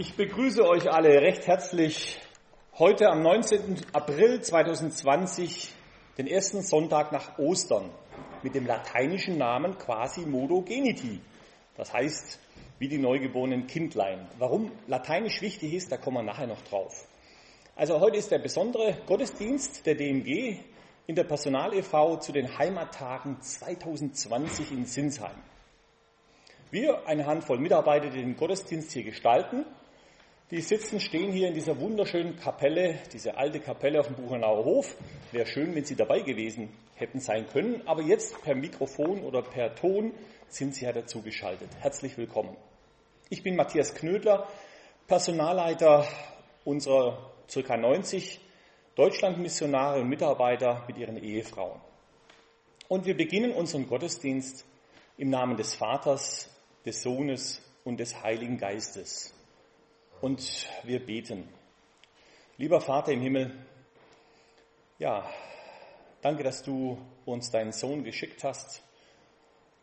Ich 0.00 0.14
begrüße 0.14 0.64
euch 0.64 0.88
alle 0.88 1.20
recht 1.20 1.48
herzlich 1.48 2.20
heute 2.78 3.08
am 3.08 3.20
19. 3.20 3.78
April 3.92 4.40
2020, 4.40 5.72
den 6.16 6.28
ersten 6.28 6.62
Sonntag 6.62 7.10
nach 7.10 7.36
Ostern, 7.40 7.90
mit 8.44 8.54
dem 8.54 8.64
lateinischen 8.64 9.38
Namen 9.38 9.76
Quasimodo 9.76 10.62
Geniti. 10.62 11.20
Das 11.76 11.92
heißt, 11.92 12.38
wie 12.78 12.86
die 12.86 12.98
neugeborenen 12.98 13.66
Kindlein. 13.66 14.28
Warum 14.38 14.70
Lateinisch 14.86 15.42
wichtig 15.42 15.74
ist, 15.74 15.90
da 15.90 15.96
kommen 15.96 16.18
wir 16.18 16.22
nachher 16.22 16.46
noch 16.46 16.62
drauf. 16.62 17.08
Also 17.74 17.98
heute 17.98 18.18
ist 18.18 18.30
der 18.30 18.38
besondere 18.38 18.98
Gottesdienst 19.04 19.84
der 19.84 19.96
DMG 19.96 20.60
in 21.08 21.16
der 21.16 21.24
Personal 21.24 21.74
e.V. 21.74 22.18
zu 22.18 22.30
den 22.30 22.56
Heimattagen 22.56 23.40
2020 23.40 24.70
in 24.70 24.84
Sinsheim. 24.84 25.42
Wir, 26.70 27.04
eine 27.08 27.26
Handvoll 27.26 27.58
Mitarbeiter, 27.58 28.10
die 28.10 28.20
den 28.20 28.36
Gottesdienst 28.36 28.92
hier 28.92 29.02
gestalten, 29.02 29.64
die 30.50 30.62
sitzen, 30.62 30.98
stehen 30.98 31.30
hier 31.30 31.48
in 31.48 31.54
dieser 31.54 31.78
wunderschönen 31.78 32.36
Kapelle, 32.36 32.98
diese 33.12 33.36
alte 33.36 33.60
Kapelle 33.60 34.00
auf 34.00 34.06
dem 34.06 34.16
Buchenauer 34.16 34.64
Hof. 34.64 34.96
Wäre 35.30 35.46
schön, 35.46 35.74
wenn 35.74 35.84
Sie 35.84 35.94
dabei 35.94 36.20
gewesen 36.20 36.70
hätten 36.94 37.20
sein 37.20 37.46
können, 37.46 37.86
aber 37.86 38.02
jetzt 38.02 38.42
per 38.42 38.54
Mikrofon 38.54 39.22
oder 39.24 39.42
per 39.42 39.74
Ton 39.74 40.12
sind 40.48 40.74
Sie 40.74 40.86
ja 40.86 40.92
dazu 40.92 41.20
geschaltet. 41.20 41.68
Herzlich 41.80 42.16
willkommen. 42.16 42.56
Ich 43.28 43.42
bin 43.42 43.56
Matthias 43.56 43.94
Knödler, 43.94 44.48
Personalleiter 45.06 46.08
unserer 46.64 47.30
ca. 47.52 47.76
90 47.76 48.40
Deutschlandmissionare 48.94 50.00
und 50.00 50.08
Mitarbeiter 50.08 50.84
mit 50.88 50.96
ihren 50.96 51.22
Ehefrauen. 51.22 51.78
Und 52.88 53.04
wir 53.04 53.16
beginnen 53.16 53.52
unseren 53.52 53.86
Gottesdienst 53.86 54.64
im 55.18 55.28
Namen 55.28 55.58
des 55.58 55.74
Vaters, 55.74 56.48
des 56.86 57.02
Sohnes 57.02 57.62
und 57.84 58.00
des 58.00 58.22
Heiligen 58.22 58.56
Geistes. 58.56 59.34
Und 60.20 60.68
wir 60.84 61.04
beten. 61.04 61.48
Lieber 62.56 62.80
Vater 62.80 63.12
im 63.12 63.20
Himmel, 63.20 63.52
ja, 64.98 65.28
danke, 66.22 66.42
dass 66.42 66.62
du 66.62 66.98
uns 67.24 67.50
deinen 67.50 67.72
Sohn 67.72 68.02
geschickt 68.02 68.42
hast 68.42 68.82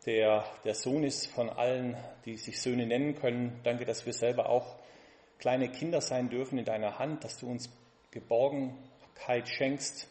der 0.06 0.44
der 0.64 0.74
Sohn 0.74 1.02
ist 1.02 1.26
von 1.26 1.50
allen, 1.50 1.96
die 2.24 2.36
sich 2.36 2.60
Söhne 2.62 2.86
nennen 2.86 3.16
können. 3.16 3.60
Danke, 3.64 3.84
dass 3.84 4.06
wir 4.06 4.12
selber 4.12 4.48
auch 4.48 4.76
kleine 5.38 5.68
Kinder 5.68 6.00
sein 6.00 6.30
dürfen 6.30 6.58
in 6.58 6.64
deiner 6.64 6.98
Hand, 6.98 7.24
dass 7.24 7.38
du 7.38 7.50
uns 7.50 7.68
Geborgenheit 8.12 9.48
schenkst 9.48 10.08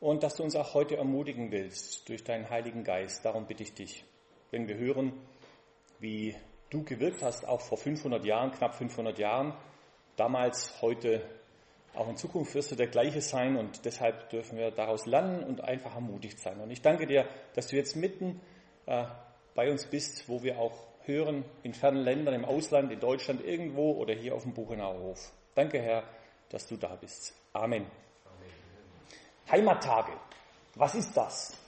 und 0.00 0.24
dass 0.24 0.34
du 0.34 0.42
uns 0.42 0.56
auch 0.56 0.74
heute 0.74 0.96
ermutigen 0.96 1.52
willst 1.52 2.08
durch 2.08 2.24
deinen 2.24 2.50
Heiligen 2.50 2.82
Geist. 2.82 3.24
Darum 3.24 3.46
bitte 3.46 3.62
ich 3.62 3.74
dich, 3.74 4.04
wenn 4.50 4.66
wir 4.66 4.76
hören, 4.76 5.12
wie 6.00 6.34
du 6.72 6.82
gewirkt 6.82 7.22
hast, 7.22 7.46
auch 7.46 7.60
vor 7.60 7.78
500 7.78 8.24
Jahren, 8.24 8.50
knapp 8.52 8.74
500 8.74 9.18
Jahren, 9.18 9.54
damals, 10.16 10.80
heute, 10.82 11.22
auch 11.94 12.08
in 12.08 12.16
Zukunft 12.16 12.54
wirst 12.54 12.70
du 12.70 12.76
der 12.76 12.86
gleiche 12.86 13.20
sein 13.20 13.56
und 13.56 13.84
deshalb 13.84 14.30
dürfen 14.30 14.58
wir 14.58 14.70
daraus 14.70 15.06
lernen 15.06 15.44
und 15.44 15.62
einfach 15.62 15.94
ermutigt 15.94 16.38
sein. 16.38 16.58
Und 16.60 16.70
ich 16.70 16.80
danke 16.80 17.06
dir, 17.06 17.26
dass 17.54 17.66
du 17.68 17.76
jetzt 17.76 17.96
mitten 17.96 18.40
äh, 18.86 19.04
bei 19.54 19.70
uns 19.70 19.86
bist, 19.86 20.28
wo 20.28 20.42
wir 20.42 20.58
auch 20.58 20.86
hören, 21.04 21.44
in 21.62 21.74
fernen 21.74 22.02
Ländern, 22.02 22.34
im 22.34 22.44
Ausland, 22.44 22.90
in 22.92 23.00
Deutschland, 23.00 23.44
irgendwo 23.44 23.92
oder 23.92 24.14
hier 24.14 24.34
auf 24.34 24.42
dem 24.42 24.54
Buchenauer 24.54 25.00
Hof. 25.00 25.32
Danke, 25.54 25.80
Herr, 25.80 26.04
dass 26.48 26.66
du 26.66 26.76
da 26.76 26.94
bist. 26.96 27.34
Amen. 27.52 27.82
Amen. 27.82 28.50
Heimattage. 29.50 30.12
Was 30.76 30.94
ist 30.94 31.14
das? 31.14 31.58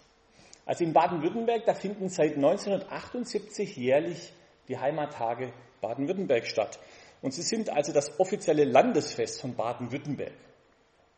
Also 0.64 0.84
in 0.84 0.94
Baden-Württemberg, 0.94 1.66
da 1.66 1.74
finden 1.74 2.08
seit 2.08 2.36
1978 2.36 3.76
jährlich 3.76 4.32
die 4.68 4.78
Heimattage 4.78 5.52
Baden-Württemberg 5.80 6.46
statt. 6.46 6.78
Und 7.22 7.32
sie 7.32 7.42
sind 7.42 7.70
also 7.70 7.92
das 7.92 8.18
offizielle 8.18 8.64
Landesfest 8.64 9.40
von 9.40 9.54
Baden-Württemberg. 9.54 10.32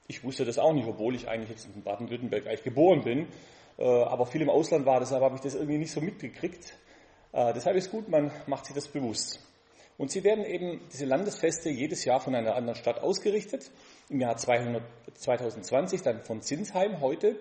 Ich 0.08 0.22
wusste 0.22 0.44
das 0.44 0.58
auch 0.58 0.72
nicht, 0.72 0.86
obwohl 0.86 1.14
ich 1.14 1.28
eigentlich 1.28 1.50
jetzt 1.50 1.68
in 1.74 1.82
Baden-Württemberg 1.82 2.46
eigentlich 2.46 2.62
geboren 2.62 3.02
bin. 3.02 3.28
Äh, 3.78 3.84
aber 3.84 4.26
viel 4.26 4.42
im 4.42 4.50
Ausland 4.50 4.86
war, 4.86 5.00
deshalb 5.00 5.22
habe 5.22 5.34
ich 5.34 5.40
das 5.40 5.54
irgendwie 5.54 5.78
nicht 5.78 5.90
so 5.90 6.00
mitgekriegt. 6.00 6.74
Äh, 7.32 7.52
deshalb 7.52 7.76
ist 7.76 7.90
gut, 7.90 8.08
man 8.08 8.30
macht 8.46 8.66
sich 8.66 8.74
das 8.74 8.88
bewusst. 8.88 9.40
Und 9.98 10.10
sie 10.10 10.24
werden 10.24 10.44
eben, 10.44 10.80
diese 10.92 11.06
Landesfeste, 11.06 11.70
jedes 11.70 12.04
Jahr 12.04 12.20
von 12.20 12.34
einer 12.34 12.54
anderen 12.54 12.76
Stadt 12.76 13.00
ausgerichtet. 13.00 13.70
Im 14.08 14.20
Jahr 14.20 14.36
200, 14.36 14.82
2020 15.14 16.02
dann 16.02 16.22
von 16.22 16.42
Sinsheim 16.42 17.00
heute. 17.00 17.36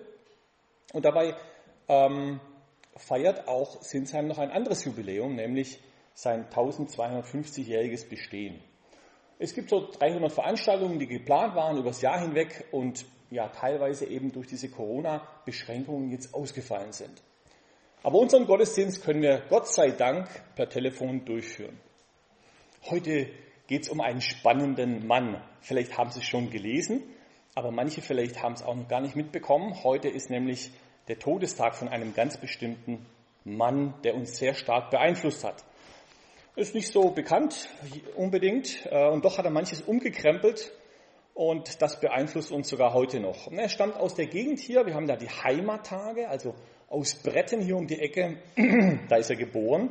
Und 0.92 1.04
dabei 1.04 1.36
ähm, 1.88 2.40
feiert 2.96 3.46
auch 3.46 3.82
Sinsheim 3.82 4.26
noch 4.26 4.38
ein 4.38 4.50
anderes 4.50 4.84
Jubiläum, 4.84 5.34
nämlich 5.34 5.80
sein 6.16 6.46
1250-jähriges 6.48 8.08
Bestehen. 8.08 8.58
Es 9.38 9.54
gibt 9.54 9.68
so 9.68 9.86
300 9.86 10.32
Veranstaltungen, 10.32 10.98
die 10.98 11.06
geplant 11.06 11.54
waren 11.54 11.76
übers 11.76 12.00
Jahr 12.00 12.18
hinweg 12.18 12.64
und 12.72 13.04
ja 13.30 13.48
teilweise 13.48 14.06
eben 14.06 14.32
durch 14.32 14.46
diese 14.46 14.70
Corona-Beschränkungen 14.70 16.10
jetzt 16.10 16.32
ausgefallen 16.32 16.92
sind. 16.92 17.22
Aber 18.02 18.18
unseren 18.18 18.46
Gottesdienst 18.46 19.04
können 19.04 19.20
wir 19.20 19.42
Gott 19.50 19.68
sei 19.68 19.90
Dank 19.90 20.26
per 20.54 20.70
Telefon 20.70 21.26
durchführen. 21.26 21.78
Heute 22.88 23.28
geht 23.66 23.82
es 23.82 23.90
um 23.90 24.00
einen 24.00 24.22
spannenden 24.22 25.06
Mann. 25.06 25.42
Vielleicht 25.60 25.98
haben 25.98 26.10
Sie 26.10 26.20
es 26.20 26.24
schon 26.24 26.48
gelesen, 26.48 27.02
aber 27.54 27.72
manche 27.72 28.00
vielleicht 28.00 28.42
haben 28.42 28.54
es 28.54 28.62
auch 28.62 28.74
noch 28.74 28.88
gar 28.88 29.02
nicht 29.02 29.16
mitbekommen. 29.16 29.84
Heute 29.84 30.08
ist 30.08 30.30
nämlich 30.30 30.70
der 31.08 31.18
Todestag 31.18 31.74
von 31.74 31.88
einem 31.88 32.14
ganz 32.14 32.38
bestimmten 32.38 33.04
Mann, 33.44 33.92
der 34.02 34.14
uns 34.14 34.38
sehr 34.38 34.54
stark 34.54 34.90
beeinflusst 34.90 35.44
hat. 35.44 35.62
Ist 36.56 36.74
nicht 36.74 36.90
so 36.90 37.10
bekannt 37.10 37.68
unbedingt 38.16 38.86
äh, 38.90 39.08
und 39.10 39.26
doch 39.26 39.36
hat 39.36 39.44
er 39.44 39.50
manches 39.50 39.82
umgekrempelt 39.82 40.72
und 41.34 41.82
das 41.82 42.00
beeinflusst 42.00 42.50
uns 42.50 42.70
sogar 42.70 42.94
heute 42.94 43.20
noch. 43.20 43.52
Er 43.52 43.68
stammt 43.68 43.96
aus 43.96 44.14
der 44.14 44.26
Gegend 44.26 44.58
hier, 44.58 44.86
wir 44.86 44.94
haben 44.94 45.06
da 45.06 45.16
die 45.16 45.28
Heimattage, 45.28 46.26
also 46.30 46.54
aus 46.88 47.14
Bretten 47.16 47.60
hier 47.60 47.76
um 47.76 47.86
die 47.86 48.00
Ecke, 48.00 48.38
da 49.10 49.16
ist 49.16 49.28
er 49.28 49.36
geboren. 49.36 49.90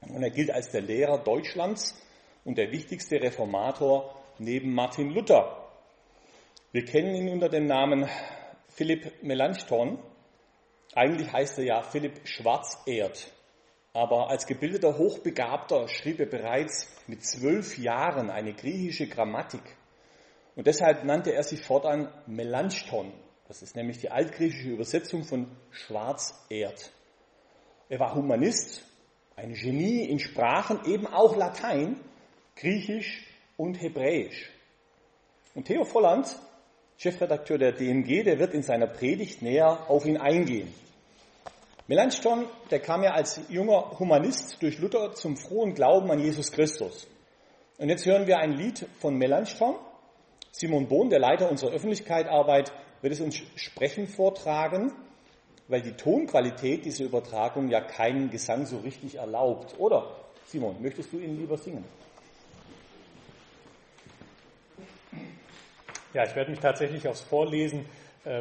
Und 0.00 0.24
er 0.24 0.30
gilt 0.30 0.50
als 0.50 0.72
der 0.72 0.80
Lehrer 0.80 1.18
Deutschlands 1.22 1.96
und 2.44 2.58
der 2.58 2.72
wichtigste 2.72 3.22
Reformator 3.22 4.12
neben 4.40 4.74
Martin 4.74 5.10
Luther. 5.10 5.68
Wir 6.72 6.84
kennen 6.84 7.14
ihn 7.14 7.28
unter 7.28 7.48
dem 7.48 7.66
Namen 7.66 8.08
Philipp 8.70 9.22
Melanchthon. 9.22 10.00
Eigentlich 10.96 11.32
heißt 11.32 11.58
er 11.58 11.64
ja 11.64 11.82
Philipp 11.82 12.26
Schwarzerd. 12.26 13.32
Aber 13.96 14.28
als 14.28 14.46
gebildeter 14.46 14.98
Hochbegabter 14.98 15.88
schrieb 15.88 16.20
er 16.20 16.26
bereits 16.26 16.86
mit 17.06 17.24
zwölf 17.24 17.78
Jahren 17.78 18.28
eine 18.28 18.52
griechische 18.52 19.06
Grammatik 19.06 19.62
und 20.54 20.66
deshalb 20.66 21.04
nannte 21.04 21.32
er 21.32 21.42
sich 21.42 21.62
fortan 21.62 22.12
Melanchthon. 22.26 23.10
Das 23.48 23.62
ist 23.62 23.74
nämlich 23.74 23.96
die 23.96 24.10
altgriechische 24.10 24.68
Übersetzung 24.68 25.24
von 25.24 25.46
Schwarzerd. 25.70 26.92
Er 27.88 27.98
war 27.98 28.14
Humanist, 28.14 28.84
ein 29.34 29.54
Genie 29.54 30.04
in 30.04 30.18
Sprachen, 30.18 30.84
eben 30.84 31.06
auch 31.06 31.34
Latein, 31.34 31.98
Griechisch 32.54 33.24
und 33.56 33.80
Hebräisch. 33.80 34.50
Und 35.54 35.68
Theo 35.68 35.84
Volland, 35.84 36.38
Chefredakteur 36.98 37.56
der 37.56 37.72
DMG, 37.72 38.24
der 38.24 38.38
wird 38.38 38.52
in 38.52 38.62
seiner 38.62 38.88
Predigt 38.88 39.40
näher 39.40 39.88
auf 39.88 40.04
ihn 40.04 40.18
eingehen. 40.18 40.70
Melanchthon, 41.88 42.46
der 42.70 42.80
kam 42.80 43.04
ja 43.04 43.12
als 43.12 43.40
junger 43.48 43.98
Humanist 43.98 44.60
durch 44.60 44.78
Luther 44.78 45.14
zum 45.14 45.36
frohen 45.36 45.74
Glauben 45.74 46.10
an 46.10 46.18
Jesus 46.18 46.50
Christus. 46.50 47.06
Und 47.78 47.88
jetzt 47.88 48.06
hören 48.06 48.26
wir 48.26 48.38
ein 48.38 48.52
Lied 48.52 48.86
von 48.98 49.16
Melanchthon, 49.16 49.76
Simon 50.50 50.88
Bohn, 50.88 51.10
der 51.10 51.20
Leiter 51.20 51.50
unserer 51.50 51.72
Öffentlichkeitsarbeit, 51.72 52.72
wird 53.02 53.12
es 53.12 53.20
uns 53.20 53.40
sprechen 53.54 54.08
vortragen, 54.08 54.92
weil 55.68 55.82
die 55.82 55.92
Tonqualität 55.92 56.84
dieser 56.84 57.04
Übertragung 57.04 57.68
ja 57.68 57.80
keinen 57.80 58.30
Gesang 58.30 58.66
so 58.66 58.78
richtig 58.78 59.16
erlaubt. 59.16 59.78
Oder, 59.78 60.16
Simon, 60.46 60.80
möchtest 60.80 61.12
du 61.12 61.18
ihn 61.18 61.38
lieber 61.38 61.58
singen? 61.58 61.84
Ja, 66.14 66.24
ich 66.24 66.34
werde 66.34 66.50
mich 66.50 66.60
tatsächlich 66.60 67.06
aufs 67.06 67.20
Vorlesen 67.20 67.84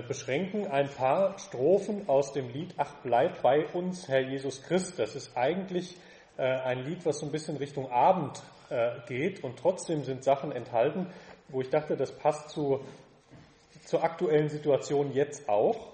beschränken. 0.07 0.65
Ein 0.67 0.89
paar 0.89 1.37
Strophen 1.37 2.09
aus 2.09 2.33
dem 2.33 2.49
Lied 2.49 2.73
Ach, 2.77 2.91
bleib 3.03 3.43
bei 3.43 3.67
uns, 3.67 4.07
Herr 4.07 4.21
Jesus 4.21 4.63
Christ. 4.63 4.97
Das 4.97 5.15
ist 5.15 5.37
eigentlich 5.37 5.95
äh, 6.37 6.43
ein 6.43 6.83
Lied, 6.85 7.05
was 7.05 7.19
so 7.19 7.25
ein 7.25 7.31
bisschen 7.31 7.57
Richtung 7.57 7.91
Abend 7.91 8.41
äh, 8.69 8.91
geht 9.07 9.43
und 9.43 9.57
trotzdem 9.57 10.03
sind 10.03 10.23
Sachen 10.23 10.51
enthalten, 10.51 11.07
wo 11.49 11.61
ich 11.61 11.69
dachte, 11.69 11.95
das 11.95 12.11
passt 12.11 12.49
zu, 12.49 12.81
zur 13.85 14.03
aktuellen 14.03 14.49
Situation 14.49 15.13
jetzt 15.13 15.47
auch. 15.47 15.93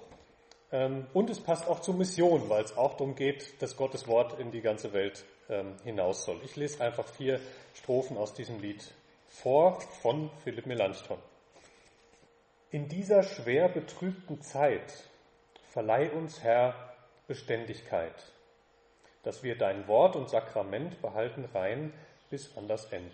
Ähm, 0.72 1.06
und 1.12 1.30
es 1.30 1.38
passt 1.38 1.68
auch 1.68 1.80
zur 1.80 1.94
Mission, 1.94 2.48
weil 2.48 2.64
es 2.64 2.76
auch 2.76 2.94
darum 2.94 3.14
geht, 3.14 3.60
dass 3.62 3.76
Gottes 3.76 4.08
Wort 4.08 4.40
in 4.40 4.50
die 4.50 4.62
ganze 4.62 4.92
Welt 4.92 5.24
ähm, 5.48 5.74
hinaus 5.84 6.24
soll. 6.24 6.40
Ich 6.44 6.56
lese 6.56 6.82
einfach 6.82 7.06
vier 7.06 7.40
Strophen 7.74 8.16
aus 8.16 8.32
diesem 8.32 8.60
Lied 8.60 8.82
vor 9.28 9.80
von 10.00 10.30
Philipp 10.42 10.66
Melanchthon. 10.66 11.18
In 12.72 12.88
dieser 12.88 13.22
schwer 13.22 13.68
betrübten 13.68 14.40
Zeit 14.40 15.04
verleih 15.68 16.10
uns, 16.10 16.42
Herr, 16.42 16.74
Beständigkeit, 17.26 18.14
dass 19.22 19.42
wir 19.42 19.58
dein 19.58 19.86
Wort 19.88 20.16
und 20.16 20.30
Sakrament 20.30 21.02
behalten 21.02 21.44
rein 21.52 21.92
bis 22.30 22.56
an 22.56 22.68
das 22.68 22.90
End 22.90 23.12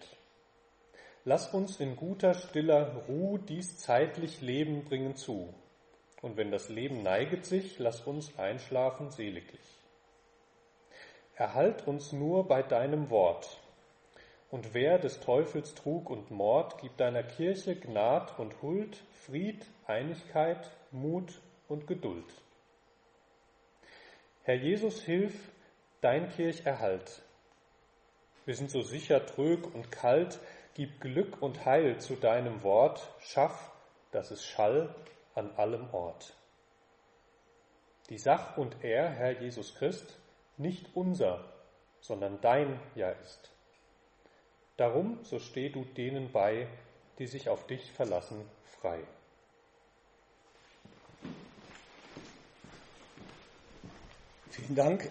Lass 1.24 1.52
uns 1.52 1.80
in 1.80 1.96
guter, 1.96 2.34
stiller 2.34 3.02
Ruhe 3.08 3.40
dies 3.40 3.78
zeitlich 3.78 4.40
Leben 4.40 4.84
bringen 4.84 5.16
zu. 5.16 5.52
Und 6.22 6.36
wenn 6.36 6.52
das 6.52 6.68
Leben 6.68 7.02
neiget 7.02 7.44
sich, 7.44 7.80
lass 7.80 8.02
uns 8.02 8.38
einschlafen 8.38 9.10
seliglich. 9.10 9.60
Erhalt 11.34 11.86
uns 11.86 12.12
nur 12.12 12.46
bei 12.46 12.62
deinem 12.62 13.10
Wort. 13.10 13.58
Und 14.50 14.72
wer 14.72 14.98
des 14.98 15.20
Teufels 15.20 15.74
Trug 15.74 16.08
und 16.08 16.30
Mord, 16.30 16.78
gib 16.80 16.96
deiner 16.96 17.22
Kirche 17.22 17.76
Gnad 17.76 18.38
und 18.38 18.62
Huld, 18.62 18.96
Fried, 19.26 19.66
Einigkeit, 19.86 20.70
Mut 20.90 21.40
und 21.68 21.86
Geduld. 21.86 22.24
Herr 24.44 24.56
Jesus, 24.56 25.02
hilf, 25.02 25.34
dein 26.00 26.30
Kirch 26.30 26.64
erhalt. 26.64 27.22
Wir 28.46 28.54
sind 28.54 28.70
so 28.70 28.80
sicher 28.80 29.26
trög 29.26 29.74
und 29.74 29.92
kalt, 29.92 30.38
gib 30.72 31.02
Glück 31.02 31.42
und 31.42 31.66
Heil 31.66 31.98
zu 31.98 32.16
deinem 32.16 32.62
Wort, 32.62 33.06
schaff, 33.20 33.70
dass 34.12 34.30
es 34.30 34.46
schall 34.46 34.94
an 35.34 35.50
allem 35.56 35.92
Ort. 35.92 36.34
Die 38.08 38.16
Sach 38.16 38.56
und 38.56 38.82
Er, 38.82 39.10
Herr 39.10 39.42
Jesus 39.42 39.74
Christ, 39.74 40.18
nicht 40.56 40.86
unser, 40.94 41.44
sondern 42.00 42.40
dein 42.40 42.80
ja 42.94 43.10
ist. 43.10 43.52
Darum, 44.78 45.18
so 45.24 45.40
steh 45.40 45.70
du 45.70 45.84
denen 45.84 46.30
bei, 46.30 46.68
die 47.18 47.26
sich 47.26 47.48
auf 47.48 47.66
dich 47.66 47.90
verlassen, 47.90 48.48
frei. 48.80 49.00
Vielen 54.50 54.76
Dank. 54.76 55.10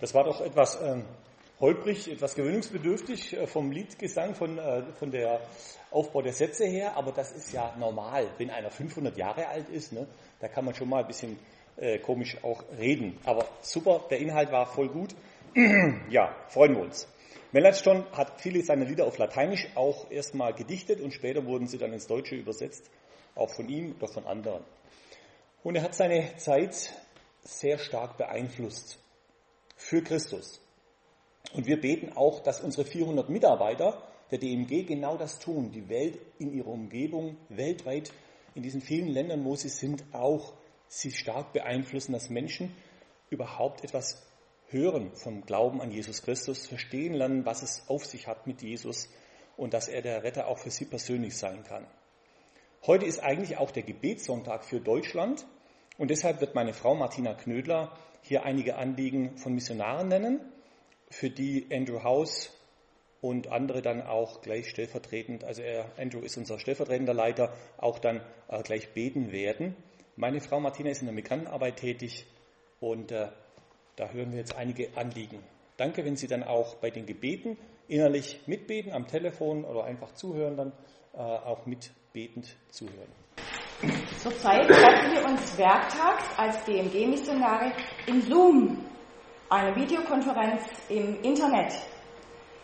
Das 0.00 0.12
war 0.12 0.24
doch 0.24 0.42
etwas 0.42 0.76
äh, 0.82 1.00
holprig, 1.60 2.12
etwas 2.12 2.34
gewöhnungsbedürftig 2.34 3.32
äh, 3.32 3.46
vom 3.46 3.70
Liedgesang, 3.70 4.34
von, 4.34 4.58
äh, 4.58 4.82
von 4.98 5.10
der 5.10 5.40
Aufbau 5.90 6.20
der 6.20 6.34
Sätze 6.34 6.66
her, 6.66 6.94
aber 6.94 7.12
das 7.12 7.32
ist 7.32 7.54
ja 7.54 7.74
normal. 7.78 8.28
Wenn 8.36 8.50
einer 8.50 8.70
500 8.70 9.16
Jahre 9.16 9.48
alt 9.48 9.70
ist, 9.70 9.94
ne, 9.94 10.06
da 10.40 10.48
kann 10.48 10.66
man 10.66 10.74
schon 10.74 10.90
mal 10.90 11.00
ein 11.00 11.06
bisschen 11.06 11.38
äh, 11.78 12.00
komisch 12.00 12.36
auch 12.44 12.62
reden. 12.78 13.18
Aber 13.24 13.46
super, 13.62 14.04
der 14.10 14.18
Inhalt 14.18 14.52
war 14.52 14.66
voll 14.66 14.90
gut. 14.90 15.14
ja, 16.10 16.36
freuen 16.48 16.74
wir 16.74 16.82
uns. 16.82 17.08
Melanchthon 17.54 18.04
hat 18.10 18.40
viele 18.40 18.64
seiner 18.64 18.84
Lieder 18.84 19.06
auf 19.06 19.16
Lateinisch 19.16 19.68
auch 19.76 20.10
erstmal 20.10 20.54
gedichtet 20.54 21.00
und 21.00 21.12
später 21.14 21.46
wurden 21.46 21.68
sie 21.68 21.78
dann 21.78 21.92
ins 21.92 22.08
Deutsche 22.08 22.34
übersetzt, 22.34 22.90
auch 23.36 23.48
von 23.48 23.68
ihm 23.68 23.94
oder 23.94 24.08
von 24.08 24.26
anderen. 24.26 24.64
Und 25.62 25.76
er 25.76 25.82
hat 25.84 25.94
seine 25.94 26.36
Zeit 26.36 26.92
sehr 27.42 27.78
stark 27.78 28.16
beeinflusst 28.16 28.98
für 29.76 30.02
Christus. 30.02 30.60
Und 31.52 31.68
wir 31.68 31.80
beten 31.80 32.12
auch, 32.16 32.40
dass 32.40 32.60
unsere 32.60 32.84
400 32.84 33.28
Mitarbeiter 33.28 34.02
der 34.32 34.38
DMG 34.38 34.84
genau 34.84 35.16
das 35.16 35.38
tun, 35.38 35.70
die 35.70 35.88
Welt 35.88 36.18
in 36.40 36.52
ihrer 36.52 36.72
Umgebung 36.72 37.36
weltweit 37.50 38.10
in 38.56 38.64
diesen 38.64 38.80
vielen 38.80 39.10
Ländern, 39.10 39.44
wo 39.44 39.54
sie 39.54 39.68
sind, 39.68 40.02
auch 40.10 40.54
sie 40.88 41.12
stark 41.12 41.52
beeinflussen, 41.52 42.14
dass 42.14 42.30
Menschen 42.30 42.74
überhaupt 43.30 43.84
etwas 43.84 44.26
hören 44.68 45.12
vom 45.14 45.44
Glauben 45.46 45.80
an 45.80 45.90
Jesus 45.90 46.22
Christus, 46.22 46.66
verstehen 46.66 47.14
lernen, 47.14 47.44
was 47.46 47.62
es 47.62 47.88
auf 47.88 48.04
sich 48.04 48.26
hat 48.26 48.46
mit 48.46 48.62
Jesus 48.62 49.08
und 49.56 49.74
dass 49.74 49.88
er 49.88 50.02
der 50.02 50.22
Retter 50.22 50.48
auch 50.48 50.58
für 50.58 50.70
sie 50.70 50.84
persönlich 50.84 51.36
sein 51.36 51.62
kann. 51.64 51.86
Heute 52.86 53.06
ist 53.06 53.20
eigentlich 53.20 53.56
auch 53.56 53.70
der 53.70 53.82
Gebetssonntag 53.82 54.64
für 54.64 54.80
Deutschland 54.80 55.46
und 55.96 56.10
deshalb 56.10 56.40
wird 56.40 56.54
meine 56.54 56.74
Frau 56.74 56.94
Martina 56.94 57.34
Knödler 57.34 57.96
hier 58.22 58.44
einige 58.44 58.76
Anliegen 58.76 59.36
von 59.38 59.54
Missionaren 59.54 60.08
nennen, 60.08 60.40
für 61.10 61.30
die 61.30 61.66
Andrew 61.70 62.02
House 62.02 62.50
und 63.20 63.48
andere 63.48 63.80
dann 63.80 64.02
auch 64.02 64.42
gleich 64.42 64.68
stellvertretend, 64.68 65.44
also 65.44 65.62
Andrew 65.96 66.20
ist 66.20 66.36
unser 66.36 66.58
stellvertretender 66.58 67.14
Leiter, 67.14 67.54
auch 67.78 67.98
dann 67.98 68.20
äh, 68.48 68.62
gleich 68.62 68.92
beten 68.92 69.32
werden. 69.32 69.76
Meine 70.16 70.40
Frau 70.40 70.60
Martina 70.60 70.90
ist 70.90 71.00
in 71.00 71.06
der 71.06 71.14
Migrantenarbeit 71.14 71.76
tätig 71.76 72.26
und 72.80 73.12
äh, 73.12 73.28
da 73.96 74.08
hören 74.08 74.32
wir 74.32 74.38
jetzt 74.38 74.56
einige 74.56 74.88
Anliegen. 74.96 75.38
Danke, 75.76 76.04
wenn 76.04 76.16
Sie 76.16 76.26
dann 76.26 76.42
auch 76.42 76.76
bei 76.76 76.90
den 76.90 77.06
Gebeten 77.06 77.58
innerlich 77.88 78.40
mitbeten, 78.46 78.92
am 78.92 79.06
Telefon 79.06 79.64
oder 79.64 79.84
einfach 79.84 80.12
zuhören, 80.12 80.56
dann 80.56 80.72
äh, 81.14 81.18
auch 81.18 81.66
mitbetend 81.66 82.56
zuhören. 82.70 83.08
Zurzeit 84.18 84.66
treffen 84.68 85.12
wir 85.12 85.24
uns 85.26 85.58
werktags 85.58 86.24
als 86.38 86.64
DMG-Missionare 86.64 87.72
in 88.06 88.22
Zoom, 88.22 88.84
eine 89.50 89.74
Videokonferenz 89.76 90.62
im 90.88 91.20
Internet. 91.22 91.74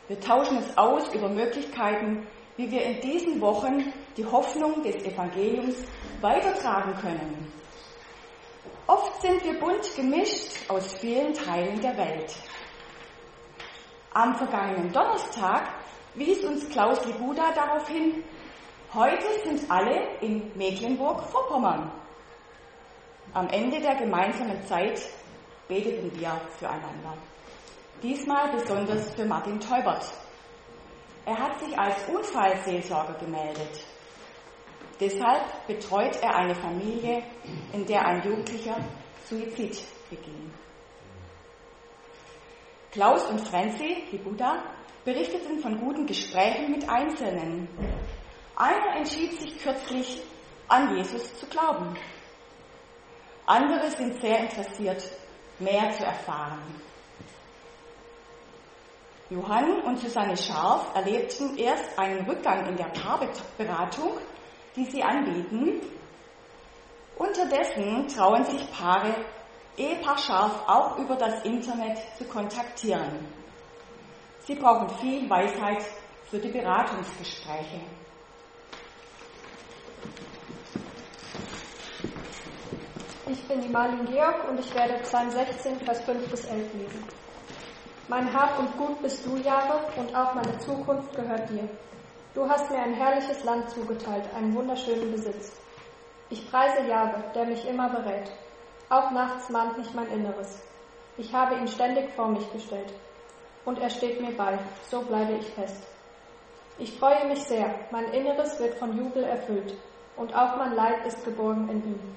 Wir 0.09 0.19
tauschen 0.19 0.59
es 0.59 0.76
aus 0.79 1.12
über 1.15 1.29
Möglichkeiten, 1.29 2.26
wie 2.56 2.71
wir 2.71 2.83
in 2.83 3.00
diesen 3.00 3.41
Wochen 3.41 3.93
die 4.17 4.25
Hoffnung 4.25 4.83
des 4.83 4.97
Evangeliums 5.05 5.85
weitertragen 6.21 6.94
können. 7.00 7.53
Oft 8.91 9.23
sind 9.23 9.45
wir 9.45 9.57
bunt 9.61 9.95
gemischt 9.95 10.69
aus 10.69 10.95
vielen 10.95 11.33
Teilen 11.33 11.81
der 11.81 11.97
Welt. 11.97 12.35
Am 14.13 14.35
vergangenen 14.35 14.93
Donnerstag 14.93 15.63
wies 16.17 16.43
uns 16.45 16.69
Klaus 16.71 17.07
Libuda 17.07 17.53
darauf 17.53 17.89
hin, 17.89 18.25
Heute 18.93 19.27
sind 19.45 19.71
alle 19.71 20.17
in 20.21 20.51
Mecklenburg-Vorpommern. 20.57 21.89
Am 23.33 23.49
Ende 23.51 23.79
der 23.81 23.95
gemeinsamen 23.95 24.61
Zeit 24.67 25.01
beteten 25.69 26.11
wir 26.19 26.41
füreinander. 26.59 27.15
Diesmal 28.03 28.51
besonders 28.51 29.15
für 29.15 29.25
Martin 29.25 29.61
Teubert. 29.61 30.13
Er 31.27 31.39
hat 31.39 31.61
sich 31.61 31.79
als 31.79 31.95
Unfallseelsorger 32.09 33.15
gemeldet. 33.21 33.85
Deshalb 35.00 35.67
betreut 35.67 36.23
er 36.23 36.37
eine 36.37 36.55
Familie, 36.55 37.23
in 37.73 37.87
der 37.87 38.05
ein 38.06 38.23
Jugendlicher 38.23 38.76
Suizid 39.29 39.82
beging. 40.11 40.52
Klaus 42.93 43.25
und 43.26 43.41
Franzi, 43.41 44.05
die 44.12 44.19
Buddha, 44.19 44.62
berichteten 45.05 45.61
von 45.61 45.81
guten 45.81 46.06
Gesprächen 46.06 46.70
mit 46.73 46.87
Einzelnen, 46.88 47.69
einer 48.56 48.97
entschied 48.97 49.41
sich 49.41 49.58
kürzlich, 49.62 50.23
an 50.69 50.97
Jesus 50.97 51.35
zu 51.38 51.47
glauben. 51.47 51.97
Andere 53.47 53.91
sind 53.91 54.20
sehr 54.20 54.41
interessiert, 54.41 55.02
mehr 55.58 55.91
zu 55.93 56.05
erfahren. 56.05 56.61
Johann 59.31 59.81
und 59.82 59.99
Susanne 59.99 60.37
Scharf 60.37 60.94
erlebten 60.94 61.56
erst 61.56 61.99
einen 61.99 62.29
Rückgang 62.29 62.67
in 62.67 62.76
der 62.76 62.87
Paarberatung, 62.87 64.19
die 64.77 64.85
sie 64.85 65.03
anbieten. 65.03 65.81
Unterdessen 67.17 68.09
trauen 68.09 68.45
sich 68.45 68.71
Paare, 68.73 69.15
Ehepaar 69.77 70.19
Scharf 70.19 70.69
auch 70.69 70.99
über 70.99 71.17
das 71.17 71.45
Internet 71.45 71.99
zu 72.19 72.25
kontaktieren. 72.25 73.27
Sie 74.41 74.55
brauchen 74.55 74.89
viel 74.99 75.29
Weisheit 75.29 75.85
für 76.31 76.39
die 76.39 76.49
Beratungsgespräche. 76.49 77.81
Ich 83.27 83.47
bin 83.47 83.61
die 83.61 83.69
Marlin 83.69 84.07
Georg 84.07 84.49
und 84.49 84.59
ich 84.59 84.75
werde 84.75 84.95
Psalm 85.03 85.31
16, 85.31 85.81
Vers 85.81 86.00
5 86.03 86.29
bis 86.31 86.45
11 86.47 86.75
lesen. 86.75 87.05
Mein 88.09 88.33
Hab 88.35 88.59
und 88.59 88.77
Gut 88.77 89.00
bist 89.03 89.25
du, 89.25 89.37
Jahre, 89.37 89.85
und 89.97 90.12
auch 90.17 90.35
meine 90.35 90.59
Zukunft 90.59 91.15
gehört 91.15 91.49
dir. 91.49 91.69
Du 92.33 92.49
hast 92.49 92.71
mir 92.71 92.79
ein 92.79 92.95
herrliches 92.95 93.43
Land 93.43 93.71
zugeteilt, 93.71 94.23
einen 94.37 94.55
wunderschönen 94.55 95.11
Besitz. 95.11 95.53
Ich 96.29 96.49
preise 96.49 96.87
Jahwe, 96.89 97.25
der 97.35 97.45
mich 97.45 97.67
immer 97.67 97.89
berät. 97.89 98.31
Auch 98.89 99.11
nachts 99.11 99.49
mahnt 99.49 99.77
mich 99.77 99.93
mein 99.95 100.07
Inneres. 100.13 100.63
Ich 101.17 101.35
habe 101.35 101.57
ihn 101.57 101.67
ständig 101.67 102.09
vor 102.15 102.29
mich 102.29 102.53
gestellt. 102.53 102.93
Und 103.65 103.81
er 103.81 103.91
steht 103.91 104.21
mir 104.21 104.31
bei, 104.37 104.57
so 104.89 105.01
bleibe 105.03 105.33
ich 105.33 105.47
fest. 105.51 105.83
Ich 106.79 106.97
freue 107.01 107.27
mich 107.27 107.43
sehr, 107.43 107.75
mein 107.91 108.05
Inneres 108.13 108.61
wird 108.61 108.75
von 108.75 108.97
Jubel 108.97 109.25
erfüllt, 109.25 109.75
und 110.17 110.33
auch 110.33 110.57
mein 110.57 110.77
Leib 110.77 111.05
ist 111.05 111.25
geborgen 111.25 111.69
in 111.69 111.85
ihm. 111.85 112.17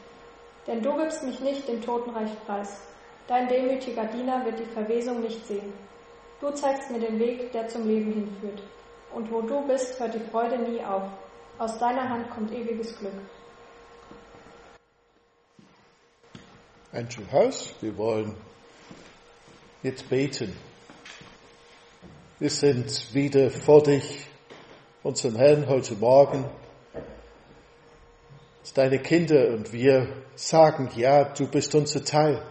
Denn 0.67 0.84
du 0.84 0.96
gibst 0.96 1.24
mich 1.24 1.39
nicht 1.39 1.67
dem 1.67 1.82
Totenreich 1.82 2.32
preis. 2.46 2.79
Dein 3.27 3.48
demütiger 3.48 4.05
Diener 4.05 4.46
wird 4.46 4.60
die 4.60 4.74
Verwesung 4.74 5.22
nicht 5.22 5.43
sehen. 5.48 5.74
Du 6.39 6.51
zeigst 6.51 6.91
mir 6.91 7.00
den 7.00 7.17
Weg, 7.17 7.51
der 7.51 7.67
zum 7.67 7.88
Leben 7.88 8.13
hinführt. 8.13 8.62
Und 9.13 9.32
wo 9.32 9.41
du 9.41 9.67
bist, 9.67 10.00
hört 10.00 10.13
die 10.13 10.20
Freude 10.20 10.58
nie 10.58 10.84
auf. 10.84 11.03
Aus 11.58 11.77
deiner 11.77 12.10
Hand 12.10 12.29
kommt 12.32 12.51
ewiges 12.51 12.98
Glück. 12.98 13.13
Ein 16.91 17.08
Haus, 17.32 17.74
wir 17.82 17.98
wollen 17.98 18.36
jetzt 19.82 20.10
beten. 20.10 20.55
Wir 22.39 22.50
sind 22.50 23.13
wieder 23.13 23.50
vor 23.50 23.84
dich, 23.84 24.27
unseren 25.03 25.36
Herrn, 25.36 25.67
heute 25.67 25.96
Morgen 25.96 26.46
deine 28.74 29.00
Kinder 29.00 29.50
und 29.50 29.72
wir 29.72 30.08
sagen, 30.36 30.89
ja, 30.96 31.25
du 31.25 31.48
bist 31.48 31.75
unser 31.75 32.03
Teil. 32.03 32.43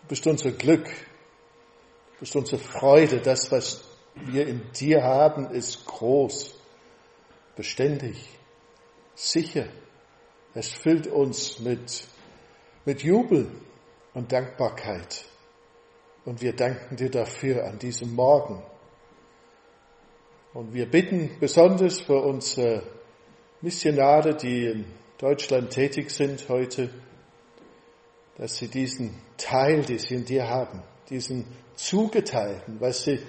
Du 0.00 0.08
bist 0.08 0.26
unser 0.26 0.52
Glück. 0.52 0.86
Du 0.86 2.20
bist 2.20 2.34
unsere 2.36 2.60
Freude, 2.60 3.20
das, 3.20 3.52
was 3.52 3.82
wir 4.24 4.46
in 4.46 4.62
dir 4.72 5.02
haben, 5.02 5.50
ist 5.50 5.86
groß, 5.86 6.54
beständig, 7.54 8.28
sicher. 9.14 9.66
Es 10.54 10.72
füllt 10.72 11.06
uns 11.06 11.60
mit, 11.60 12.04
mit 12.84 13.02
Jubel 13.02 13.50
und 14.14 14.32
Dankbarkeit. 14.32 15.24
Und 16.24 16.40
wir 16.40 16.54
danken 16.54 16.96
dir 16.96 17.10
dafür 17.10 17.64
an 17.66 17.78
diesem 17.78 18.14
Morgen. 18.14 18.62
Und 20.54 20.72
wir 20.72 20.90
bitten 20.90 21.36
besonders 21.38 22.00
für 22.00 22.22
unsere 22.22 22.82
Missionare, 23.60 24.34
die 24.34 24.66
in 24.66 24.84
Deutschland 25.18 25.70
tätig 25.70 26.10
sind 26.10 26.48
heute, 26.48 26.90
dass 28.38 28.56
sie 28.56 28.68
diesen 28.68 29.14
Teil, 29.36 29.82
den 29.82 29.98
sie 29.98 30.14
in 30.14 30.24
dir 30.24 30.48
haben, 30.48 30.82
diesen 31.08 31.46
zugeteilten, 31.74 32.80
was 32.80 33.04
sie 33.04 33.20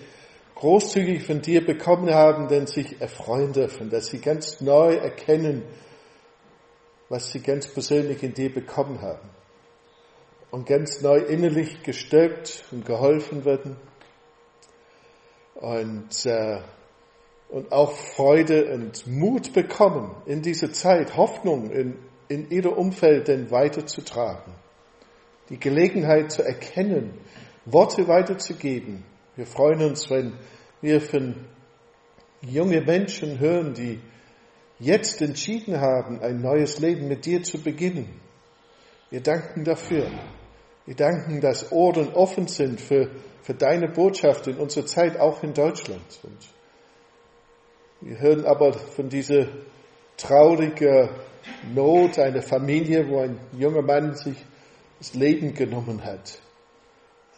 großzügig 0.58 1.24
von 1.24 1.42
dir 1.42 1.64
bekommen 1.64 2.14
haben, 2.14 2.48
denn 2.48 2.66
sich 2.66 3.00
erfreuen 3.00 3.54
dürfen, 3.54 3.90
dass 3.90 4.08
sie 4.08 4.20
ganz 4.20 4.60
neu 4.60 4.96
erkennen, 4.96 5.64
was 7.10 7.32
sie 7.32 7.42
ganz 7.42 7.68
persönlich 7.68 8.24
in 8.24 8.34
dir 8.34 8.52
bekommen 8.52 9.02
haben. 9.02 9.30
Und 10.50 10.66
ganz 10.66 11.02
neu 11.02 11.18
innerlich 11.18 11.84
gestärkt 11.84 12.66
und 12.72 12.86
geholfen 12.86 13.46
werden. 13.46 13.78
Und, 15.56 16.26
äh, 16.26 16.60
und 17.50 17.72
auch 17.72 17.92
Freude 17.92 18.74
und 18.74 19.06
Mut 19.06 19.54
bekommen 19.54 20.16
in 20.26 20.42
dieser 20.42 20.72
Zeit, 20.74 21.16
Hoffnung 21.16 21.70
in, 21.70 22.00
in 22.30 22.50
ihr 22.50 22.78
Umfeld 22.78 23.28
denn 23.28 23.52
weiterzutragen, 23.52 24.54
die 25.50 25.60
Gelegenheit 25.60 26.32
zu 26.32 26.44
erkennen, 26.44 27.14
Worte 27.66 28.08
weiterzugeben. 28.08 29.04
Wir 29.38 29.46
freuen 29.46 29.82
uns, 29.84 30.10
wenn 30.10 30.34
wir 30.82 31.00
von 31.00 31.36
junge 32.42 32.82
Menschen 32.82 33.40
hören, 33.40 33.76
die 33.76 34.00
jetzt 34.80 35.22
entschieden 35.22 35.80
haben, 35.80 36.20
ein 36.22 36.42
neues 36.42 36.80
Leben 36.80 37.08
mit 37.08 37.26
dir 37.26 37.44
zu 37.44 37.62
beginnen. 37.62 38.20
Wir 39.12 39.22
danken 39.22 39.64
dafür. 39.64 40.10
Wir 40.86 40.96
danken, 40.96 41.40
dass 41.40 41.72
Ohren 41.72 42.14
offen 42.14 42.48
sind 42.48 42.82
für, 42.82 43.12
für 43.44 43.54
deine 43.54 43.90
Botschaft 43.90 44.48
in 44.48 44.58
unserer 44.58 44.88
Zeit, 44.88 45.20
auch 45.20 45.44
in 45.44 45.54
Deutschland. 45.54 46.20
Und 46.24 46.38
wir 48.02 48.20
hören 48.20 48.44
aber 48.44 48.74
von 48.74 49.08
dieser 49.08 49.48
traurigen 50.18 51.10
Not 51.76 52.18
einer 52.18 52.42
Familie, 52.42 53.08
wo 53.08 53.20
ein 53.20 53.40
junger 53.54 53.84
Mann 53.84 54.16
sich 54.16 54.38
das 54.98 55.14
Leben 55.14 55.54
genommen 55.54 56.04
hat, 56.04 56.40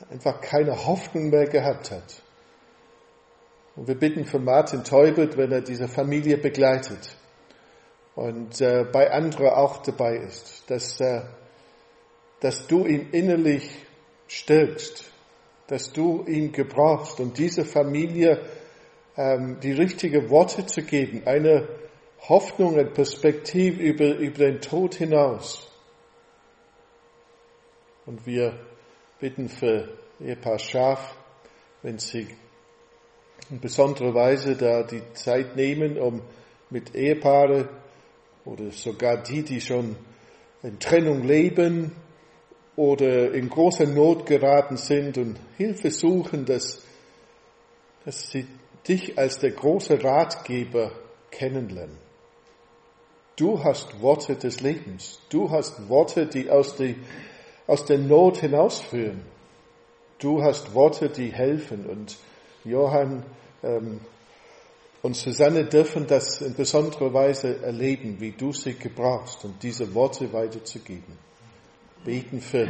einfach 0.10 0.42
keine 0.42 0.86
Hoffnung 0.86 1.30
mehr 1.30 1.46
gehabt 1.46 1.92
hat. 1.92 2.22
Und 3.76 3.88
wir 3.88 3.96
bitten 3.96 4.26
für 4.26 4.40
Martin 4.40 4.84
Teubelt, 4.84 5.38
wenn 5.38 5.52
er 5.52 5.62
diese 5.62 5.88
Familie 5.88 6.38
begleitet 6.38 7.16
und 8.16 8.60
äh, 8.62 8.86
bei 8.92 9.12
anderen 9.12 9.48
auch 9.48 9.78
dabei 9.82 10.18
ist, 10.18 10.70
dass 10.70 11.00
äh, 11.00 11.22
dass 12.40 12.68
du 12.68 12.86
ihn 12.86 13.10
innerlich 13.12 13.70
stärkst, 14.28 15.12
dass 15.68 15.92
du 15.92 16.26
ihn 16.26 16.52
gebrauchst, 16.52 17.20
um 17.20 17.34
dieser 17.34 17.66
Familie 17.66 18.42
ähm, 19.18 19.60
die 19.62 19.74
richtigen 19.74 20.30
Worte 20.30 20.66
zu 20.66 20.82
geben, 20.82 21.24
eine 21.26 21.68
Hoffnung, 22.28 22.74
eine 22.74 22.90
Perspektive 22.90 23.82
über, 23.82 24.16
über 24.18 24.46
den 24.46 24.62
Tod 24.62 24.96
hinaus. 24.96 25.70
Und 28.06 28.26
wir 28.26 28.54
bitten 29.20 29.50
für 29.50 29.90
Ehepaar 30.20 30.60
Schaf, 30.60 31.16
wenn 31.82 32.00
sie 32.00 32.28
in 33.50 33.60
besonderer 33.60 34.14
Weise 34.14 34.56
da 34.56 34.84
die 34.84 35.02
Zeit 35.14 35.56
nehmen, 35.56 35.98
um 35.98 36.22
mit 36.70 36.96
Ehepaare 36.96 37.70
oder 38.46 38.72
sogar 38.72 39.24
die, 39.24 39.44
die 39.44 39.62
schon 39.62 39.96
in 40.62 40.80
Trennung 40.80 41.24
leben, 41.24 41.92
oder 42.80 43.34
in 43.34 43.50
großer 43.50 43.88
Not 43.88 44.26
geraten 44.26 44.78
sind 44.78 45.18
und 45.18 45.38
Hilfe 45.58 45.92
suchen, 45.92 46.46
dass, 46.46 46.82
dass 48.06 48.32
sie 48.32 48.48
dich 48.88 49.20
als 49.20 49.40
der 49.40 49.52
große 49.52 50.02
Ratgeber 50.02 50.94
kennenlernen. 51.30 51.98
Du 53.36 53.62
hast 53.62 54.02
Worte 54.02 54.38
des 54.38 54.62
Lebens. 54.62 55.20
Du 55.30 55.52
hast 55.52 55.90
Worte, 55.90 56.26
die 56.28 56.50
aus, 56.50 56.78
die, 56.78 56.96
aus 57.70 57.86
der 57.86 58.00
Not 58.00 58.38
hinausführen. 58.38 59.22
Du 60.18 60.42
hast 60.42 60.74
Worte, 60.74 61.10
die 61.10 61.32
helfen. 61.32 61.86
Und 61.86 62.18
Johann 62.66 63.24
ähm, 63.62 64.00
und 65.04 65.16
Susanne 65.16 65.66
dürfen 65.66 66.08
das 66.08 66.42
in 66.42 66.56
besonderer 66.56 67.14
Weise 67.14 67.62
erleben, 67.62 68.20
wie 68.20 68.32
du 68.32 68.52
sie 68.52 68.74
gebrauchst, 68.74 69.46
um 69.46 69.54
diese 69.62 69.94
Worte 69.94 70.34
weiterzugeben 70.34 71.18
beten 72.04 72.42
für 72.42 72.68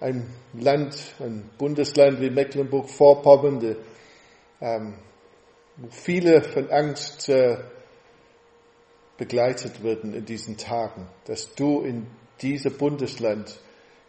ein 0.00 0.26
Land, 0.54 1.14
ein 1.20 1.48
Bundesland 1.56 2.20
wie 2.20 2.30
Mecklenburg-Vorpommern, 2.30 3.76
ähm, 4.60 4.94
wo 5.76 5.88
viele 5.90 6.42
von 6.42 6.68
Angst 6.70 7.28
äh, 7.28 7.58
begleitet 9.18 9.84
werden 9.84 10.14
in 10.14 10.24
diesen 10.24 10.56
Tagen, 10.56 11.06
dass 11.26 11.54
du 11.54 11.82
in 11.82 12.08
dieses 12.40 12.76
Bundesland 12.76 13.60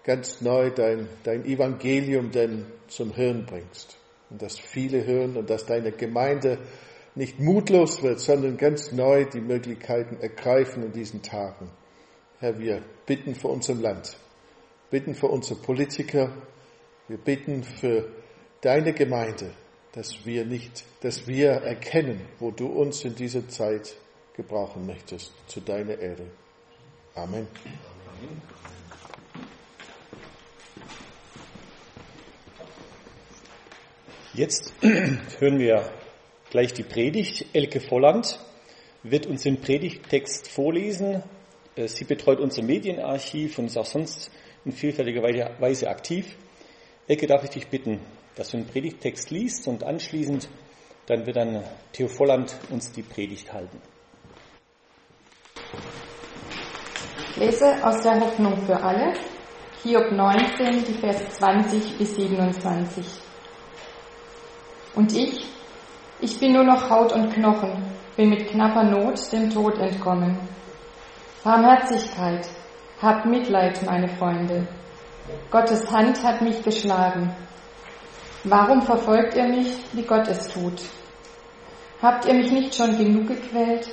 ganz 0.04 0.42
neu 0.42 0.70
dein, 0.70 1.08
dein 1.24 1.46
Evangelium 1.46 2.32
denn 2.32 2.66
zum 2.88 3.16
Hören 3.16 3.46
bringst. 3.46 3.98
Und 4.30 4.42
dass 4.42 4.60
viele 4.60 5.06
hören 5.06 5.38
und 5.38 5.50
dass 5.50 5.66
deine 5.66 5.92
Gemeinde 5.92 6.58
nicht 7.16 7.40
mutlos 7.40 8.02
wird, 8.02 8.20
sondern 8.20 8.58
ganz 8.58 8.92
neu 8.92 9.26
die 9.26 9.42
Möglichkeiten 9.42 10.18
ergreifen 10.20 10.84
in 10.84 10.92
diesen 10.92 11.22
Tagen. 11.22 11.70
Herr, 12.40 12.60
wir 12.60 12.82
bitten 13.06 13.36
für 13.36 13.50
unser 13.50 13.76
Land 13.76 14.18
bitten 14.94 15.16
für 15.16 15.28
unsere 15.28 15.60
Politiker, 15.60 16.32
wir 17.08 17.18
bitten 17.18 17.64
für 17.64 18.12
deine 18.62 18.94
Gemeinde, 18.94 19.50
dass 19.94 20.24
wir 20.24 20.46
nicht, 20.46 20.86
dass 21.02 21.26
wir 21.26 21.50
erkennen, 21.50 22.22
wo 22.38 22.52
du 22.52 22.68
uns 22.68 23.04
in 23.04 23.16
dieser 23.16 23.50
Zeit 23.50 23.96
gebrauchen 24.36 24.86
möchtest, 24.86 25.34
zu 25.48 25.62
deiner 25.62 25.98
Ehre. 25.98 26.28
Amen. 27.16 27.48
Jetzt 34.34 34.74
hören 34.82 35.60
wir 35.60 35.92
gleich 36.50 36.74
die 36.74 36.82
Predigt. 36.82 37.46
Elke 37.54 37.80
Volland 37.80 38.40
wird 39.04 39.28
uns 39.28 39.44
den 39.44 39.62
Predigttext 39.62 40.48
vorlesen. 40.48 41.22
Äh, 41.76 41.88
sie 41.88 42.04
betreut 42.04 42.40
unser 42.40 42.64
Medienarchiv 42.64 43.60
und 43.60 43.66
ist 43.68 43.78
auch 43.78 43.86
sonst 43.86 44.32
in 44.66 44.72
vielfältiger 44.72 45.22
Weise 45.22 45.88
aktiv. 45.88 46.36
Ecke, 47.08 47.28
darf 47.28 47.44
ich 47.44 47.52
dich 47.52 47.68
bitten, 47.68 48.00
dass 48.36 48.50
du 48.50 48.58
den 48.58 48.66
Predigttext 48.66 49.30
liest 49.30 49.68
und 49.68 49.84
anschließend 49.84 50.50
dann 51.06 51.26
wird 51.28 51.36
dann 51.36 51.64
Theo 51.92 52.08
Volland 52.08 52.56
uns 52.72 52.92
die 52.92 53.04
Predigt 53.04 53.54
halten. 53.54 53.80
Ich 57.30 57.38
lese 57.38 57.86
aus 57.86 58.02
der 58.02 58.20
Hoffnung 58.20 58.58
für 58.66 58.82
alle, 58.82 59.14
Hiob 59.84 60.12
19, 60.12 60.86
die 60.86 60.94
Verse 60.94 61.28
20 61.30 61.98
bis 61.98 62.16
27. 62.16 63.23
Und 64.96 65.14
ich, 65.14 65.46
ich 66.20 66.40
bin 66.40 66.54
nur 66.54 66.64
noch 66.64 66.90
Haut 66.90 67.12
und 67.14 67.34
Knochen, 67.34 67.84
bin 68.16 68.30
mit 68.30 68.48
knapper 68.48 68.84
Not 68.84 69.32
dem 69.32 69.50
Tod 69.50 69.78
entkommen. 69.80 70.38
Barmherzigkeit, 71.44 72.48
Habt 73.04 73.26
Mitleid, 73.26 73.84
meine 73.86 74.08
Freunde. 74.08 74.66
Gottes 75.52 75.92
Hand 75.92 76.24
hat 76.24 76.42
mich 76.42 76.64
geschlagen. 76.64 77.36
Warum 78.46 78.82
verfolgt 78.82 79.36
ihr 79.36 79.44
mich, 79.44 79.76
wie 79.92 80.04
Gott 80.04 80.26
es 80.30 80.48
tut? 80.48 80.82
Habt 82.02 82.26
ihr 82.26 82.34
mich 82.34 82.50
nicht 82.54 82.74
schon 82.74 82.98
genug 82.98 83.28
gequält? 83.28 83.90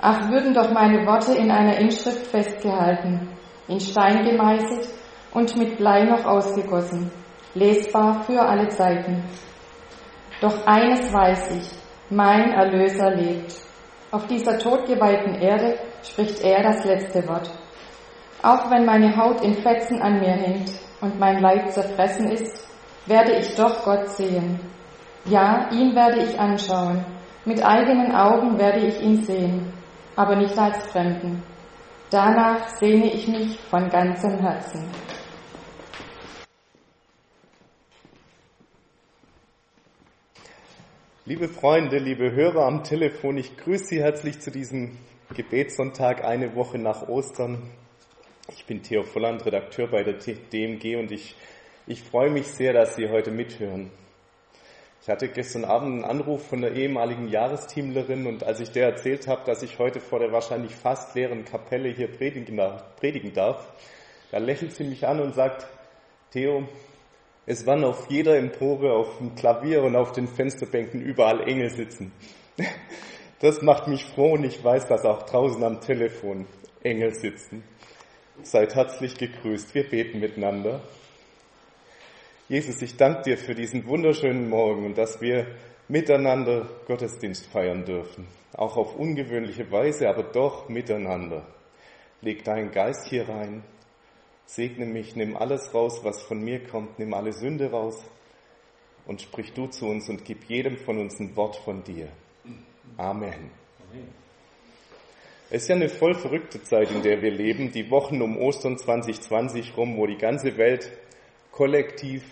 Ach, 0.00 0.30
würden 0.30 0.54
doch 0.54 0.70
meine 0.70 1.04
Worte 1.06 1.34
in 1.34 1.50
einer 1.50 1.76
Inschrift 1.78 2.28
festgehalten, 2.28 3.30
in 3.66 3.80
Stein 3.80 4.24
gemeißelt 4.24 4.88
und 5.32 5.56
mit 5.56 5.76
Blei 5.76 6.04
noch 6.04 6.24
ausgegossen, 6.24 7.10
lesbar 7.54 8.22
für 8.22 8.40
alle 8.40 8.68
Zeiten. 8.68 9.24
Doch 10.40 10.66
eines 10.66 11.12
weiß 11.12 11.50
ich, 11.56 11.70
mein 12.10 12.52
Erlöser 12.52 13.10
lebt. 13.10 13.54
Auf 14.12 14.26
dieser 14.26 14.58
todgeweihten 14.58 15.34
Erde 15.34 15.78
spricht 16.02 16.40
er 16.42 16.62
das 16.62 16.84
letzte 16.84 17.26
Wort. 17.28 17.50
Auch 18.42 18.70
wenn 18.70 18.84
meine 18.84 19.16
Haut 19.16 19.42
in 19.42 19.54
Fetzen 19.54 20.00
an 20.00 20.20
mir 20.20 20.32
hängt 20.32 20.70
und 21.00 21.18
mein 21.18 21.40
Leib 21.40 21.70
zerfressen 21.70 22.30
ist, 22.30 22.66
werde 23.06 23.32
ich 23.32 23.56
doch 23.56 23.84
Gott 23.84 24.08
sehen. 24.10 24.60
Ja, 25.24 25.68
ihn 25.72 25.94
werde 25.94 26.22
ich 26.22 26.38
anschauen. 26.38 27.04
Mit 27.44 27.64
eigenen 27.64 28.14
Augen 28.14 28.58
werde 28.58 28.86
ich 28.86 29.00
ihn 29.00 29.22
sehen, 29.24 29.72
aber 30.14 30.36
nicht 30.36 30.56
als 30.56 30.86
Fremden. 30.92 31.42
Danach 32.10 32.68
sehne 32.68 33.12
ich 33.12 33.26
mich 33.26 33.58
von 33.68 33.88
ganzem 33.88 34.38
Herzen. 34.38 34.88
Liebe 41.28 41.50
Freunde, 41.50 41.98
liebe 41.98 42.32
Hörer 42.32 42.64
am 42.64 42.84
Telefon, 42.84 43.36
ich 43.36 43.54
grüße 43.58 43.84
Sie 43.84 44.02
herzlich 44.02 44.40
zu 44.40 44.50
diesem 44.50 44.96
Gebetssonntag 45.34 46.24
eine 46.24 46.54
Woche 46.54 46.78
nach 46.78 47.06
Ostern. 47.06 47.70
Ich 48.56 48.64
bin 48.64 48.82
Theo 48.82 49.02
Volland, 49.02 49.44
Redakteur 49.44 49.88
bei 49.88 50.02
der 50.02 50.14
DMG 50.14 50.96
und 50.96 51.12
ich, 51.12 51.36
ich 51.86 52.02
freue 52.02 52.30
mich 52.30 52.46
sehr, 52.46 52.72
dass 52.72 52.96
Sie 52.96 53.10
heute 53.10 53.30
mithören. 53.30 53.90
Ich 55.02 55.10
hatte 55.10 55.28
gestern 55.28 55.66
Abend 55.66 55.96
einen 55.96 56.04
Anruf 56.06 56.48
von 56.48 56.62
der 56.62 56.72
ehemaligen 56.72 57.28
Jahresteamlerin 57.28 58.26
und 58.26 58.42
als 58.42 58.60
ich 58.60 58.70
der 58.70 58.86
erzählt 58.86 59.28
habe, 59.28 59.42
dass 59.44 59.62
ich 59.62 59.78
heute 59.78 60.00
vor 60.00 60.20
der 60.20 60.32
wahrscheinlich 60.32 60.74
fast 60.74 61.14
leeren 61.14 61.44
Kapelle 61.44 61.90
hier 61.90 62.08
predigen 62.08 63.34
darf, 63.34 63.70
da 64.30 64.38
lächelt 64.38 64.72
sie 64.72 64.84
mich 64.84 65.06
an 65.06 65.20
und 65.20 65.34
sagt, 65.34 65.66
Theo, 66.32 66.66
es 67.48 67.66
waren 67.66 67.82
auf 67.82 68.10
jeder 68.10 68.36
Empore, 68.36 68.92
auf 68.92 69.16
dem 69.16 69.34
Klavier 69.34 69.82
und 69.82 69.96
auf 69.96 70.12
den 70.12 70.28
Fensterbänken 70.28 71.00
überall 71.00 71.48
Engel 71.48 71.70
sitzen. 71.70 72.12
Das 73.40 73.62
macht 73.62 73.86
mich 73.86 74.04
froh 74.04 74.32
und 74.32 74.42
ich 74.42 74.64
weiß, 74.64 74.88
dass 74.88 75.04
auch 75.04 75.22
draußen 75.22 75.62
am 75.62 75.80
Telefon 75.80 76.44
Engel 76.82 77.14
sitzen. 77.14 77.62
Seid 78.42 78.74
herzlich 78.74 79.16
gegrüßt. 79.16 79.76
Wir 79.76 79.88
beten 79.88 80.18
miteinander. 80.18 80.80
Jesus, 82.48 82.82
ich 82.82 82.96
danke 82.96 83.22
dir 83.22 83.38
für 83.38 83.54
diesen 83.54 83.86
wunderschönen 83.86 84.48
Morgen 84.48 84.86
und 84.86 84.98
dass 84.98 85.20
wir 85.20 85.46
miteinander 85.86 86.68
Gottesdienst 86.88 87.46
feiern 87.46 87.84
dürfen. 87.84 88.26
Auch 88.54 88.76
auf 88.76 88.96
ungewöhnliche 88.96 89.70
Weise, 89.70 90.08
aber 90.08 90.24
doch 90.24 90.68
miteinander. 90.68 91.46
Leg 92.22 92.42
deinen 92.42 92.72
Geist 92.72 93.06
hier 93.08 93.28
rein 93.28 93.62
Segne 94.48 94.86
mich, 94.86 95.14
nimm 95.14 95.36
alles 95.36 95.74
raus, 95.74 96.00
was 96.04 96.22
von 96.22 96.40
mir 96.40 96.64
kommt, 96.64 96.98
nimm 96.98 97.12
alle 97.12 97.34
Sünde 97.34 97.70
raus 97.70 98.02
und 99.06 99.20
sprich 99.20 99.52
du 99.52 99.66
zu 99.66 99.84
uns 99.84 100.08
und 100.08 100.24
gib 100.24 100.44
jedem 100.44 100.78
von 100.78 100.98
uns 100.98 101.20
ein 101.20 101.36
Wort 101.36 101.56
von 101.56 101.84
dir. 101.84 102.08
Amen. 102.96 103.50
Es 105.50 105.62
ist 105.62 105.68
ja 105.68 105.76
eine 105.76 105.90
voll 105.90 106.14
verrückte 106.14 106.62
Zeit, 106.62 106.90
in 106.90 107.02
der 107.02 107.20
wir 107.20 107.30
leben, 107.30 107.72
die 107.72 107.90
Wochen 107.90 108.22
um 108.22 108.38
Ostern 108.38 108.78
2020 108.78 109.76
rum, 109.76 109.98
wo 109.98 110.06
die 110.06 110.16
ganze 110.16 110.56
Welt 110.56 110.92
kollektiv 111.52 112.24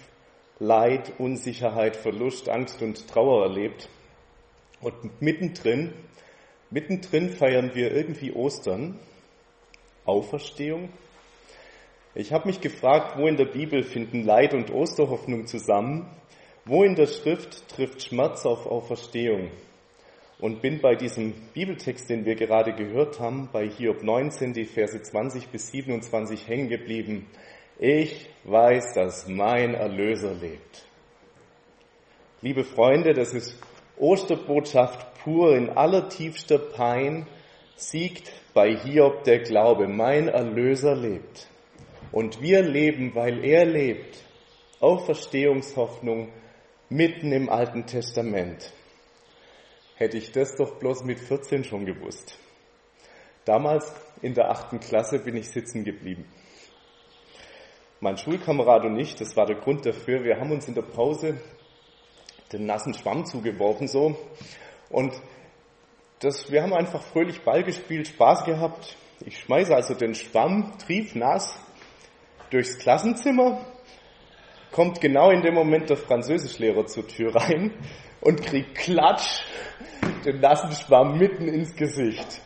Leid, 0.59 1.13
Unsicherheit, 1.19 1.97
Verlust, 1.97 2.49
Angst 2.49 2.81
und 2.81 3.09
Trauer 3.09 3.43
erlebt. 3.43 3.91
Und 4.81 5.21
mittendrin, 5.21 5.93
mittendrin 6.71 7.29
feiern 7.29 7.73
wir 7.75 7.95
irgendwie 7.95 8.33
Ostern, 8.33 8.99
Auferstehung, 10.07 10.89
ich 12.17 12.33
habe 12.33 12.49
mich 12.49 12.63
gefragt, 12.63 13.19
wo 13.19 13.27
in 13.27 13.37
der 13.37 13.45
Bibel 13.45 13.83
finden 13.83 14.25
Leid 14.25 14.55
und 14.55 14.71
Osterhoffnung 14.71 15.47
zusammen? 15.47 16.09
Wo 16.65 16.83
in 16.83 16.95
der 16.95 17.09
Schrift 17.09 17.69
trifft 17.69 18.03
Schmerz 18.03 18.47
auf 18.47 18.65
Auferstehung? 18.67 19.51
Und 20.39 20.63
bin 20.63 20.81
bei 20.81 20.95
diesem 20.95 21.35
Bibeltext, 21.53 22.09
den 22.09 22.25
wir 22.25 22.35
gerade 22.35 22.75
gehört 22.75 23.21
haben, 23.21 23.51
bei 23.53 23.69
Hiob 23.69 24.03
19, 24.03 24.55
die 24.55 24.65
Verse 24.65 25.01
20 25.01 25.49
bis 25.49 25.71
27 25.71 26.49
hängen 26.49 26.71
geblieben. 26.71 27.27
Ich 27.79 28.31
weiß, 28.45 28.95
dass 28.95 29.29
mein 29.29 29.75
Erlöser 29.75 30.33
lebt. 30.33 30.87
Liebe 32.41 32.65
Freunde, 32.65 33.13
das 33.13 33.35
ist 33.35 33.59
Osterbotschaft 33.99 35.23
pur 35.23 35.55
in 35.55 35.69
allertiefster 35.69 36.59
Pein, 36.59 37.27
siegt 37.77 38.33
bei 38.55 38.75
Hiob 38.75 39.25
der 39.25 39.41
Glaube, 39.41 39.87
mein 39.87 40.29
Erlöser 40.29 40.97
lebt. 40.97 41.49
Und 42.13 42.41
wir 42.41 42.63
leben, 42.63 43.15
weil 43.15 43.45
er 43.45 43.65
lebt, 43.65 44.23
Auferstehungshoffnung 44.81 46.33
mitten 46.89 47.33
im 47.33 47.49
Alten 47.49 47.87
Testament. 47.87 48.73
Hätte 49.97 50.19
ich 50.19 50.31
das 50.33 50.55
doch 50.57 50.79
bloß 50.79 51.05
mit 51.05 51.19
14 51.19 51.65
schon 51.65 51.87
gewusst. 51.87 52.39
Damals 53.45 53.93
in 54.23 54.35
der 54.35 54.51
achten 54.51 54.81
Klasse 54.81 55.19
bin 55.19 55.37
ich 55.37 55.49
sitzen 55.49 55.85
geblieben. 55.85 56.27
Mein 58.01 58.19
Schulkamerad 58.19 58.85
und 58.85 58.99
ich, 58.99 59.15
das 59.15 59.37
war 59.37 59.47
der 59.47 59.57
Grund 59.57 59.87
dafür, 59.87 60.23
wir 60.23 60.39
haben 60.39 60.53
uns 60.53 60.69
in 60.69 60.75
der 60.75 60.83
Pause 60.83 61.41
den 62.53 62.67
nassen 62.67 62.95
Schwamm 62.95 63.25
zugeworfen 63.25 63.89
so 63.89 64.17
und 64.91 65.13
das, 66.21 66.51
wir 66.51 66.63
haben 66.63 66.75
einfach 66.75 67.03
fröhlich 67.03 67.43
Ball 67.43 67.63
gespielt, 67.63 68.09
Spaß 68.09 68.45
gehabt. 68.45 68.97
Ich 69.25 69.39
schmeiße 69.39 69.75
also 69.75 69.95
den 69.95 70.15
Schwamm 70.15 70.77
triefnass 70.79 71.59
durchs 72.51 72.79
Klassenzimmer, 72.79 73.65
kommt 74.73 75.01
genau 75.01 75.31
in 75.31 75.43
dem 75.43 75.55
Moment 75.55 75.91
der 75.91 75.97
Französischlehrer 75.97 76.87
zur 76.87 77.07
Tür 77.07 77.35
rein 77.35 77.73
und 78.21 78.43
kriegt 78.43 78.75
Klatsch 78.77 79.43
den 80.25 80.41
nassen 80.41 80.73
Schwamm 80.73 81.19
mitten 81.19 81.49
ins 81.49 81.75
Gesicht. 81.75 82.41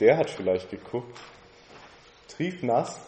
Der 0.00 0.16
hat 0.16 0.30
vielleicht 0.30 0.70
geguckt, 0.70 1.18
triefnass, 2.28 3.00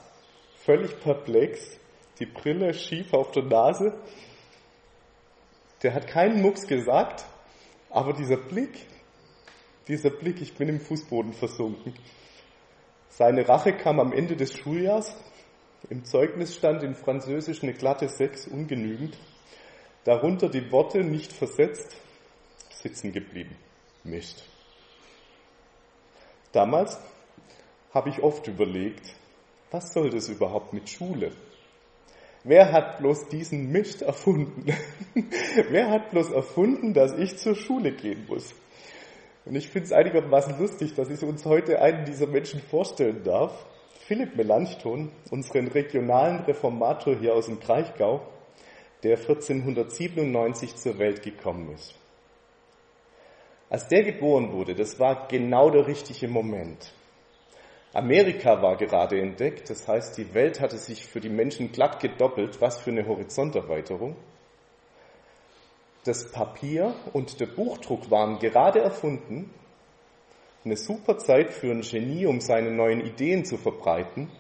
völlig 0.65 0.99
perplex, 1.01 1.79
die 2.19 2.27
Brille 2.27 2.75
schief 2.75 3.15
auf 3.15 3.31
der 3.31 3.45
Nase. 3.45 3.99
Der 5.83 5.95
hat 5.95 6.07
keinen 6.07 6.43
Mucks 6.43 6.67
gesagt, 6.67 7.25
aber 7.89 8.13
dieser 8.13 8.37
Blick, 8.37 8.87
dieser 9.89 10.11
Blick, 10.11 10.41
ich 10.43 10.55
bin 10.55 10.69
im 10.69 10.81
Fußboden 10.81 11.33
versunken. 11.33 11.95
Seine 13.09 13.49
Rache 13.49 13.73
kam 13.73 13.99
am 13.99 14.13
Ende 14.13 14.37
des 14.37 14.57
Schuljahrs 14.57 15.17
im 15.89 16.05
Zeugnis 16.05 16.55
stand 16.55 16.83
in 16.83 16.95
Französisch 16.95 17.63
eine 17.63 17.73
glatte 17.73 18.09
6 18.09 18.49
ungenügend. 18.49 19.17
Darunter 20.05 20.49
die 20.49 20.71
Worte 20.71 21.03
nicht 21.03 21.33
versetzt, 21.33 21.97
sitzen 22.71 23.13
geblieben. 23.13 23.57
Mist. 24.05 24.45
Damals 26.53 26.99
habe 27.93 28.09
ich 28.09 28.23
oft 28.23 28.47
überlegt, 28.47 29.15
was 29.71 29.93
soll 29.93 30.11
das 30.11 30.29
überhaupt 30.29 30.73
mit 30.73 30.89
Schule? 30.89 31.33
Wer 32.43 32.73
hat 32.73 32.99
bloß 32.99 33.29
diesen 33.29 33.71
Mist 33.71 34.03
erfunden? 34.03 34.65
Wer 35.69 35.91
hat 35.91 36.11
bloß 36.11 36.31
erfunden, 36.31 36.95
dass 36.95 37.13
ich 37.13 37.37
zur 37.37 37.55
Schule 37.55 37.93
gehen 37.93 38.27
muss? 38.27 38.55
Und 39.45 39.57
ich 39.57 39.69
finde 39.69 39.87
es 39.87 39.93
einigermaßen 39.93 40.59
lustig, 40.59 40.95
dass 40.95 41.11
ich 41.11 41.23
uns 41.23 41.45
heute 41.45 41.81
einen 41.81 42.05
dieser 42.05 42.27
Menschen 42.27 42.61
vorstellen 42.61 43.23
darf. 43.25 43.67
Philipp 44.11 44.35
Melanchthon, 44.35 45.13
unseren 45.31 45.69
regionalen 45.69 46.41
Reformator 46.41 47.15
hier 47.15 47.33
aus 47.33 47.47
dem 47.47 47.61
Kraichgau, 47.61 48.21
der 49.05 49.17
1497 49.17 50.75
zur 50.75 50.99
Welt 50.99 51.23
gekommen 51.23 51.73
ist. 51.73 51.95
Als 53.69 53.87
der 53.87 54.03
geboren 54.03 54.51
wurde, 54.51 54.75
das 54.75 54.99
war 54.99 55.29
genau 55.29 55.71
der 55.71 55.87
richtige 55.87 56.27
Moment. 56.27 56.93
Amerika 57.93 58.61
war 58.61 58.77
gerade 58.77 59.21
entdeckt, 59.21 59.71
das 59.71 59.87
heißt, 59.87 60.19
die 60.19 60.35
Welt 60.35 60.59
hatte 60.61 60.79
sich 60.79 61.07
für 61.07 61.21
die 61.21 61.29
Menschen 61.29 61.71
glatt 61.71 62.01
gedoppelt, 62.01 62.61
was 62.61 62.81
für 62.81 62.91
eine 62.91 63.07
Horizonterweiterung. 63.07 64.17
Das 66.03 66.33
Papier 66.33 66.97
und 67.13 67.39
der 67.39 67.47
Buchdruck 67.47 68.11
waren 68.11 68.41
gerade 68.41 68.81
erfunden 68.81 69.55
eine 70.65 70.77
super 70.77 71.17
Zeit 71.19 71.53
für 71.53 71.71
ein 71.71 71.81
Genie, 71.81 72.27
um 72.27 72.41
seine 72.41 72.71
neuen 72.71 73.01
Ideen 73.01 73.45
zu 73.45 73.57
verbreiten. 73.57 74.31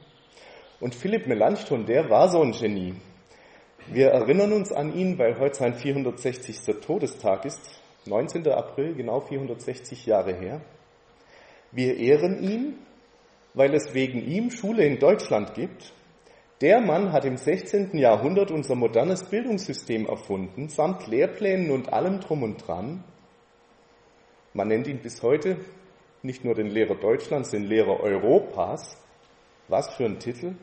Und 0.78 0.94
Philipp 0.94 1.26
Melanchthon, 1.26 1.86
der 1.86 2.10
war 2.10 2.28
so 2.28 2.42
ein 2.42 2.52
Genie. 2.52 2.94
Wir 3.88 4.08
erinnern 4.10 4.52
uns 4.52 4.72
an 4.72 4.94
ihn, 4.94 5.18
weil 5.18 5.38
heute 5.38 5.56
sein 5.56 5.74
460. 5.74 6.58
Todestag 6.80 7.44
ist, 7.44 7.60
19. 8.06 8.46
April, 8.48 8.94
genau 8.94 9.20
460 9.20 10.06
Jahre 10.06 10.34
her. 10.34 10.60
Wir 11.72 11.96
ehren 11.96 12.42
ihn, 12.42 12.78
weil 13.54 13.74
es 13.74 13.94
wegen 13.94 14.22
ihm 14.22 14.50
Schule 14.50 14.84
in 14.84 14.98
Deutschland 14.98 15.54
gibt. 15.54 15.92
Der 16.60 16.80
Mann 16.80 17.12
hat 17.12 17.24
im 17.24 17.38
16. 17.38 17.96
Jahrhundert 17.96 18.50
unser 18.50 18.74
modernes 18.74 19.24
Bildungssystem 19.24 20.06
erfunden, 20.06 20.68
samt 20.68 21.06
Lehrplänen 21.06 21.70
und 21.70 21.92
allem 21.92 22.20
drum 22.20 22.42
und 22.42 22.66
dran. 22.66 23.04
Man 24.52 24.68
nennt 24.68 24.86
ihn 24.86 25.00
bis 25.00 25.22
heute 25.22 25.56
nicht 26.22 26.44
nur 26.44 26.54
den 26.54 26.68
Lehrer 26.68 26.94
Deutschlands, 26.94 27.50
den 27.50 27.64
Lehrer 27.64 28.00
Europas. 28.00 28.96
Was 29.68 29.94
für 29.94 30.04
ein 30.04 30.18
Titel. 30.18 30.54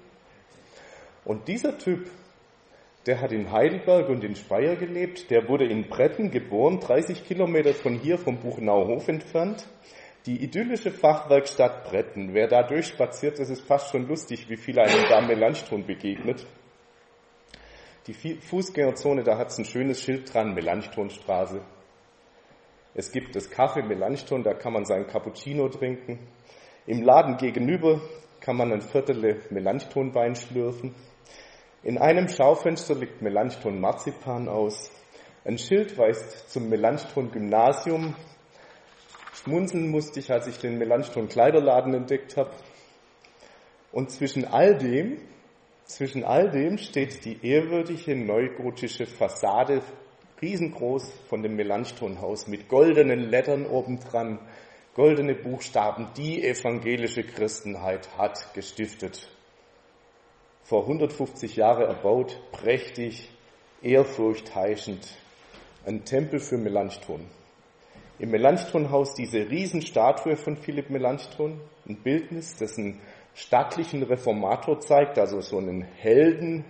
Und 1.23 1.47
dieser 1.47 1.77
Typ, 1.77 2.09
der 3.05 3.21
hat 3.21 3.31
in 3.31 3.51
Heidelberg 3.51 4.09
und 4.09 4.23
in 4.23 4.35
Speyer 4.35 4.75
gelebt, 4.75 5.31
der 5.31 5.47
wurde 5.47 5.65
in 5.65 5.87
Bretten 5.87 6.29
geboren, 6.29 6.79
30 6.79 7.25
Kilometer 7.25 7.73
von 7.73 7.95
hier 7.95 8.17
vom 8.17 8.37
Buchenauhof 8.37 9.07
entfernt. 9.07 9.65
Die 10.25 10.43
idyllische 10.43 10.91
Fachwerkstatt 10.91 11.85
Bretten. 11.85 12.33
Wer 12.33 12.47
da 12.47 12.63
durchspaziert, 12.63 13.39
das 13.39 13.49
ist 13.49 13.61
fast 13.61 13.91
schon 13.91 14.07
lustig, 14.07 14.49
wie 14.49 14.57
viel 14.57 14.77
einem 14.77 15.05
da 15.09 15.21
Melanchthon 15.21 15.85
begegnet. 15.85 16.45
Die 18.07 18.13
Fußgängerzone, 18.13 19.23
da 19.23 19.37
hat 19.37 19.49
es 19.49 19.57
ein 19.57 19.65
schönes 19.65 20.01
Schild 20.01 20.33
dran, 20.33 20.53
Melanchthonstraße. 20.53 21.61
Es 22.97 23.11
gibt 23.11 23.35
das 23.35 23.51
Kaffee 23.51 23.83
Melanchthon, 23.83 24.41
da 24.41 24.55
kann 24.55 24.73
man 24.73 24.83
seinen 24.83 25.05
Cappuccino 25.05 25.69
trinken. 25.69 26.17
Im 26.87 27.03
Laden 27.03 27.37
gegenüber 27.37 28.01
kann 28.39 28.57
man 28.57 28.73
ein 28.73 28.81
Viertel 28.81 29.39
Melanchthonwein 29.51 30.35
schlürfen. 30.35 30.95
In 31.83 31.99
einem 31.99 32.27
Schaufenster 32.27 32.95
liegt 32.95 33.21
Melanchthon 33.21 33.79
Marzipan 33.79 34.49
aus. 34.49 34.89
Ein 35.45 35.59
Schild 35.59 35.95
weist 35.99 36.49
zum 36.49 36.69
Melanchthon-Gymnasium. 36.69 38.15
Schmunzeln 39.31 39.91
musste 39.91 40.19
ich, 40.19 40.31
als 40.31 40.47
ich 40.47 40.57
den 40.57 40.79
Melanchthon-Kleiderladen 40.79 41.93
entdeckt 41.93 42.35
habe. 42.35 42.49
Und 43.91 44.09
zwischen 44.09 44.43
all 44.45 44.75
dem, 44.75 45.21
zwischen 45.85 46.23
all 46.23 46.49
dem 46.49 46.79
steht 46.79 47.23
die 47.25 47.45
ehrwürdige 47.45 48.15
neugotische 48.15 49.05
Fassade, 49.05 49.83
riesengroß 50.41 51.11
von 51.29 51.41
dem 51.41 51.55
Melanchthon-Haus 51.55 52.47
mit 52.47 52.67
goldenen 52.67 53.29
Lettern 53.29 53.65
obendran, 53.65 54.39
goldene 54.93 55.35
Buchstaben, 55.35 56.07
die 56.15 56.43
evangelische 56.43 57.23
Christenheit 57.23 58.09
hat 58.17 58.53
gestiftet. 58.53 59.29
Vor 60.63 60.83
150 60.83 61.55
Jahren 61.55 61.83
erbaut, 61.83 62.39
prächtig, 62.51 63.29
ehrfurchtheischend, 63.81 65.07
ein 65.85 66.03
Tempel 66.03 66.39
für 66.39 66.57
Melanchthon. 66.57 67.25
Im 68.19 68.31
Melanchthon-Haus 68.31 69.13
diese 69.13 69.49
Riesenstatue 69.49 70.35
von 70.35 70.57
Philipp 70.57 70.89
Melanchthon, 70.89 71.61
ein 71.87 71.97
Bildnis, 71.97 72.55
dessen 72.55 72.99
stattlichen 73.35 74.03
Reformator 74.03 74.79
zeigt, 74.79 75.19
also 75.19 75.39
so 75.41 75.59
einen 75.59 75.83
Helden, 75.83 76.65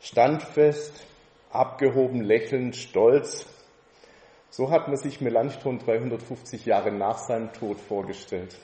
standfest, 0.00 1.06
abgehoben, 1.50 2.22
lächelnd, 2.22 2.76
stolz. 2.76 3.46
So 4.50 4.70
hat 4.70 4.88
man 4.88 4.96
sich 4.96 5.20
Melanchthon 5.20 5.78
350 5.78 6.66
Jahre 6.66 6.92
nach 6.92 7.18
seinem 7.18 7.52
Tod 7.52 7.78
vorgestellt. 7.80 8.58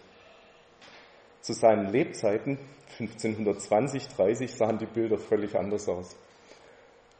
Zu 1.40 1.52
seinen 1.52 1.90
Lebzeiten 1.90 2.58
1520, 2.98 4.08
30 4.08 4.54
sahen 4.54 4.78
die 4.78 4.86
Bilder 4.86 5.18
völlig 5.18 5.56
anders 5.56 5.88
aus. 5.88 6.16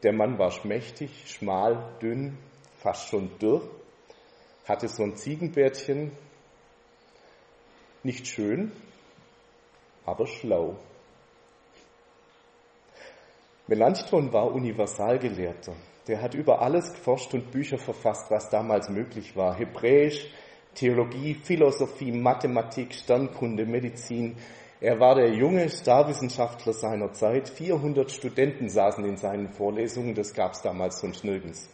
Der 0.03 0.13
Mann 0.13 0.37
war 0.37 0.51
schmächtig, 0.51 1.31
schmal, 1.31 1.97
dünn, 2.01 2.37
fast 2.77 3.07
schon 3.07 3.37
dürr, 3.39 3.61
hatte 4.65 4.87
so 4.87 5.03
ein 5.03 5.15
Ziegenbärtchen, 5.15 6.11
nicht 8.03 8.27
schön, 8.27 8.71
aber 10.05 10.27
schlau. 10.27 10.77
Melanchthon 13.67 14.31
war 14.31 14.53
Universalgelehrter. 14.53 15.73
Der 16.07 16.21
hat 16.21 16.33
über 16.33 16.61
alles 16.61 16.93
geforscht 16.93 17.33
und 17.33 17.51
Bücher 17.51 17.77
verfasst, 17.77 18.31
was 18.31 18.49
damals 18.49 18.89
möglich 18.89 19.35
war. 19.35 19.57
Hebräisch, 19.57 20.31
Theologie, 20.73 21.35
Philosophie, 21.43 22.13
Mathematik, 22.13 22.93
Sternkunde, 22.93 23.65
Medizin. 23.65 24.37
Er 24.79 24.99
war 25.01 25.15
der 25.15 25.33
junge 25.33 25.69
Starwissenschaftler 25.69 26.71
seiner 26.71 27.11
Zeit. 27.11 27.49
400 27.49 28.09
Studenten 28.09 28.69
saßen 28.69 29.03
in 29.03 29.17
seinen 29.17 29.49
Vorlesungen, 29.49 30.15
das 30.15 30.33
gab 30.33 30.53
es 30.53 30.61
damals 30.61 30.99
sonst 30.99 31.25
nirgends. 31.25 31.67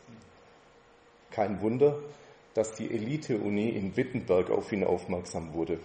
Kein 1.30 1.62
Wunder, 1.62 2.00
dass 2.56 2.74
die 2.74 2.90
Elite-Uni 2.90 3.70
in 3.70 3.96
Wittenberg 3.96 4.50
auf 4.50 4.72
ihn 4.72 4.84
aufmerksam 4.84 5.54
wurde. 5.54 5.80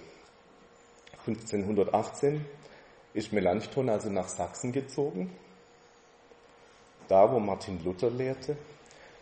1518 1.27 2.47
ist 3.13 3.33
Melanchthon 3.33 3.91
also 3.91 4.09
nach 4.09 4.29
Sachsen 4.29 4.73
gezogen, 4.73 5.31
da 7.09 7.33
wo 7.33 7.41
Martin 7.41 7.83
Luther 7.85 8.11
lehrte. 8.11 8.57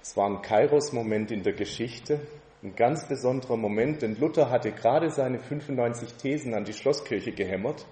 Es 0.03 0.17
war 0.17 0.29
ein 0.29 0.43
Kairos-Moment 0.43 1.31
in 1.31 1.43
der 1.43 1.55
Geschichte, 1.55 2.21
ein 2.63 2.75
ganz 2.75 3.07
besonderer 3.07 3.57
Moment, 3.57 4.03
denn 4.03 4.19
Luther 4.19 4.51
hatte 4.51 4.73
gerade 4.73 5.11
seine 5.11 5.39
95 5.39 6.15
Thesen 6.15 6.55
an 6.55 6.65
die 6.65 6.73
Schlosskirche 6.73 7.33
gehämmert. 7.33 7.87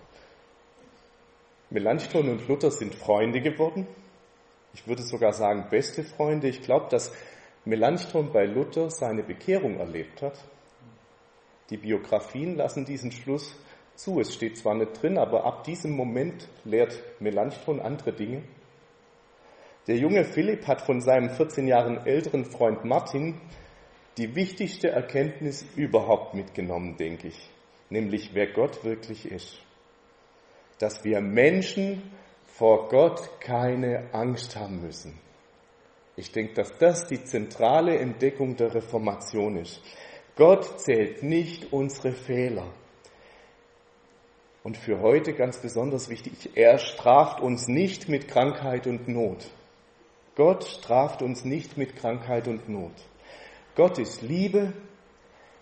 Melanchthon 1.70 2.28
und 2.28 2.48
Luther 2.48 2.70
sind 2.70 2.94
Freunde 2.94 3.40
geworden. 3.40 3.86
Ich 4.74 4.86
würde 4.86 5.02
sogar 5.02 5.32
sagen, 5.32 5.66
beste 5.70 6.02
Freunde. 6.02 6.48
Ich 6.48 6.62
glaube, 6.62 6.86
dass 6.90 7.12
Melanchthon 7.64 8.32
bei 8.32 8.44
Luther 8.44 8.90
seine 8.90 9.22
Bekehrung 9.22 9.78
erlebt 9.78 10.22
hat. 10.22 10.38
Die 11.70 11.76
Biografien 11.76 12.56
lassen 12.56 12.84
diesen 12.84 13.12
Schluss 13.12 13.54
zu. 13.94 14.20
Es 14.20 14.34
steht 14.34 14.58
zwar 14.58 14.74
nicht 14.74 15.00
drin, 15.00 15.18
aber 15.18 15.44
ab 15.44 15.64
diesem 15.64 15.92
Moment 15.92 16.48
lehrt 16.64 17.00
Melanchthon 17.20 17.80
andere 17.80 18.12
Dinge. 18.12 18.42
Der 19.86 19.96
junge 19.96 20.24
Philipp 20.24 20.66
hat 20.66 20.80
von 20.80 21.02
seinem 21.02 21.28
14 21.28 21.68
Jahren 21.68 22.06
älteren 22.06 22.46
Freund 22.46 22.84
Martin 22.84 23.38
die 24.16 24.34
wichtigste 24.34 24.88
Erkenntnis 24.88 25.66
überhaupt 25.76 26.34
mitgenommen, 26.34 26.96
denke 26.96 27.28
ich, 27.28 27.50
nämlich 27.90 28.30
wer 28.32 28.46
Gott 28.52 28.82
wirklich 28.84 29.30
ist. 29.30 29.60
Dass 30.78 31.04
wir 31.04 31.20
Menschen 31.20 32.02
vor 32.46 32.88
Gott 32.88 33.40
keine 33.40 34.08
Angst 34.12 34.56
haben 34.56 34.80
müssen. 34.80 35.18
Ich 36.16 36.32
denke, 36.32 36.54
dass 36.54 36.78
das 36.78 37.06
die 37.06 37.22
zentrale 37.22 37.98
Entdeckung 37.98 38.56
der 38.56 38.74
Reformation 38.74 39.56
ist. 39.56 39.82
Gott 40.36 40.80
zählt 40.80 41.22
nicht 41.22 41.72
unsere 41.72 42.12
Fehler. 42.12 42.72
Und 44.62 44.78
für 44.78 45.00
heute 45.00 45.34
ganz 45.34 45.58
besonders 45.58 46.08
wichtig, 46.08 46.50
er 46.54 46.78
straft 46.78 47.40
uns 47.40 47.68
nicht 47.68 48.08
mit 48.08 48.28
Krankheit 48.28 48.86
und 48.86 49.08
Not. 49.08 49.50
Gott 50.36 50.64
straft 50.64 51.22
uns 51.22 51.44
nicht 51.44 51.76
mit 51.76 51.96
Krankheit 51.96 52.48
und 52.48 52.68
Not. 52.68 52.92
Gott 53.76 53.98
ist 53.98 54.22
Liebe, 54.22 54.72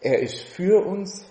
er 0.01 0.21
ist 0.21 0.43
für 0.43 0.85
uns, 0.85 1.25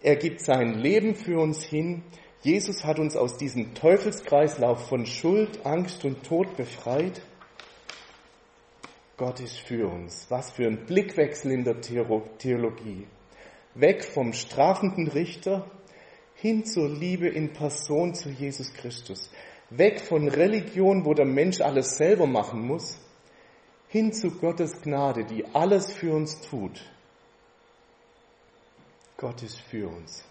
er 0.00 0.16
gibt 0.16 0.40
sein 0.40 0.74
Leben 0.74 1.14
für 1.14 1.38
uns 1.40 1.62
hin. 1.62 2.02
Jesus 2.42 2.84
hat 2.84 2.98
uns 2.98 3.16
aus 3.16 3.36
diesem 3.36 3.74
Teufelskreislauf 3.74 4.88
von 4.88 5.06
Schuld, 5.06 5.66
Angst 5.66 6.04
und 6.04 6.22
Tod 6.24 6.56
befreit. 6.56 7.20
Gott 9.16 9.40
ist 9.40 9.58
für 9.58 9.88
uns. 9.88 10.26
Was 10.28 10.52
für 10.52 10.66
ein 10.66 10.86
Blickwechsel 10.86 11.50
in 11.50 11.64
der 11.64 11.80
Theologie. 11.80 13.06
Weg 13.74 14.04
vom 14.04 14.32
strafenden 14.32 15.08
Richter 15.08 15.68
hin 16.34 16.64
zur 16.64 16.88
Liebe 16.88 17.28
in 17.28 17.52
Person 17.52 18.14
zu 18.14 18.28
Jesus 18.28 18.72
Christus. 18.74 19.30
Weg 19.70 20.00
von 20.00 20.28
Religion, 20.28 21.04
wo 21.04 21.14
der 21.14 21.26
Mensch 21.26 21.60
alles 21.60 21.96
selber 21.96 22.26
machen 22.26 22.66
muss, 22.66 22.98
hin 23.88 24.12
zu 24.12 24.30
Gottes 24.30 24.80
Gnade, 24.80 25.24
die 25.24 25.44
alles 25.54 25.92
für 25.92 26.12
uns 26.12 26.40
tut. 26.40 26.80
Gott 29.16 29.42
ist 29.42 29.60
für 29.60 29.88
uns. 29.88 30.24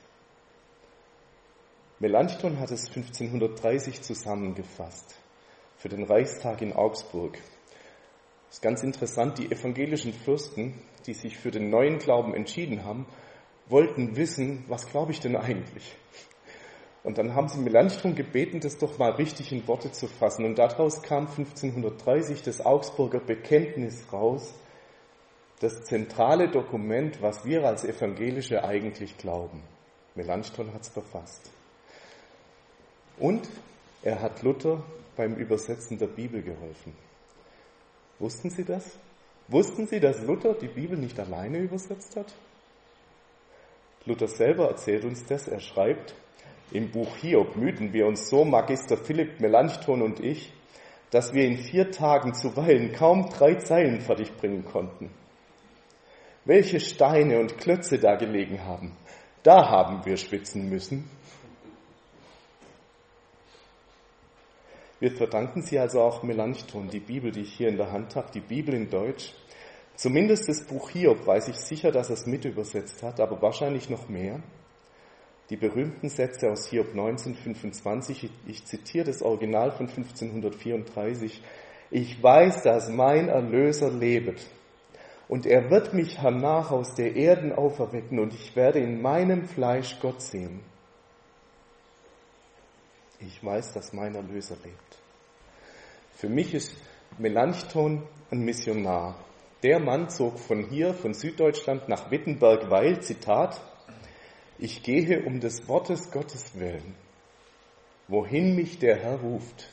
Melanchthon 2.00 2.60
hat 2.60 2.72
es 2.72 2.88
1530 2.88 4.02
zusammengefasst 4.02 5.16
für 5.78 5.90
den 5.90 6.04
Reichstag 6.04 6.62
in 6.62 6.74
Augsburg. 6.74 7.38
Das 8.48 8.58
ist 8.58 8.62
ganz 8.62 8.84
interessant, 8.84 9.40
die 9.40 9.52
evangelischen 9.52 10.14
Fürsten, 10.14 10.82
die 11.06 11.14
sich 11.14 11.38
für 11.38 11.52
den 11.52 11.70
neuen 11.70 12.00
Glauben 12.00 12.34
entschieden 12.34 12.86
haben, 12.86 13.06
wollten 13.68 14.16
wissen, 14.16 14.64
was 14.68 14.88
glaube 14.88 15.12
ich 15.12 15.20
denn 15.20 15.36
eigentlich? 15.36 15.96
Und 17.08 17.18
dann 17.18 17.36
haben 17.36 17.48
sie 17.48 17.62
Melanchthon 17.62 18.16
gebeten, 18.16 18.60
das 18.60 18.80
doch 18.80 18.98
mal 18.98 19.12
richtig 19.12 19.54
in 19.54 19.66
Worte 19.66 19.94
zu 19.94 20.08
fassen. 20.08 20.44
Und 20.44 20.60
daraus 20.60 21.02
kam 21.02 21.26
1530 21.28 22.42
das 22.42 22.60
Augsburger 22.60 23.22
Bekenntnis 23.22 24.12
raus, 24.12 24.54
das 25.62 25.86
zentrale 25.86 26.50
Dokument, 26.50 27.22
was 27.22 27.46
wir 27.46 27.64
als 27.64 27.86
Evangelische 27.86 28.62
eigentlich 28.62 29.18
glauben. 29.18 29.64
Melanchthon 30.16 30.74
hat 30.74 30.82
es 30.82 30.90
verfasst. 30.90 31.50
Und 33.20 33.48
er 34.04 34.22
hat 34.22 34.44
Luther 34.44 34.84
beim 35.16 35.36
Übersetzen 35.36 35.98
der 35.98 36.08
Bibel 36.08 36.42
geholfen. 36.42 36.94
Wussten 38.20 38.50
Sie 38.50 38.66
das? 38.66 38.84
Wussten 39.48 39.88
Sie, 39.88 40.02
dass 40.02 40.22
Luther 40.24 40.56
die 40.56 40.68
Bibel 40.68 40.98
nicht 40.98 41.18
alleine 41.18 41.60
übersetzt 41.60 42.18
hat? 42.18 42.34
Luther 44.04 44.28
selber 44.28 44.68
erzählt 44.68 45.06
uns 45.06 45.24
das. 45.26 45.48
Er 45.48 45.62
schreibt, 45.62 46.14
im 46.72 46.92
Buch 46.92 47.16
Hiob 47.18 47.56
müden 47.56 47.94
wir 47.94 48.08
uns 48.08 48.30
so, 48.30 48.44
Magister 48.44 48.98
Philipp 48.98 49.40
Melanchthon 49.40 50.02
und 50.02 50.20
ich, 50.20 50.52
dass 51.12 51.34
wir 51.34 51.46
in 51.46 51.58
vier 51.58 51.92
Tagen 51.92 52.34
zuweilen 52.34 52.92
kaum 52.92 53.30
drei 53.30 53.56
Zeilen 53.56 54.02
fertigbringen 54.02 54.66
konnten. 54.66 55.10
Welche 56.44 56.80
Steine 56.80 57.40
und 57.40 57.58
Klötze 57.58 58.00
da 58.00 58.16
gelegen 58.16 58.64
haben, 58.66 58.92
da 59.44 59.70
haben 59.70 60.06
wir 60.06 60.18
schwitzen 60.18 60.70
müssen. 60.70 61.10
Wir 65.00 65.12
verdanken 65.12 65.62
sie 65.62 65.78
also 65.78 66.02
auch 66.02 66.24
Melanchthon, 66.24 66.90
die 66.90 67.00
Bibel, 67.00 67.32
die 67.32 67.42
ich 67.42 67.54
hier 67.54 67.70
in 67.70 67.78
der 67.78 67.92
Hand 67.92 68.16
habe, 68.16 68.32
die 68.34 68.40
Bibel 68.42 68.74
in 68.74 68.90
Deutsch. 68.90 69.34
Zumindest 69.96 70.50
das 70.50 70.66
Buch 70.66 70.90
Hiob 70.90 71.26
weiß 71.26 71.50
ich 71.50 71.58
sicher, 71.58 71.92
dass 71.92 72.10
er 72.10 72.16
es 72.16 72.26
mit 72.26 72.46
übersetzt 72.46 73.04
hat, 73.04 73.20
aber 73.20 73.42
wahrscheinlich 73.42 73.90
noch 73.90 74.10
mehr. 74.10 74.42
Die 75.50 75.56
berühmten 75.56 76.10
Sätze 76.10 76.52
aus 76.52 76.68
Hiob 76.68 76.90
1925, 76.90 78.30
ich 78.48 78.66
zitiere 78.66 79.06
das 79.06 79.22
Original 79.22 79.72
von 79.72 79.88
1534, 79.88 81.42
ich 81.90 82.22
weiß, 82.22 82.64
dass 82.64 82.90
mein 82.90 83.30
Erlöser 83.30 83.90
lebet 83.90 84.46
und 85.30 85.46
er 85.46 85.70
wird 85.70 85.94
mich 85.94 86.22
hernach 86.22 86.72
aus 86.72 86.96
der 86.96 87.16
Erden 87.16 87.54
auferwecken 87.54 88.20
und 88.20 88.34
ich 88.34 88.56
werde 88.56 88.80
in 88.80 89.02
meinem 89.02 89.46
Fleisch 89.46 89.98
Gott 90.02 90.22
sehen. 90.22 90.62
Ich 93.20 93.44
weiß, 93.44 93.74
dass 93.74 93.94
mein 93.94 94.16
Erlöser 94.16 94.56
lebt. 94.64 95.00
Für 96.12 96.30
mich 96.30 96.54
ist 96.54 96.76
Melanchthon 97.18 98.04
ein 98.32 98.40
Missionar. 98.40 99.16
Der 99.64 99.80
Mann 99.80 100.10
zog 100.10 100.40
von 100.40 100.70
hier, 100.70 100.94
von 100.94 101.14
Süddeutschland 101.14 101.90
nach 101.90 102.12
Wittenberg, 102.12 102.70
weil, 102.70 103.02
Zitat, 103.02 103.60
ich 104.60 104.82
gehe 104.84 105.24
um 105.24 105.40
des 105.40 105.68
Wortes 105.68 106.12
Gottes 106.12 106.58
willen, 106.60 106.96
wohin 108.08 108.56
mich 108.56 108.80
der 108.80 108.98
Herr 108.98 109.20
ruft. 109.20 109.68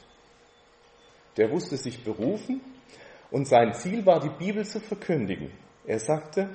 Der 1.37 1.51
wusste 1.51 1.77
sich 1.77 2.05
berufen 2.05 2.61
und 3.31 3.47
sein 3.47 3.75
Ziel 3.75 4.05
war, 4.07 4.21
die 4.21 4.45
Bibel 4.45 4.65
zu 4.65 4.81
verkündigen. 4.81 5.51
Er 5.87 5.99
sagte, 5.99 6.51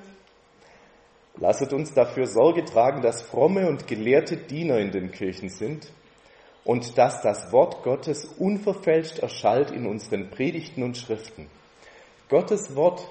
lasset 1.36 1.72
uns 1.72 1.92
dafür 1.92 2.26
Sorge 2.26 2.64
tragen, 2.64 3.02
dass 3.02 3.22
fromme 3.22 3.68
und 3.68 3.86
gelehrte 3.86 4.36
Diener 4.36 4.78
in 4.78 4.90
den 4.90 5.10
Kirchen 5.10 5.48
sind 5.48 5.92
und 6.64 6.96
dass 6.98 7.22
das 7.22 7.52
Wort 7.52 7.82
Gottes 7.82 8.24
unverfälscht 8.24 9.18
erschallt 9.18 9.70
in 9.70 9.86
unseren 9.86 10.30
Predigten 10.30 10.82
und 10.82 10.96
Schriften. 10.96 11.48
Gottes 12.28 12.76
Wort 12.76 13.06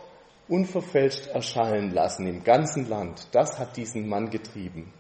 unverfälscht 0.48 1.28
erschallen 1.28 1.92
lassen 1.92 2.26
im 2.26 2.44
ganzen 2.44 2.88
Land, 2.88 3.28
das 3.34 3.60
hat 3.60 3.78
diesen 3.78 4.08
Mann 4.08 4.30
getrieben. 4.30 4.94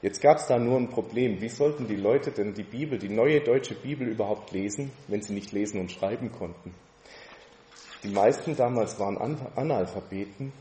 Jetzt 0.00 0.20
gab 0.22 0.36
es 0.38 0.46
da 0.46 0.58
nur 0.58 0.78
ein 0.78 0.90
Problem. 0.90 1.40
Wie 1.40 1.48
sollten 1.48 1.88
die 1.88 1.96
Leute 1.96 2.30
denn 2.30 2.54
die 2.54 2.62
Bibel, 2.62 2.98
die 2.98 3.08
neue 3.08 3.40
deutsche 3.40 3.74
Bibel 3.74 4.06
überhaupt 4.06 4.52
lesen, 4.52 4.92
wenn 5.08 5.22
sie 5.22 5.34
nicht 5.34 5.50
lesen 5.52 5.80
und 5.80 5.90
schreiben 5.90 6.30
konnten? 6.30 6.72
Die 8.04 8.10
meisten 8.10 8.54
damals 8.54 9.00
waren 9.00 9.18
Analphabeten 9.56 10.52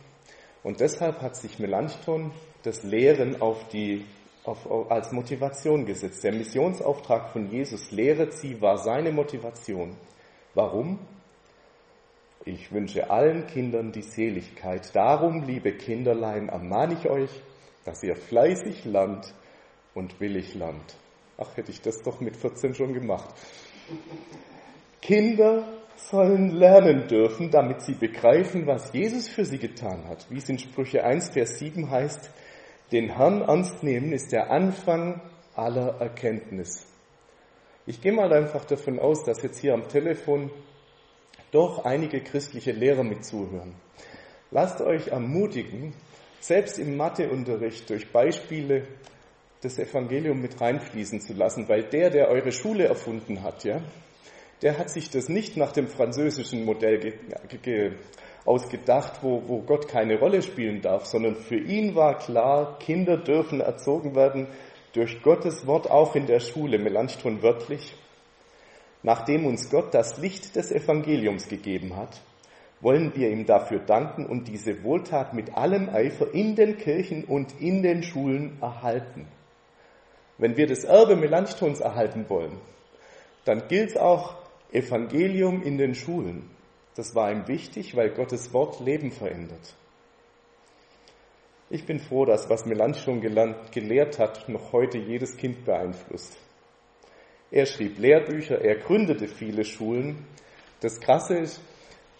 und 0.63 0.79
deshalb 0.79 1.21
hat 1.21 1.35
sich 1.35 1.59
Melanchthon 1.59 2.31
das 2.63 2.81
Lehren 2.81 3.39
auf 3.39 3.67
die, 3.67 4.05
auf, 4.43 4.91
als 4.91 5.11
Motivation 5.11 5.85
gesetzt. 5.85 6.23
Der 6.23 6.33
Missionsauftrag 6.33 7.29
von 7.29 7.51
Jesus, 7.51 7.91
lehret 7.91 8.33
sie, 8.33 8.59
war 8.59 8.79
seine 8.79 9.11
Motivation. 9.11 9.95
Warum? 10.55 10.97
Ich 12.43 12.71
wünsche 12.71 13.11
allen 13.11 13.45
Kindern 13.45 13.91
die 13.91 14.01
Seligkeit. 14.01 14.95
Darum, 14.95 15.43
liebe 15.43 15.73
Kinderlein, 15.73 16.49
ermahne 16.49 16.95
ich 16.95 17.07
euch, 17.07 17.29
dass 17.87 18.03
ihr 18.03 18.17
fleißig 18.17 18.83
lernt 18.83 19.33
und 19.93 20.19
willig 20.19 20.53
lernt. 20.55 20.97
Ach, 21.37 21.55
hätte 21.55 21.71
ich 21.71 21.79
das 21.81 22.01
doch 22.03 22.19
mit 22.19 22.35
14 22.35 22.75
schon 22.75 22.93
gemacht. 22.93 23.33
Kinder 25.01 25.63
sollen 25.95 26.51
lernen 26.51 27.07
dürfen, 27.07 27.49
damit 27.49 27.81
sie 27.81 27.93
begreifen, 27.93 28.67
was 28.67 28.91
Jesus 28.91 29.29
für 29.29 29.45
sie 29.45 29.57
getan 29.57 30.05
hat. 30.09 30.29
Wie 30.29 30.37
es 30.37 30.49
in 30.49 30.59
Sprüche 30.59 31.05
1, 31.05 31.29
Vers 31.29 31.59
7 31.59 31.89
heißt, 31.89 32.29
den 32.91 33.15
Herrn 33.15 33.41
ernst 33.41 33.81
nehmen 33.83 34.11
ist 34.11 34.33
der 34.33 34.51
Anfang 34.51 35.21
aller 35.55 36.01
Erkenntnis. 36.01 36.85
Ich 37.85 38.01
gehe 38.01 38.11
mal 38.11 38.33
einfach 38.33 38.65
davon 38.65 38.99
aus, 38.99 39.23
dass 39.23 39.41
jetzt 39.43 39.59
hier 39.59 39.73
am 39.73 39.87
Telefon 39.87 40.51
doch 41.51 41.85
einige 41.85 42.19
christliche 42.19 42.73
Lehrer 42.73 43.05
mit 43.05 43.23
zuhören. 43.23 43.75
Lasst 44.51 44.81
euch 44.81 45.07
ermutigen, 45.07 45.93
selbst 46.39 46.79
im 46.79 46.97
Matheunterricht 46.97 47.89
durch 47.89 48.11
Beispiele 48.11 48.83
das 49.61 49.79
Evangelium 49.79 50.41
mit 50.41 50.59
reinfließen 50.61 51.21
zu 51.21 51.33
lassen, 51.33 51.67
weil 51.67 51.83
der, 51.83 52.09
der 52.09 52.29
eure 52.29 52.51
Schule 52.51 52.85
erfunden 52.85 53.43
hat, 53.43 53.63
ja, 53.63 53.81
der 54.61 54.77
hat 54.77 54.89
sich 54.89 55.09
das 55.09 55.29
nicht 55.29 55.57
nach 55.57 55.71
dem 55.71 55.87
französischen 55.87 56.65
Modell 56.65 57.13
ausgedacht, 58.45 59.19
wo, 59.21 59.43
wo 59.47 59.61
Gott 59.61 59.87
keine 59.87 60.19
Rolle 60.19 60.41
spielen 60.41 60.81
darf, 60.81 61.05
sondern 61.05 61.35
für 61.35 61.57
ihn 61.57 61.95
war 61.95 62.17
klar, 62.17 62.79
Kinder 62.79 63.17
dürfen 63.17 63.61
erzogen 63.61 64.15
werden 64.15 64.47
durch 64.93 65.21
Gottes 65.21 65.67
Wort 65.67 65.89
auch 65.89 66.15
in 66.15 66.25
der 66.25 66.39
Schule, 66.39 66.79
Melanchthon 66.79 67.43
wörtlich, 67.43 67.93
nachdem 69.03 69.45
uns 69.45 69.69
Gott 69.69 69.93
das 69.93 70.17
Licht 70.17 70.55
des 70.55 70.71
Evangeliums 70.71 71.49
gegeben 71.49 71.95
hat, 71.95 72.21
wollen 72.79 73.15
wir 73.15 73.29
ihm 73.29 73.45
dafür 73.45 73.79
danken 73.79 74.25
und 74.25 74.47
diese 74.47 74.83
Wohltat 74.83 75.33
mit 75.33 75.55
allem 75.55 75.89
Eifer 75.89 76.33
in 76.33 76.55
den 76.55 76.77
Kirchen 76.77 77.23
und 77.23 77.59
in 77.59 77.81
den 77.81 78.03
Schulen 78.03 78.57
erhalten. 78.61 79.27
Wenn 80.37 80.57
wir 80.57 80.67
das 80.67 80.83
Erbe 80.83 81.15
Melanchthons 81.15 81.79
erhalten 81.79 82.25
wollen, 82.29 82.57
dann 83.45 83.67
gilt 83.67 83.97
auch, 83.97 84.35
Evangelium 84.71 85.63
in 85.63 85.77
den 85.77 85.95
Schulen. 85.95 86.49
Das 86.95 87.15
war 87.15 87.31
ihm 87.31 87.47
wichtig, 87.47 87.95
weil 87.95 88.09
Gottes 88.09 88.53
Wort 88.53 88.79
Leben 88.81 89.11
verändert. 89.11 89.75
Ich 91.69 91.85
bin 91.85 91.99
froh, 91.99 92.25
dass 92.25 92.49
was 92.49 92.65
Melanchthon 92.65 93.21
gelehrt 93.21 94.19
hat, 94.19 94.47
noch 94.49 94.73
heute 94.73 94.97
jedes 94.97 95.37
Kind 95.37 95.65
beeinflusst. 95.65 96.37
Er 97.49 97.65
schrieb 97.65 97.97
Lehrbücher, 97.97 98.61
er 98.61 98.75
gründete 98.75 99.27
viele 99.27 99.63
Schulen. 99.63 100.25
Das 100.81 100.99
Krasse 100.99 101.37
ist, 101.37 101.61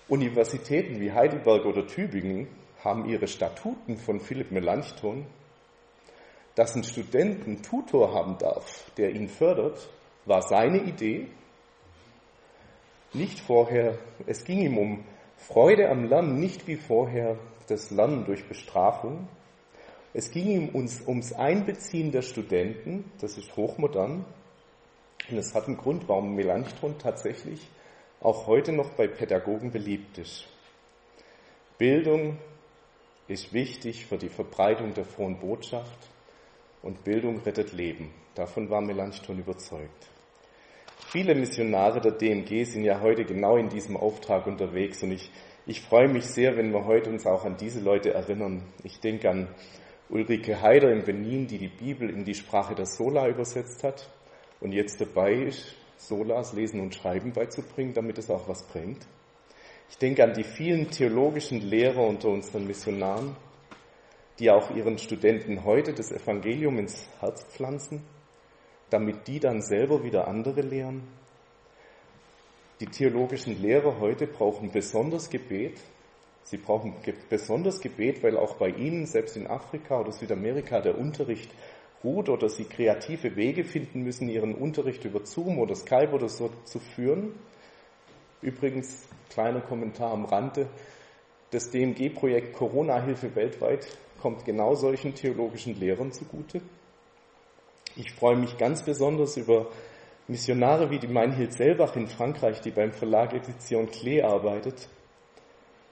Universitäten 0.10 1.00
wie 1.02 1.12
Heidelberg 1.12 1.66
oder 1.66 1.86
Tübingen 1.86 2.48
haben 2.84 3.06
ihre 3.06 3.28
Statuten 3.28 3.98
von 3.98 4.20
Philipp 4.20 4.52
Melanchthon, 4.52 5.26
dass 6.56 6.76
ein 6.76 6.84
Student 6.84 7.46
einen 7.46 7.62
Tutor 7.62 8.14
haben 8.14 8.38
darf, 8.38 8.90
der 8.98 9.12
ihn 9.12 9.28
fördert, 9.28 9.90
war 10.26 10.42
seine 10.42 10.80
Idee 10.84 11.28
nicht 13.14 13.40
vorher, 13.40 13.98
es 14.26 14.44
ging 14.44 14.60
ihm 14.60 14.78
um 14.78 15.04
Freude 15.38 15.90
am 15.90 16.06
Lernen, 16.06 16.40
nicht 16.40 16.68
wie 16.68 16.76
vorher 16.76 17.38
das 17.68 17.90
Lernen 17.92 18.26
durch 18.26 18.48
Bestrafung. 18.48 19.28
Es 20.14 20.32
ging 20.32 20.48
ihm 20.48 20.76
ums, 20.76 21.02
ums 21.08 21.34
Einbeziehen 21.34 22.12
der 22.12 22.22
Studenten, 22.22 23.12
das 23.20 23.38
ist 23.38 23.56
hochmodern. 23.56 24.26
Und 25.30 25.38
es 25.38 25.54
hat 25.54 25.68
einen 25.68 25.78
Grund, 25.78 26.08
warum 26.08 26.36
Melanchthon 26.36 26.98
tatsächlich 26.98 27.68
auch 28.22 28.48
heute 28.48 28.72
noch 28.72 28.92
bei 28.92 29.08
Pädagogen 29.08 29.72
beliebt 29.72 30.18
ist. 30.18 30.48
Bildung 31.78 32.38
ist 33.28 33.54
wichtig 33.54 34.06
für 34.06 34.18
die 34.18 34.30
Verbreitung 34.30 34.94
der 34.94 35.06
frohen 35.06 35.40
Botschaft 35.40 36.00
und 36.82 37.04
Bildung 37.04 37.40
rettet 37.42 37.74
Leben. 37.74 38.12
Davon 38.34 38.70
war 38.70 38.82
Melanchthon 38.82 39.40
überzeugt. 39.40 40.08
Viele 41.10 41.36
Missionare 41.36 42.02
der 42.02 42.14
DMG 42.14 42.64
sind 42.66 42.84
ja 42.84 43.02
heute 43.02 43.24
genau 43.24 43.58
in 43.58 43.70
diesem 43.70 43.96
Auftrag 43.96 44.48
unterwegs 44.48 45.04
und 45.04 45.12
ich, 45.12 45.32
ich 45.66 45.82
freue 45.82 46.08
mich 46.08 46.26
sehr, 46.26 46.58
wenn 46.58 46.74
wir 46.74 46.86
heute 46.86 47.10
uns 47.10 47.26
auch 47.26 47.46
an 47.46 47.58
diese 47.58 47.80
Leute 47.82 48.14
erinnern. 48.14 48.64
Ich 48.84 49.00
denke 49.00 49.30
an 49.30 49.48
Ulrike 50.10 50.62
Heider 50.62 50.92
in 50.92 51.04
Benin, 51.04 51.48
die 51.48 51.58
die 51.58 51.68
Bibel 51.68 52.10
in 52.10 52.26
die 52.26 52.34
Sprache 52.34 52.76
der 52.76 52.86
Sola 52.86 53.28
übersetzt 53.28 53.84
hat 53.84 54.10
und 54.60 54.72
jetzt 54.72 55.00
dabei 55.00 55.34
ist, 55.34 55.76
Solas 55.98 56.54
Lesen 56.54 56.80
und 56.80 56.96
Schreiben 56.96 57.34
beizubringen, 57.34 57.94
damit 57.94 58.18
es 58.18 58.30
auch 58.30 58.48
was 58.48 58.64
bringt. 58.64 59.06
Ich 59.90 59.98
denke 59.98 60.24
an 60.24 60.34
die 60.34 60.44
vielen 60.44 60.90
theologischen 60.90 61.62
Lehrer 61.62 62.06
unter 62.06 62.30
unseren 62.30 62.68
Missionaren, 62.68 63.36
die 64.40 64.52
auch 64.52 64.70
ihren 64.76 64.98
Studenten 64.98 65.64
heute 65.64 65.94
das 65.94 66.12
Evangelium 66.12 66.78
ins 66.80 67.08
Herz 67.20 67.44
pflanzen 67.46 68.04
damit 68.90 69.28
die 69.28 69.40
dann 69.40 69.62
selber 69.62 70.04
wieder 70.04 70.28
andere 70.28 70.62
lehren? 70.62 71.04
Die 72.80 72.86
theologischen 72.86 73.60
Lehrer 73.62 74.00
heute 74.00 74.28
brauchen 74.28 74.72
besonders 74.72 75.30
Gebet. 75.30 75.80
Sie 76.44 76.58
brauchen 76.58 76.96
besonders 77.30 77.82
Gebet, 77.82 78.24
weil 78.24 78.38
auch 78.38 78.56
bei 78.56 78.70
ihnen, 78.70 79.06
selbst 79.06 79.36
in 79.36 79.48
Afrika 79.48 80.00
oder 80.00 80.12
Südamerika, 80.12 80.80
der 80.80 80.98
Unterricht 80.98 81.50
ruht 82.04 82.30
oder 82.30 82.50
sie 82.50 82.66
kreative 82.66 83.36
Wege 83.36 83.64
finden 83.64 84.04
müssen, 84.04 84.30
ihren 84.30 84.56
Unterricht 84.56 85.04
über 85.06 85.26
Zoom 85.26 85.60
oder 85.60 85.76
Skype 85.76 86.12
oder 86.12 86.30
so 86.30 86.50
zu 86.64 86.80
führen. 86.80 87.34
Übrigens, 88.42 89.08
kleiner 89.30 89.62
Kommentar 89.62 90.12
am 90.12 90.26
Rande, 90.26 90.68
das 91.52 91.70
DMG-Projekt 91.72 92.54
Corona-Hilfe 92.54 93.36
weltweit 93.36 93.88
kommt 94.22 94.46
genau 94.46 94.76
solchen 94.76 95.16
theologischen 95.16 95.80
Lehrern 95.80 96.12
zugute. 96.12 96.62
Ich 97.96 98.14
freue 98.14 98.36
mich 98.36 98.58
ganz 98.58 98.84
besonders 98.84 99.38
über 99.38 99.68
Missionare 100.28 100.90
wie 100.92 101.00
die 101.00 101.08
Meinhild 101.08 101.54
Selbach 101.54 101.96
in 101.96 102.08
Frankreich, 102.08 102.60
die 102.62 102.72
beim 102.72 102.92
Verlag 102.92 103.34
Edition 103.34 103.90
Klee 103.90 104.22
arbeitet. 104.22 104.90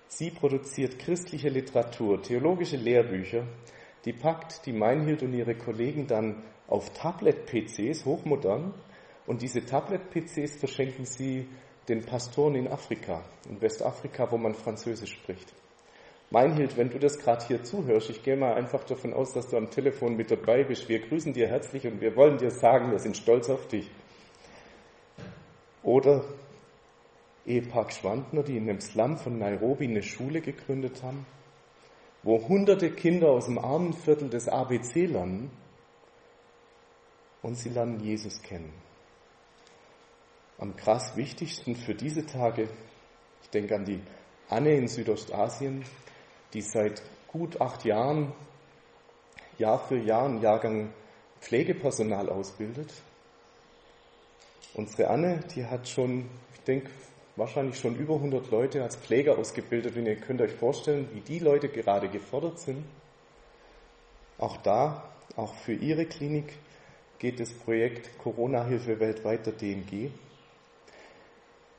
Sie 0.08 0.30
produziert 0.30 1.00
christliche 1.00 1.50
Literatur, 1.50 2.22
theologische 2.22 2.78
Lehrbücher, 2.78 3.48
die 4.06 4.14
packt 4.14 4.66
die 4.66 4.74
Meinhild 4.74 5.24
und 5.24 5.34
ihre 5.34 5.56
Kollegen 5.56 6.08
dann 6.08 6.44
auf 6.68 6.92
Tablet-PCs, 6.94 8.06
hochmodern, 8.06 8.74
und 9.28 9.42
diese 9.42 9.66
Tablet-PCs 9.66 10.58
verschenken 10.58 11.06
sie 11.06 11.48
den 11.88 12.06
Pastoren 12.06 12.56
in 12.56 12.68
Afrika, 12.68 13.24
in 13.50 13.60
Westafrika, 13.60 14.32
wo 14.32 14.38
man 14.38 14.54
Französisch 14.54 15.14
spricht. 15.14 15.52
Meinhild, 16.32 16.78
wenn 16.78 16.90
du 16.90 17.00
das 17.00 17.20
gerade 17.20 17.46
hier 17.48 17.64
zuhörst, 17.64 18.10
ich 18.10 18.24
gehe 18.24 18.36
mal 18.36 18.54
einfach 18.54 18.84
davon 18.84 19.14
aus, 19.14 19.34
dass 19.34 19.48
du 19.48 19.58
am 19.58 19.70
Telefon 19.70 20.16
mit 20.16 20.32
dabei 20.32 20.64
bist. 20.64 20.90
Wir 20.90 21.00
grüßen 21.00 21.34
dir 21.34 21.48
herzlich 21.48 21.86
und 21.86 22.02
wir 22.02 22.16
wollen 22.16 22.38
dir 22.38 22.52
sagen, 22.52 22.92
wir 22.92 23.00
sind 23.00 23.16
stolz 23.16 23.50
auf 23.50 23.68
dich. 23.68 23.90
Oder 25.84 26.24
Ehepaar 27.46 27.92
Schwandner, 27.92 28.42
die 28.42 28.58
in 28.58 28.68
einem 28.68 28.82
Slum 28.82 29.18
von 29.18 29.38
Nairobi 29.38 29.86
eine 29.86 30.02
Schule 30.02 30.42
gegründet 30.42 31.04
haben, 31.04 31.28
wo 32.26 32.46
hunderte 32.48 32.90
Kinder 32.90 33.30
aus 33.30 33.46
dem 33.46 33.60
armen 33.60 33.94
Viertel 33.94 34.30
des 34.30 34.50
ABC 34.50 35.06
lernen 35.06 35.52
und 37.44 37.56
sie 37.56 37.70
lernen 37.70 38.00
Jesus 38.00 38.42
kennen. 38.42 38.74
Am 40.58 40.76
krass 40.76 41.16
wichtigsten 41.16 41.76
für 41.76 41.94
diese 41.94 42.26
Tage, 42.26 42.68
ich 43.44 43.50
denke 43.52 43.76
an 43.76 43.86
die 43.86 44.02
Anne 44.50 44.76
in 44.76 44.88
Südostasien, 44.88 45.86
die 46.54 46.62
seit 46.62 47.04
gut 47.28 47.62
acht 47.62 47.86
Jahren 47.86 48.34
Jahr 49.60 49.80
für 49.88 49.98
Jahr 49.98 50.26
einen 50.26 50.42
Jahrgang 50.42 50.92
Pflegepersonal 51.42 52.30
ausbildet. 52.30 52.92
Unsere 54.74 55.10
Anne, 55.10 55.42
die 55.54 55.64
hat 55.64 55.88
schon, 55.88 56.28
ich 56.56 56.62
denke, 56.62 56.90
wahrscheinlich 57.36 57.78
schon 57.78 57.96
über 57.96 58.16
100 58.16 58.50
Leute 58.52 58.84
als 58.84 58.96
Pfleger 58.96 59.38
ausgebildet 59.38 59.96
und 59.96 60.06
ihr 60.06 60.16
könnt 60.16 60.42
euch 60.42 60.54
vorstellen, 60.54 61.10
wie 61.14 61.22
die 61.22 61.40
Leute 61.40 61.70
gerade 61.70 62.10
gefordert 62.10 62.60
sind. 62.60 62.86
Auch 64.38 64.58
da, 64.58 65.10
auch 65.36 65.54
für 65.56 65.74
ihre 65.74 66.06
Klinik 66.06 66.54
geht 67.20 67.40
das 67.40 67.54
Projekt 67.54 68.18
Corona-Hilfe 68.20 69.00
weltweit 69.00 69.46
der 69.46 69.54
DMG. 69.54 70.10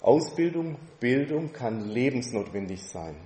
Ausbildung, 0.03 0.77
Bildung 1.01 1.53
kann 1.53 1.89
lebensnotwendig 1.89 2.85
sein. 2.85 3.17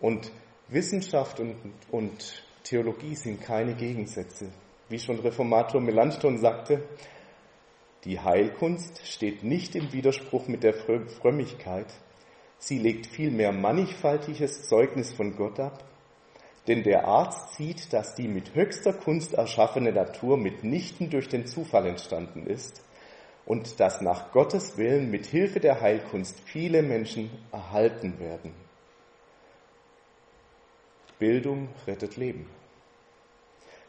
Und 0.00 0.30
Wissenschaft 0.68 1.40
und, 1.40 1.56
und 1.90 2.42
Theologie 2.64 3.14
sind 3.14 3.42
keine 3.42 3.74
Gegensätze. 3.74 4.50
Wie 4.88 4.98
schon 4.98 5.18
Reformator 5.20 5.80
Melanchthon 5.80 6.38
sagte, 6.38 6.82
die 8.04 8.20
Heilkunst 8.20 9.06
steht 9.06 9.44
nicht 9.44 9.74
im 9.74 9.92
Widerspruch 9.92 10.46
mit 10.46 10.62
der 10.62 10.74
Frömmigkeit, 10.74 11.86
sie 12.58 12.78
legt 12.78 13.06
vielmehr 13.06 13.52
mannigfaltiges 13.52 14.68
Zeugnis 14.68 15.12
von 15.12 15.36
Gott 15.36 15.58
ab, 15.58 15.84
denn 16.66 16.82
der 16.82 17.06
Arzt 17.06 17.54
sieht, 17.54 17.92
dass 17.92 18.14
die 18.14 18.28
mit 18.28 18.54
höchster 18.54 18.92
Kunst 18.92 19.34
erschaffene 19.34 19.92
Natur 19.92 20.36
mitnichten 20.36 21.10
durch 21.10 21.28
den 21.28 21.46
Zufall 21.46 21.86
entstanden 21.86 22.46
ist 22.46 22.82
und 23.46 23.80
dass 23.80 24.00
nach 24.00 24.32
Gottes 24.32 24.78
Willen 24.78 25.10
mit 25.10 25.26
Hilfe 25.26 25.60
der 25.60 25.80
Heilkunst 25.80 26.40
viele 26.40 26.82
Menschen 26.82 27.30
erhalten 27.52 28.18
werden. 28.18 28.54
Bildung 31.18 31.68
rettet 31.86 32.16
Leben. 32.16 32.46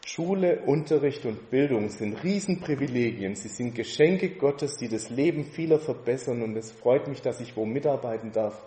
Schule, 0.08 0.60
Unterricht 0.68 1.26
und 1.26 1.50
Bildung 1.50 1.90
sind 1.90 2.24
Riesenprivilegien. 2.24 3.34
Sie 3.34 3.48
sind 3.48 3.74
Geschenke 3.74 4.36
Gottes, 4.36 4.78
die 4.78 4.88
das 4.88 5.10
Leben 5.10 5.46
vieler 5.46 5.80
verbessern. 5.80 6.44
Und 6.44 6.56
es 6.56 6.72
freut 6.72 7.08
mich, 7.08 7.24
dass 7.24 7.42
ich 7.42 7.58
wo 7.58 7.66
mitarbeiten 7.66 8.32
darf, 8.32 8.62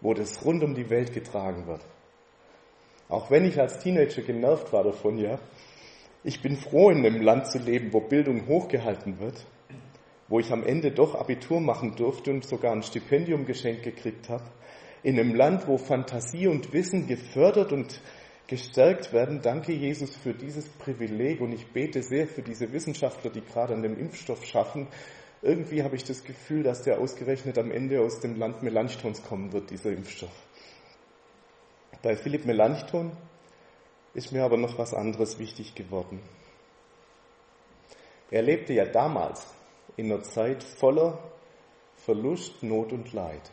wo 0.00 0.12
das 0.12 0.44
rund 0.44 0.64
um 0.64 0.74
die 0.74 0.90
Welt 0.90 1.14
getragen 1.14 1.68
wird. 1.68 1.82
Auch 3.08 3.30
wenn 3.30 3.44
ich 3.44 3.60
als 3.60 3.78
Teenager 3.78 4.22
genervt 4.22 4.72
war 4.72 4.82
davon, 4.82 5.18
ja. 5.18 5.38
Ich 6.24 6.42
bin 6.42 6.56
froh, 6.56 6.90
in 6.90 7.06
einem 7.06 7.22
Land 7.22 7.46
zu 7.46 7.58
leben, 7.58 7.92
wo 7.92 8.00
Bildung 8.00 8.48
hochgehalten 8.48 9.20
wird, 9.20 9.46
wo 10.26 10.40
ich 10.40 10.50
am 10.50 10.64
Ende 10.64 10.90
doch 10.90 11.14
Abitur 11.14 11.60
machen 11.60 11.94
durfte 11.94 12.32
und 12.32 12.44
sogar 12.44 12.72
ein 12.72 12.82
Stipendium 12.82 13.46
geschenkt 13.46 13.84
gekriegt 13.84 14.28
habe. 14.28 14.50
In 15.04 15.16
einem 15.16 15.36
Land, 15.36 15.68
wo 15.68 15.78
Fantasie 15.78 16.48
und 16.48 16.72
Wissen 16.72 17.06
gefördert 17.06 17.72
und 17.72 18.00
gestärkt 18.52 19.14
werden. 19.14 19.40
Danke, 19.40 19.72
Jesus, 19.72 20.14
für 20.14 20.34
dieses 20.34 20.68
Privileg 20.68 21.40
und 21.40 21.52
ich 21.52 21.72
bete 21.72 22.02
sehr 22.02 22.26
für 22.26 22.42
diese 22.42 22.70
Wissenschaftler, 22.70 23.30
die 23.30 23.40
gerade 23.40 23.72
an 23.72 23.82
dem 23.82 23.98
Impfstoff 23.98 24.44
schaffen. 24.44 24.88
Irgendwie 25.40 25.82
habe 25.82 25.96
ich 25.96 26.04
das 26.04 26.22
Gefühl, 26.22 26.62
dass 26.62 26.82
der 26.82 27.00
ausgerechnet 27.00 27.56
am 27.56 27.70
Ende 27.70 28.02
aus 28.02 28.20
dem 28.20 28.36
Land 28.36 28.62
Melanchthons 28.62 29.22
kommen 29.22 29.54
wird, 29.54 29.70
dieser 29.70 29.90
Impfstoff. 29.90 30.34
Bei 32.02 32.14
Philipp 32.14 32.44
Melanchthon 32.44 33.12
ist 34.12 34.32
mir 34.32 34.44
aber 34.44 34.58
noch 34.58 34.76
was 34.76 34.92
anderes 34.92 35.38
wichtig 35.38 35.74
geworden. 35.74 36.20
Er 38.30 38.42
lebte 38.42 38.74
ja 38.74 38.84
damals 38.84 39.46
in 39.96 40.12
einer 40.12 40.22
Zeit 40.24 40.62
voller 40.62 41.18
Verlust, 41.96 42.62
Not 42.62 42.92
und 42.92 43.14
Leid. 43.14 43.50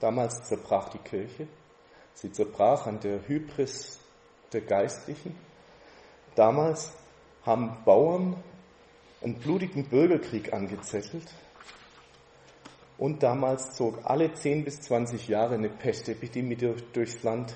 Damals 0.00 0.42
zerbrach 0.48 0.88
die 0.88 0.98
Kirche, 0.98 1.46
Sie 2.14 2.32
zerbrach 2.32 2.86
an 2.86 3.00
der 3.00 3.26
Hybris 3.26 3.98
der 4.52 4.62
Geistlichen. 4.62 5.36
Damals 6.34 6.92
haben 7.44 7.76
Bauern 7.84 8.36
einen 9.22 9.34
blutigen 9.34 9.84
Bürgerkrieg 9.88 10.52
angezettelt 10.52 11.26
und 12.98 13.22
damals 13.22 13.74
zog 13.74 13.98
alle 14.04 14.32
10 14.32 14.64
bis 14.64 14.80
20 14.80 15.28
Jahre 15.28 15.54
eine 15.54 15.68
Pestepidemie 15.68 16.56
durchs 16.92 17.22
Land, 17.22 17.54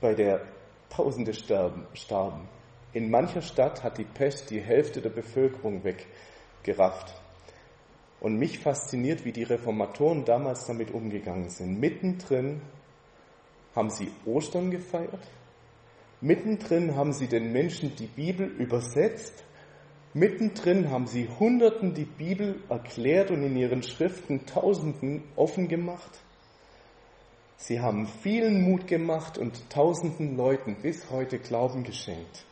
bei 0.00 0.14
der 0.14 0.42
Tausende 0.90 1.34
sterben, 1.34 1.86
starben. 1.94 2.48
In 2.92 3.10
mancher 3.10 3.42
Stadt 3.42 3.82
hat 3.82 3.98
die 3.98 4.04
Pest 4.04 4.50
die 4.50 4.60
Hälfte 4.60 5.00
der 5.00 5.10
Bevölkerung 5.10 5.82
weggerafft. 5.82 7.12
Und 8.20 8.36
mich 8.36 8.60
fasziniert, 8.60 9.24
wie 9.24 9.32
die 9.32 9.42
Reformatoren 9.42 10.24
damals 10.24 10.66
damit 10.66 10.92
umgegangen 10.92 11.50
sind. 11.50 11.80
Mittendrin 11.80 12.62
haben 13.74 13.90
sie 13.90 14.10
Ostern 14.24 14.70
gefeiert. 14.70 15.26
Mittendrin 16.20 16.96
haben 16.96 17.12
sie 17.12 17.26
den 17.26 17.52
Menschen 17.52 17.94
die 17.96 18.06
Bibel 18.06 18.46
übersetzt. 18.46 19.44
Mittendrin 20.14 20.90
haben 20.90 21.06
sie 21.06 21.28
Hunderten 21.38 21.92
die 21.92 22.04
Bibel 22.04 22.62
erklärt 22.68 23.30
und 23.30 23.42
in 23.42 23.56
ihren 23.56 23.82
Schriften 23.82 24.46
Tausenden 24.46 25.24
offen 25.36 25.68
gemacht. 25.68 26.20
Sie 27.56 27.80
haben 27.80 28.06
vielen 28.06 28.62
Mut 28.62 28.86
gemacht 28.86 29.38
und 29.38 29.70
tausenden 29.70 30.36
Leuten 30.36 30.76
bis 30.82 31.10
heute 31.10 31.38
Glauben 31.38 31.82
geschenkt. 31.82 32.46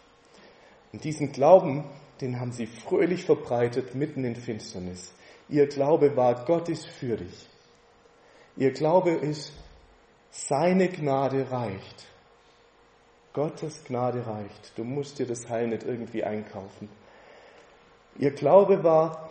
Und 0.93 1.05
diesen 1.05 1.33
Glauben, 1.33 1.85
den 2.21 2.41
haben 2.41 2.53
sie 2.53 2.67
fröhlich 2.67 3.25
verbreitet 3.25 3.95
mitten 3.95 4.25
in 4.25 4.37
Finsternis. 4.37 5.15
Ihr 5.49 5.67
Glaube 5.67 6.17
war, 6.17 6.45
Gott 6.45 6.69
ist 6.69 6.87
für 6.87 7.17
dich. 7.17 7.49
Ihr 8.57 8.73
Glaube 8.73 9.11
ist, 9.11 9.53
seine 10.33 10.89
Gnade 10.89 11.51
reicht. 11.51 12.09
Gottes 13.35 13.85
Gnade 13.85 14.27
reicht. 14.27 14.73
Du 14.77 14.83
musst 14.83 15.19
dir 15.19 15.27
das 15.27 15.49
Heil 15.49 15.69
nicht 15.69 15.85
irgendwie 15.85 16.25
einkaufen. 16.25 16.89
Ihr 18.19 18.31
Glaube 18.31 18.83
war, 18.83 19.31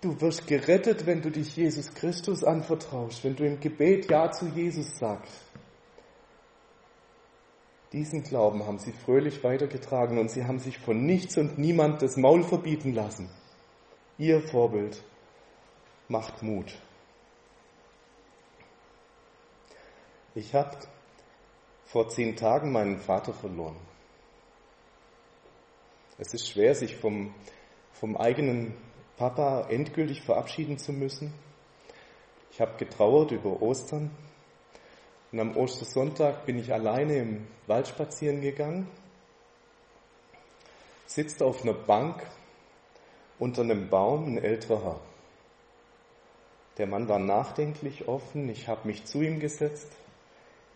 du 0.00 0.20
wirst 0.20 0.46
gerettet, 0.46 1.06
wenn 1.06 1.22
du 1.22 1.30
dich 1.30 1.56
Jesus 1.56 1.94
Christus 1.94 2.44
anvertraust, 2.44 3.24
wenn 3.24 3.36
du 3.36 3.46
im 3.46 3.60
Gebet 3.60 4.10
Ja 4.10 4.30
zu 4.30 4.46
Jesus 4.46 4.98
sagst. 4.98 5.42
Diesen 7.92 8.24
Glauben 8.24 8.66
haben 8.66 8.78
sie 8.78 8.92
fröhlich 8.92 9.44
weitergetragen 9.44 10.18
und 10.18 10.30
sie 10.30 10.44
haben 10.44 10.58
sich 10.58 10.78
von 10.78 11.06
nichts 11.06 11.38
und 11.38 11.56
niemand 11.56 12.02
das 12.02 12.16
Maul 12.16 12.42
verbieten 12.42 12.92
lassen. 12.94 13.30
Ihr 14.18 14.40
Vorbild 14.40 15.02
macht 16.08 16.42
Mut. 16.42 16.76
Ich 20.36 20.54
habe 20.54 20.76
vor 21.86 22.10
zehn 22.10 22.36
Tagen 22.36 22.70
meinen 22.70 22.98
Vater 22.98 23.32
verloren. 23.32 23.78
Es 26.18 26.34
ist 26.34 26.46
schwer, 26.46 26.74
sich 26.74 26.94
vom, 26.94 27.34
vom 27.94 28.18
eigenen 28.18 28.74
Papa 29.16 29.66
endgültig 29.70 30.20
verabschieden 30.20 30.76
zu 30.76 30.92
müssen. 30.92 31.32
Ich 32.50 32.60
habe 32.60 32.76
getrauert 32.76 33.30
über 33.30 33.62
Ostern 33.62 34.10
und 35.32 35.40
am 35.40 35.56
Ostersonntag 35.56 36.44
bin 36.44 36.58
ich 36.58 36.70
alleine 36.70 37.16
im 37.16 37.46
Wald 37.66 37.88
spazieren 37.88 38.42
gegangen, 38.42 38.90
sitzt 41.06 41.42
auf 41.42 41.62
einer 41.62 41.72
Bank 41.72 42.26
unter 43.38 43.62
einem 43.62 43.88
Baum 43.88 44.26
ein 44.26 44.36
älterer 44.36 44.84
Herr. 44.84 45.00
Der 46.76 46.86
Mann 46.86 47.08
war 47.08 47.20
nachdenklich 47.20 48.06
offen, 48.06 48.50
ich 48.50 48.68
habe 48.68 48.86
mich 48.86 49.06
zu 49.06 49.22
ihm 49.22 49.40
gesetzt 49.40 49.88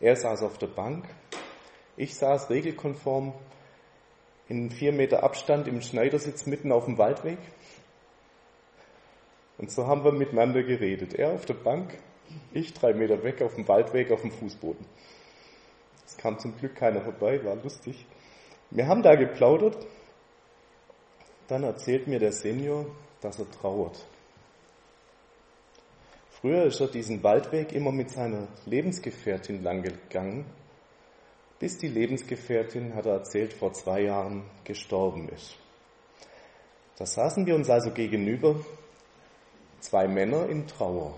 er 0.00 0.16
saß 0.16 0.42
auf 0.42 0.58
der 0.58 0.68
Bank, 0.68 1.04
ich 1.96 2.14
saß 2.14 2.50
regelkonform 2.50 3.34
in 4.48 4.70
vier 4.70 4.92
Meter 4.92 5.22
Abstand 5.22 5.68
im 5.68 5.82
Schneidersitz 5.82 6.46
mitten 6.46 6.72
auf 6.72 6.86
dem 6.86 6.98
Waldweg. 6.98 7.38
Und 9.58 9.70
so 9.70 9.86
haben 9.86 10.02
wir 10.02 10.12
miteinander 10.12 10.62
geredet. 10.62 11.14
Er 11.14 11.32
auf 11.32 11.44
der 11.44 11.54
Bank, 11.54 11.98
ich 12.52 12.72
drei 12.72 12.94
Meter 12.94 13.22
weg 13.22 13.42
auf 13.42 13.54
dem 13.54 13.68
Waldweg 13.68 14.10
auf 14.10 14.22
dem 14.22 14.32
Fußboden. 14.32 14.84
Es 16.06 16.16
kam 16.16 16.38
zum 16.38 16.56
Glück 16.56 16.74
keiner 16.74 17.02
vorbei, 17.02 17.44
war 17.44 17.54
lustig. 17.56 18.06
Wir 18.70 18.88
haben 18.88 19.02
da 19.02 19.14
geplaudert. 19.14 19.86
Dann 21.46 21.62
erzählt 21.62 22.06
mir 22.06 22.18
der 22.18 22.32
Senior, 22.32 22.86
dass 23.20 23.38
er 23.38 23.50
trauert. 23.50 24.04
Früher 26.40 26.64
ist 26.64 26.80
er 26.80 26.88
diesen 26.88 27.22
Waldweg 27.22 27.72
immer 27.72 27.92
mit 27.92 28.10
seiner 28.10 28.48
Lebensgefährtin 28.64 29.62
lang 29.62 29.82
gegangen, 29.82 30.46
bis 31.58 31.76
die 31.76 31.88
Lebensgefährtin, 31.88 32.94
hat 32.94 33.04
er 33.04 33.12
erzählt, 33.12 33.52
vor 33.52 33.74
zwei 33.74 34.02
Jahren 34.02 34.44
gestorben 34.64 35.28
ist. 35.28 35.54
Da 36.96 37.04
saßen 37.04 37.44
wir 37.44 37.54
uns 37.54 37.68
also 37.68 37.90
gegenüber, 37.90 38.56
zwei 39.80 40.08
Männer 40.08 40.48
in 40.48 40.66
Trauer. 40.66 41.14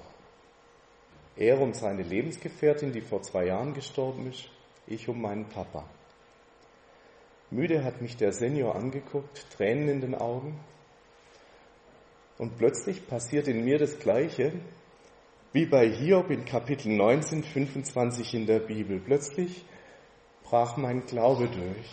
Er 1.37 1.61
um 1.61 1.73
seine 1.73 2.03
Lebensgefährtin, 2.03 2.93
die 2.93 3.01
vor 3.01 3.23
zwei 3.23 3.47
Jahren 3.47 3.75
gestorben 3.75 4.29
ist, 4.29 4.51
ich 4.89 5.09
um 5.09 5.21
meinen 5.21 5.49
Papa. 5.49 5.85
Müde 7.51 7.85
hat 7.85 8.03
mich 8.03 8.17
der 8.17 8.33
Senior 8.33 8.75
angeguckt, 8.75 9.47
Tränen 9.57 9.89
in 9.89 10.01
den 10.01 10.15
Augen. 10.17 10.59
Und 12.39 12.59
plötzlich 12.59 13.07
passiert 13.07 13.47
in 13.47 13.65
mir 13.65 13.79
das 13.79 13.99
Gleiche, 14.01 14.53
wie 15.53 15.67
bei 15.67 15.87
Hiob 15.87 16.31
in 16.31 16.47
Kapitel 16.47 16.97
19, 16.97 17.45
25 17.45 18.35
in 18.35 18.47
der 18.47 18.61
Bibel. 18.61 18.99
Plötzlich 18.99 19.65
brach 20.45 20.79
mein 20.79 21.05
Glaube 21.05 21.47
durch. 21.47 21.91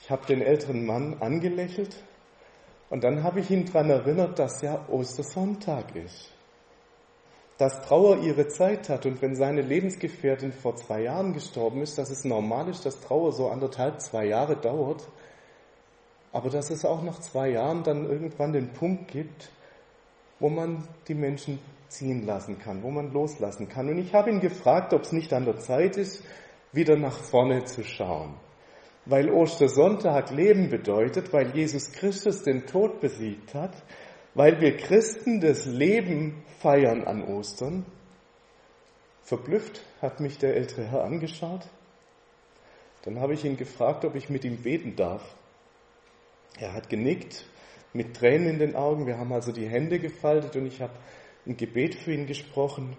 Ich 0.00 0.10
habe 0.10 0.24
den 0.26 0.40
älteren 0.40 0.86
Mann 0.86 1.16
angelächelt 1.20 1.96
und 2.88 3.02
dann 3.02 3.24
habe 3.24 3.40
ich 3.40 3.50
ihn 3.50 3.64
daran 3.66 3.90
erinnert, 3.90 4.38
dass 4.38 4.62
ja 4.62 4.86
Ostersonntag 4.88 5.96
ist. 5.96 6.30
Dass 7.58 7.82
Trauer 7.82 8.18
ihre 8.18 8.46
Zeit 8.46 8.88
hat 8.88 9.06
und 9.06 9.20
wenn 9.20 9.34
seine 9.34 9.62
Lebensgefährtin 9.62 10.52
vor 10.52 10.76
zwei 10.76 11.02
Jahren 11.02 11.32
gestorben 11.32 11.82
ist, 11.82 11.98
dass 11.98 12.10
es 12.10 12.24
normal 12.24 12.68
ist, 12.68 12.86
dass 12.86 13.00
Trauer 13.00 13.32
so 13.32 13.48
anderthalb, 13.48 14.00
zwei 14.00 14.26
Jahre 14.26 14.54
dauert, 14.56 15.08
aber 16.32 16.48
dass 16.48 16.70
es 16.70 16.84
auch 16.84 17.02
nach 17.02 17.18
zwei 17.18 17.50
Jahren 17.50 17.82
dann 17.82 18.08
irgendwann 18.08 18.52
den 18.52 18.72
Punkt 18.72 19.10
gibt, 19.10 19.50
wo 20.38 20.48
man 20.48 20.86
die 21.08 21.14
Menschen 21.14 21.58
ziehen 21.94 22.26
lassen 22.26 22.58
kann, 22.58 22.82
wo 22.82 22.90
man 22.90 23.12
loslassen 23.12 23.68
kann. 23.68 23.88
Und 23.88 23.98
ich 23.98 24.12
habe 24.12 24.30
ihn 24.30 24.40
gefragt, 24.40 24.92
ob 24.92 25.02
es 25.02 25.12
nicht 25.12 25.32
an 25.32 25.44
der 25.44 25.58
Zeit 25.58 25.96
ist, 25.96 26.22
wieder 26.72 26.96
nach 26.96 27.18
vorne 27.18 27.64
zu 27.64 27.84
schauen. 27.84 28.34
Weil 29.06 29.30
Ostersonntag 29.30 30.30
Leben 30.30 30.70
bedeutet, 30.70 31.32
weil 31.32 31.54
Jesus 31.54 31.92
Christus 31.92 32.42
den 32.42 32.66
Tod 32.66 33.00
besiegt 33.00 33.54
hat, 33.54 33.82
weil 34.34 34.60
wir 34.60 34.76
Christen 34.76 35.40
das 35.40 35.66
Leben 35.66 36.42
feiern 36.58 37.04
an 37.04 37.22
Ostern. 37.22 37.84
Verblüfft 39.22 39.82
hat 40.02 40.20
mich 40.20 40.38
der 40.38 40.56
ältere 40.56 40.90
Herr 40.90 41.04
angeschaut. 41.04 41.68
Dann 43.02 43.20
habe 43.20 43.34
ich 43.34 43.44
ihn 43.44 43.56
gefragt, 43.56 44.04
ob 44.04 44.14
ich 44.14 44.30
mit 44.30 44.44
ihm 44.44 44.62
beten 44.62 44.96
darf. 44.96 45.36
Er 46.58 46.72
hat 46.72 46.88
genickt, 46.88 47.44
mit 47.92 48.16
Tränen 48.16 48.48
in 48.48 48.58
den 48.58 48.76
Augen. 48.76 49.06
Wir 49.06 49.18
haben 49.18 49.32
also 49.32 49.52
die 49.52 49.68
Hände 49.68 49.98
gefaltet 49.98 50.56
und 50.56 50.66
ich 50.66 50.80
habe 50.80 50.94
ein 51.46 51.56
Gebet 51.56 51.94
für 51.94 52.12
ihn 52.12 52.26
gesprochen 52.26 52.96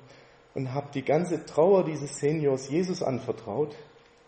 und 0.53 0.73
habe 0.73 0.89
die 0.93 1.03
ganze 1.03 1.45
Trauer 1.45 1.83
dieses 1.83 2.17
Seniors 2.19 2.69
Jesus 2.69 3.03
anvertraut, 3.03 3.75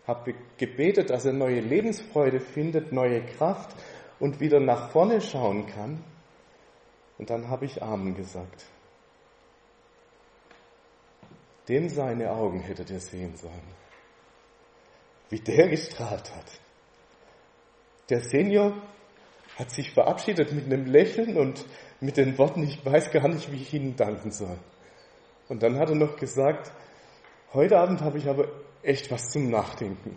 habe 0.06 0.34
gebetet, 0.58 1.10
dass 1.10 1.26
er 1.26 1.34
neue 1.34 1.60
Lebensfreude 1.60 2.40
findet, 2.40 2.92
neue 2.92 3.26
Kraft 3.26 3.76
und 4.20 4.40
wieder 4.40 4.60
nach 4.60 4.92
vorne 4.92 5.22
schauen 5.22 5.68
kann. 5.68 6.04
Und 7.18 7.30
dann 7.30 7.50
habe 7.50 7.66
ich 7.66 7.82
Amen 7.82 8.16
gesagt. 8.16 8.66
Dem 11.68 11.90
seine 11.90 12.32
Augen 12.32 12.62
hättet 12.62 12.90
ihr 12.90 13.00
sehen 13.00 13.36
sollen, 13.36 13.76
wie 15.30 15.40
der 15.40 15.68
gestrahlt 15.68 16.34
hat. 16.34 16.60
Der 18.10 18.22
Senior 18.22 18.74
hat 19.58 19.72
sich 19.72 19.92
verabschiedet 19.92 20.54
mit 20.54 20.66
einem 20.66 20.86
Lächeln 20.86 21.36
und 21.36 21.66
mit 22.00 22.18
den 22.18 22.38
Worten, 22.38 22.64
ich 22.64 22.86
weiß 22.86 23.12
gar 23.12 23.28
nicht, 23.28 23.52
wie 23.52 23.62
ich 23.62 23.74
Ihnen 23.74 23.96
danken 23.96 24.32
soll. 24.32 24.58
Und 25.50 25.64
dann 25.64 25.78
hat 25.78 25.90
er 25.90 25.96
noch 25.96 26.18
gesagt, 26.18 26.72
heute 27.54 27.78
Abend 27.78 28.02
habe 28.02 28.18
ich 28.18 28.28
aber 28.28 28.48
echt 28.84 29.12
was 29.12 29.30
zum 29.30 29.50
Nachdenken. 29.50 30.16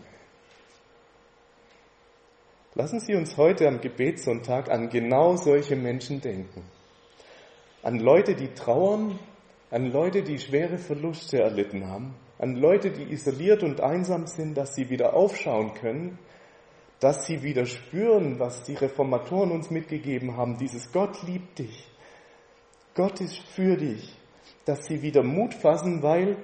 Lassen 2.74 3.00
Sie 3.00 3.14
uns 3.14 3.36
heute 3.36 3.66
am 3.66 3.80
Gebetssonntag 3.80 4.70
an 4.70 4.90
genau 4.90 5.36
solche 5.36 5.74
Menschen 5.74 6.20
denken. 6.20 6.62
An 7.82 7.98
Leute, 7.98 8.34
die 8.34 8.54
trauern, 8.54 9.18
an 9.70 9.90
Leute, 9.90 10.22
die 10.22 10.38
schwere 10.38 10.78
Verluste 10.78 11.40
erlitten 11.40 11.88
haben, 11.88 12.14
an 12.38 12.56
Leute, 12.56 12.90
die 12.90 13.12
isoliert 13.12 13.62
und 13.62 13.80
einsam 13.80 14.26
sind, 14.26 14.56
dass 14.56 14.74
sie 14.74 14.88
wieder 14.88 15.14
aufschauen 15.14 15.74
können, 15.74 16.18
dass 17.00 17.26
sie 17.26 17.42
wieder 17.42 17.64
spüren, 17.64 18.38
was 18.38 18.62
die 18.62 18.74
Reformatoren 18.74 19.50
uns 19.50 19.70
mitgegeben 19.70 20.36
haben, 20.36 20.58
dieses 20.58 20.92
Gott 20.92 21.22
liebt 21.22 21.58
dich, 21.58 21.88
Gott 22.94 23.20
ist 23.20 23.38
für 23.38 23.76
dich, 23.76 24.14
dass 24.66 24.84
sie 24.86 25.00
wieder 25.00 25.22
Mut 25.22 25.54
fassen, 25.54 26.02
weil 26.02 26.36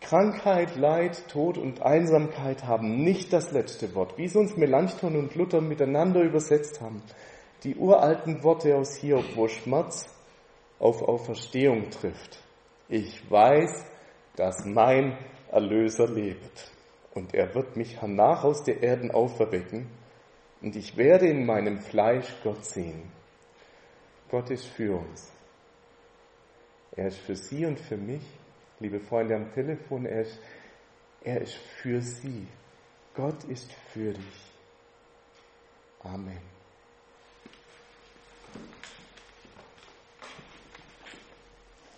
Krankheit, 0.00 0.76
Leid, 0.76 1.28
Tod 1.28 1.58
und 1.58 1.82
Einsamkeit 1.82 2.64
haben 2.64 3.02
nicht 3.02 3.32
das 3.32 3.50
letzte 3.50 3.94
Wort, 3.94 4.16
wie 4.16 4.24
es 4.24 4.36
uns 4.36 4.56
Melanchthon 4.56 5.16
und 5.16 5.34
Luther 5.34 5.60
miteinander 5.60 6.22
übersetzt 6.22 6.80
haben. 6.80 7.02
Die 7.64 7.74
uralten 7.74 8.44
Worte 8.44 8.76
aus 8.76 8.96
Hiob, 8.96 9.24
wo 9.34 9.48
Schmerz 9.48 10.08
auf 10.78 11.02
Auferstehung 11.02 11.90
trifft. 11.90 12.38
Ich 12.88 13.28
weiß, 13.28 13.84
dass 14.36 14.64
mein 14.64 15.18
Erlöser 15.50 16.06
lebt. 16.06 16.72
Und 17.12 17.34
er 17.34 17.52
wird 17.56 17.76
mich 17.76 18.00
hernach 18.00 18.44
aus 18.44 18.62
der 18.62 18.82
Erden 18.82 19.10
auferwecken 19.10 19.88
und 20.60 20.74
ich 20.76 20.96
werde 20.96 21.26
in 21.28 21.46
meinem 21.46 21.78
Fleisch 21.78 22.34
Gott 22.42 22.64
sehen. 22.64 23.10
Gott 24.30 24.50
ist 24.50 24.66
für 24.66 24.96
uns. 24.96 25.32
Er 26.92 27.08
ist 27.08 27.18
für 27.18 27.36
Sie 27.36 27.64
und 27.64 27.78
für 27.78 27.96
mich, 27.96 28.22
liebe 28.80 29.00
Freunde 29.00 29.36
am 29.36 29.52
Telefon, 29.52 30.04
er 30.04 30.22
ist, 30.22 30.38
er 31.22 31.40
ist 31.40 31.54
für 31.54 32.02
Sie. 32.02 32.46
Gott 33.14 33.44
ist 33.44 33.72
für 33.92 34.12
dich. 34.12 34.52
Amen. 36.02 36.40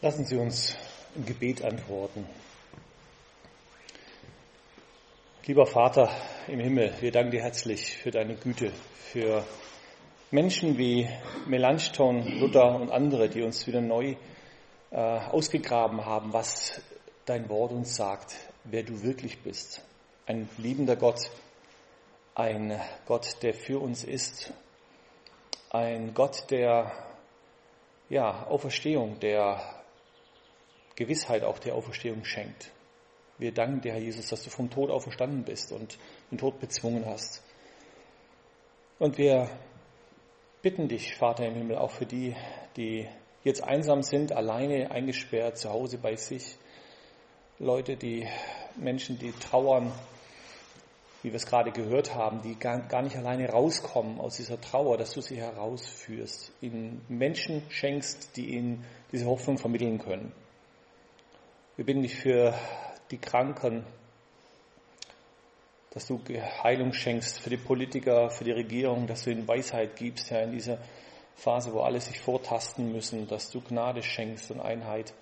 Lassen 0.03 0.25
Sie 0.25 0.37
uns 0.37 0.75
im 1.15 1.27
Gebet 1.27 1.63
antworten. 1.63 2.27
Lieber 5.47 5.65
Vater 5.65 6.11
im 6.49 6.61
Himmel, 6.61 6.93
wir 7.01 7.13
danken 7.13 7.31
dir 7.31 7.41
herzlich 7.41 7.97
für 7.97 8.11
deine 8.11 8.35
Güte, 8.35 8.71
für 8.95 9.43
Menschen 10.31 10.77
wie 10.77 11.09
Melanchthon, 11.47 12.39
Luther 12.39 12.75
und 12.75 12.91
andere, 12.91 13.31
die 13.31 13.41
uns 13.41 13.67
wieder 13.67 13.81
neu 13.81 14.17
äh, 14.91 14.97
ausgegraben 14.97 16.05
haben, 16.05 16.35
was 16.35 16.83
dein 17.25 17.49
Wort 17.49 17.73
uns 17.73 17.97
sagt, 17.97 18.37
wer 18.65 18.83
du 18.83 19.03
wirklich 19.03 19.39
bist. 19.39 19.83
Ein 20.27 20.47
liebender 20.59 20.97
Gott, 20.97 21.31
ein 22.35 22.79
Gott, 23.07 23.43
der 23.43 23.55
für 23.55 23.81
uns 23.81 24.05
ist, 24.05 24.53
ein 25.71 26.13
Gott 26.13 26.51
der 26.51 26.93
ja, 28.11 28.47
Auferstehung, 28.47 29.19
der 29.21 29.63
Gewissheit 30.97 31.45
auch 31.45 31.59
der 31.59 31.75
Auferstehung 31.77 32.27
schenkt. 32.27 32.71
Wir 33.41 33.53
danken 33.53 33.81
dir, 33.81 33.93
Herr 33.93 34.01
Jesus, 34.01 34.29
dass 34.29 34.45
du 34.45 34.51
vom 34.51 34.69
Tod 34.69 34.91
auferstanden 34.91 35.45
bist 35.45 35.73
und 35.73 35.97
den 36.31 36.37
Tod 36.37 36.61
bezwungen 36.61 37.07
hast. 37.07 37.43
Und 38.99 39.17
wir 39.17 39.49
bitten 40.61 40.89
dich, 40.89 41.17
Vater 41.17 41.47
im 41.47 41.55
Himmel, 41.55 41.79
auch 41.79 41.91
für 41.91 42.05
die, 42.05 42.37
die 42.77 43.09
jetzt 43.43 43.65
einsam 43.65 44.03
sind, 44.03 44.33
alleine 44.33 44.91
eingesperrt, 44.91 45.57
zu 45.57 45.71
Hause 45.71 45.97
bei 45.97 46.17
sich. 46.17 46.59
Leute, 47.59 47.97
die 47.97 48.29
Menschen, 48.77 49.19
die 49.19 49.33
trauern, 49.33 49.91
wie 51.23 51.31
wir 51.31 51.37
es 51.37 51.47
gerade 51.47 51.73
gehört 51.73 52.15
haben, 52.15 52.43
die 52.43 52.59
gar 52.59 53.01
nicht 53.01 53.17
alleine 53.17 53.49
rauskommen 53.49 54.21
aus 54.21 54.37
dieser 54.37 54.61
Trauer, 54.61 54.99
dass 54.99 55.13
du 55.13 55.23
sie 55.23 55.39
herausführst, 55.39 56.53
ihnen 56.61 57.01
Menschen 57.09 57.63
schenkst, 57.71 58.37
die 58.37 58.55
ihnen 58.55 58.85
diese 59.13 59.25
Hoffnung 59.25 59.57
vermitteln 59.57 59.99
können. 59.99 60.31
Wir 61.77 61.87
bitten 61.87 62.03
dich 62.03 62.17
für 62.17 62.55
die 63.11 63.19
Kranken, 63.19 63.85
dass 65.91 66.07
du 66.07 66.21
Heilung 66.63 66.93
schenkst 66.93 67.41
für 67.41 67.51
die 67.51 67.57
Politiker, 67.57 68.31
für 68.31 68.45
die 68.45 68.53
Regierung, 68.53 69.07
dass 69.07 69.25
du 69.25 69.31
ihnen 69.31 69.49
Weisheit 69.49 69.97
gibst, 69.97 70.31
Herr, 70.31 70.45
in 70.45 70.53
dieser 70.53 70.79
Phase, 71.35 71.73
wo 71.73 71.81
alle 71.81 72.01
sich 72.01 72.21
vortasten 72.21 72.93
müssen, 72.93 73.27
dass 73.27 73.51
du 73.51 73.61
Gnade 73.61 74.03
schenkst 74.03 74.51
und 74.51 74.61
Einheit. 74.61 75.15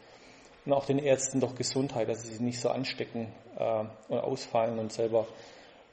Und 0.67 0.73
auch 0.75 0.85
den 0.85 0.99
Ärzten 0.99 1.41
doch 1.41 1.55
Gesundheit, 1.55 2.09
dass 2.09 2.23
sie 2.23 2.33
sich 2.33 2.41
nicht 2.41 2.61
so 2.61 2.69
anstecken 2.69 3.33
äh, 3.57 3.85
und 4.09 4.19
ausfallen 4.19 4.79
und 4.79 4.93
selber 4.93 5.27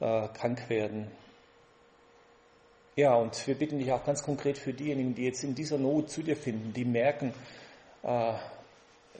äh, 0.00 0.28
krank 0.28 0.68
werden. 0.68 1.10
Ja, 2.96 3.14
und 3.14 3.46
wir 3.46 3.54
bitten 3.54 3.78
dich 3.78 3.92
auch 3.92 4.04
ganz 4.04 4.22
konkret 4.22 4.58
für 4.58 4.72
diejenigen, 4.72 5.14
die 5.14 5.24
jetzt 5.24 5.44
in 5.44 5.54
dieser 5.54 5.78
Not 5.78 6.10
zu 6.10 6.22
dir 6.22 6.36
finden, 6.36 6.72
die 6.72 6.84
merken, 6.84 7.32
äh, 8.02 8.34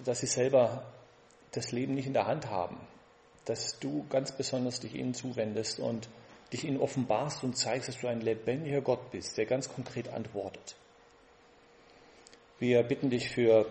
dass 0.04 0.20
sie 0.20 0.26
selber 0.26 0.82
das 1.52 1.72
Leben 1.72 1.94
nicht 1.94 2.06
in 2.06 2.12
der 2.12 2.26
Hand 2.26 2.50
haben, 2.50 2.78
dass 3.44 3.78
du 3.78 4.04
ganz 4.08 4.32
besonders 4.36 4.80
dich 4.80 4.94
ihnen 4.94 5.14
zuwendest 5.14 5.78
und 5.80 6.08
dich 6.52 6.64
ihnen 6.64 6.80
offenbarst 6.80 7.42
und 7.44 7.56
zeigst, 7.56 7.88
dass 7.88 7.98
du 7.98 8.08
ein 8.08 8.20
lebendiger 8.20 8.80
Gott 8.80 9.10
bist, 9.10 9.36
der 9.38 9.46
ganz 9.46 9.72
konkret 9.72 10.08
antwortet. 10.08 10.76
Wir 12.58 12.82
bitten 12.82 13.10
dich 13.10 13.28
für 13.30 13.66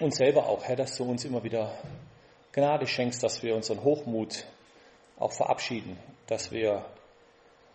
uns 0.00 0.16
selber 0.16 0.46
auch, 0.46 0.64
Herr, 0.64 0.76
dass 0.76 0.96
du 0.96 1.04
uns 1.04 1.24
immer 1.24 1.42
wieder 1.44 1.72
Gnade 2.52 2.86
schenkst, 2.86 3.22
dass 3.22 3.42
wir 3.42 3.54
unseren 3.54 3.82
Hochmut 3.82 4.44
auch 5.18 5.32
verabschieden, 5.32 5.98
dass 6.26 6.50
wir 6.50 6.84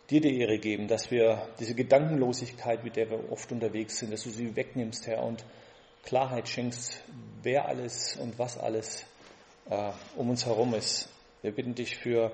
dir 0.09 0.21
die 0.21 0.39
Ehre 0.41 0.57
geben, 0.59 0.87
dass 0.87 1.11
wir 1.11 1.47
diese 1.59 1.75
Gedankenlosigkeit, 1.75 2.83
mit 2.83 2.95
der 2.95 3.09
wir 3.09 3.31
oft 3.31 3.51
unterwegs 3.51 3.99
sind, 3.99 4.11
dass 4.11 4.23
du 4.23 4.29
sie 4.29 4.55
wegnimmst, 4.55 5.07
Herr, 5.07 5.23
und 5.23 5.45
Klarheit 6.03 6.49
schenkst, 6.49 7.03
wer 7.43 7.67
alles 7.67 8.17
und 8.17 8.39
was 8.39 8.57
alles 8.57 9.05
äh, 9.69 9.91
um 10.15 10.29
uns 10.29 10.45
herum 10.45 10.73
ist. 10.73 11.09
Wir 11.41 11.51
bitten 11.51 11.75
dich 11.75 11.97
für 11.97 12.31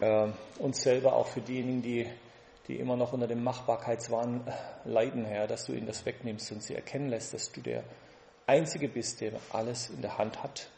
äh, 0.00 0.28
uns 0.58 0.82
selber, 0.82 1.14
auch 1.14 1.26
für 1.26 1.40
diejenigen, 1.40 1.82
die, 1.82 2.06
die 2.68 2.76
immer 2.76 2.96
noch 2.96 3.12
unter 3.12 3.26
dem 3.26 3.42
Machbarkeitswahn 3.42 4.46
äh, 4.46 4.88
leiden, 4.88 5.24
Herr, 5.24 5.46
dass 5.46 5.64
du 5.64 5.72
ihnen 5.72 5.86
das 5.86 6.04
wegnimmst 6.04 6.52
und 6.52 6.62
sie 6.62 6.74
erkennen 6.74 7.08
lässt, 7.08 7.34
dass 7.34 7.50
du 7.50 7.60
der 7.60 7.84
Einzige 8.46 8.88
bist, 8.88 9.20
der 9.20 9.32
alles 9.52 9.90
in 9.90 10.02
der 10.02 10.18
Hand 10.18 10.42
hat. 10.42 10.68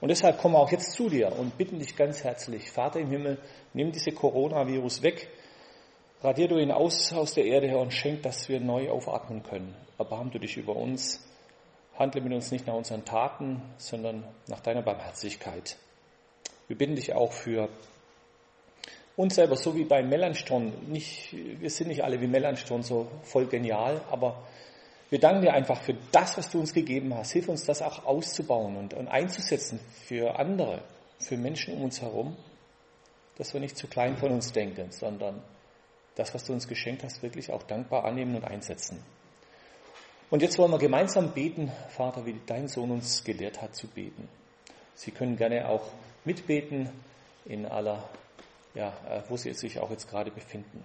Und 0.00 0.10
deshalb 0.10 0.38
kommen 0.38 0.54
wir 0.54 0.58
auch 0.58 0.70
jetzt 0.70 0.92
zu 0.92 1.08
dir 1.08 1.32
und 1.38 1.56
bitten 1.56 1.78
dich 1.78 1.96
ganz 1.96 2.22
herzlich, 2.22 2.70
Vater 2.70 3.00
im 3.00 3.08
Himmel, 3.08 3.38
nimm 3.72 3.92
diese 3.92 4.12
Coronavirus 4.12 5.02
weg, 5.02 5.28
radier 6.22 6.48
du 6.48 6.58
ihn 6.58 6.70
aus 6.70 7.12
aus 7.14 7.32
der 7.32 7.46
Erde 7.46 7.68
her 7.68 7.78
und 7.78 7.92
schenk, 7.92 8.22
dass 8.22 8.48
wir 8.48 8.60
neu 8.60 8.90
aufatmen 8.90 9.42
können. 9.42 9.74
Erbarm 9.98 10.30
du 10.30 10.38
dich 10.38 10.58
über 10.58 10.76
uns, 10.76 11.26
handle 11.98 12.20
mit 12.20 12.32
uns 12.32 12.50
nicht 12.50 12.66
nach 12.66 12.74
unseren 12.74 13.04
Taten, 13.04 13.62
sondern 13.78 14.24
nach 14.48 14.60
deiner 14.60 14.82
Barmherzigkeit. 14.82 15.76
Wir 16.68 16.76
bitten 16.76 16.96
dich 16.96 17.12
auch 17.12 17.32
für 17.32 17.68
uns 19.16 19.34
selber, 19.34 19.56
so 19.56 19.74
wie 19.74 19.84
bei 19.84 20.02
Melanchthon. 20.02 20.72
Nicht, 20.88 21.32
wir 21.32 21.70
sind 21.70 21.88
nicht 21.88 22.04
alle 22.04 22.20
wie 22.20 22.26
Melanchthon 22.26 22.82
so 22.82 23.08
voll 23.22 23.46
genial, 23.46 24.02
aber 24.10 24.42
wir 25.08 25.20
danken 25.20 25.42
dir 25.42 25.52
einfach 25.52 25.80
für 25.80 25.94
das, 26.12 26.36
was 26.36 26.50
du 26.50 26.60
uns 26.60 26.74
gegeben 26.74 27.14
hast. 27.14 27.32
Hilf 27.32 27.48
uns, 27.48 27.64
das 27.64 27.80
auch 27.80 28.04
auszubauen 28.04 28.76
und, 28.76 28.94
und 28.94 29.08
einzusetzen 29.08 29.80
für 30.04 30.38
andere, 30.38 30.82
für 31.18 31.36
Menschen 31.36 31.74
um 31.74 31.84
uns 31.84 32.02
herum, 32.02 32.36
dass 33.38 33.54
wir 33.54 33.60
nicht 33.60 33.76
zu 33.76 33.86
klein 33.86 34.16
von 34.16 34.32
uns 34.32 34.52
denken, 34.52 34.90
sondern 34.90 35.42
das, 36.16 36.34
was 36.34 36.44
du 36.44 36.52
uns 36.52 36.66
geschenkt 36.66 37.04
hast, 37.04 37.22
wirklich 37.22 37.52
auch 37.52 37.62
dankbar 37.62 38.04
annehmen 38.04 38.34
und 38.34 38.44
einsetzen. 38.44 39.02
Und 40.28 40.42
jetzt 40.42 40.58
wollen 40.58 40.72
wir 40.72 40.78
gemeinsam 40.78 41.32
beten, 41.32 41.70
Vater, 41.88 42.26
wie 42.26 42.40
dein 42.46 42.66
Sohn 42.66 42.90
uns 42.90 43.22
gelehrt 43.22 43.62
hat 43.62 43.76
zu 43.76 43.86
beten. 43.86 44.28
Sie 44.94 45.12
können 45.12 45.36
gerne 45.36 45.68
auch 45.68 45.88
mitbeten 46.24 46.90
in 47.44 47.64
aller, 47.64 48.08
ja, 48.74 48.88
äh, 49.08 49.22
wo 49.28 49.36
Sie 49.36 49.52
sich 49.52 49.78
auch 49.78 49.90
jetzt 49.90 50.10
gerade 50.10 50.32
befinden. 50.32 50.82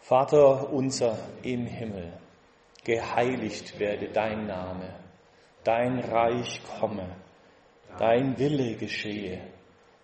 Vater 0.00 0.70
unser 0.72 1.16
im 1.42 1.64
Himmel 1.64 2.12
geheiligt 2.84 3.78
werde 3.78 4.08
dein 4.08 4.46
Name, 4.46 4.94
dein 5.64 6.00
Reich 6.00 6.60
komme, 6.80 7.16
dein 7.98 8.38
Wille 8.38 8.74
geschehe, 8.76 9.40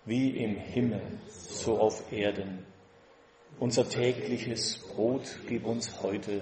wie 0.05 0.29
im 0.37 0.55
Himmel, 0.55 1.19
so 1.27 1.77
auf 1.77 2.11
Erden. 2.11 2.65
Unser 3.59 3.87
tägliches 3.87 4.79
Brot 4.79 5.37
gib 5.47 5.65
uns 5.65 6.01
heute 6.01 6.41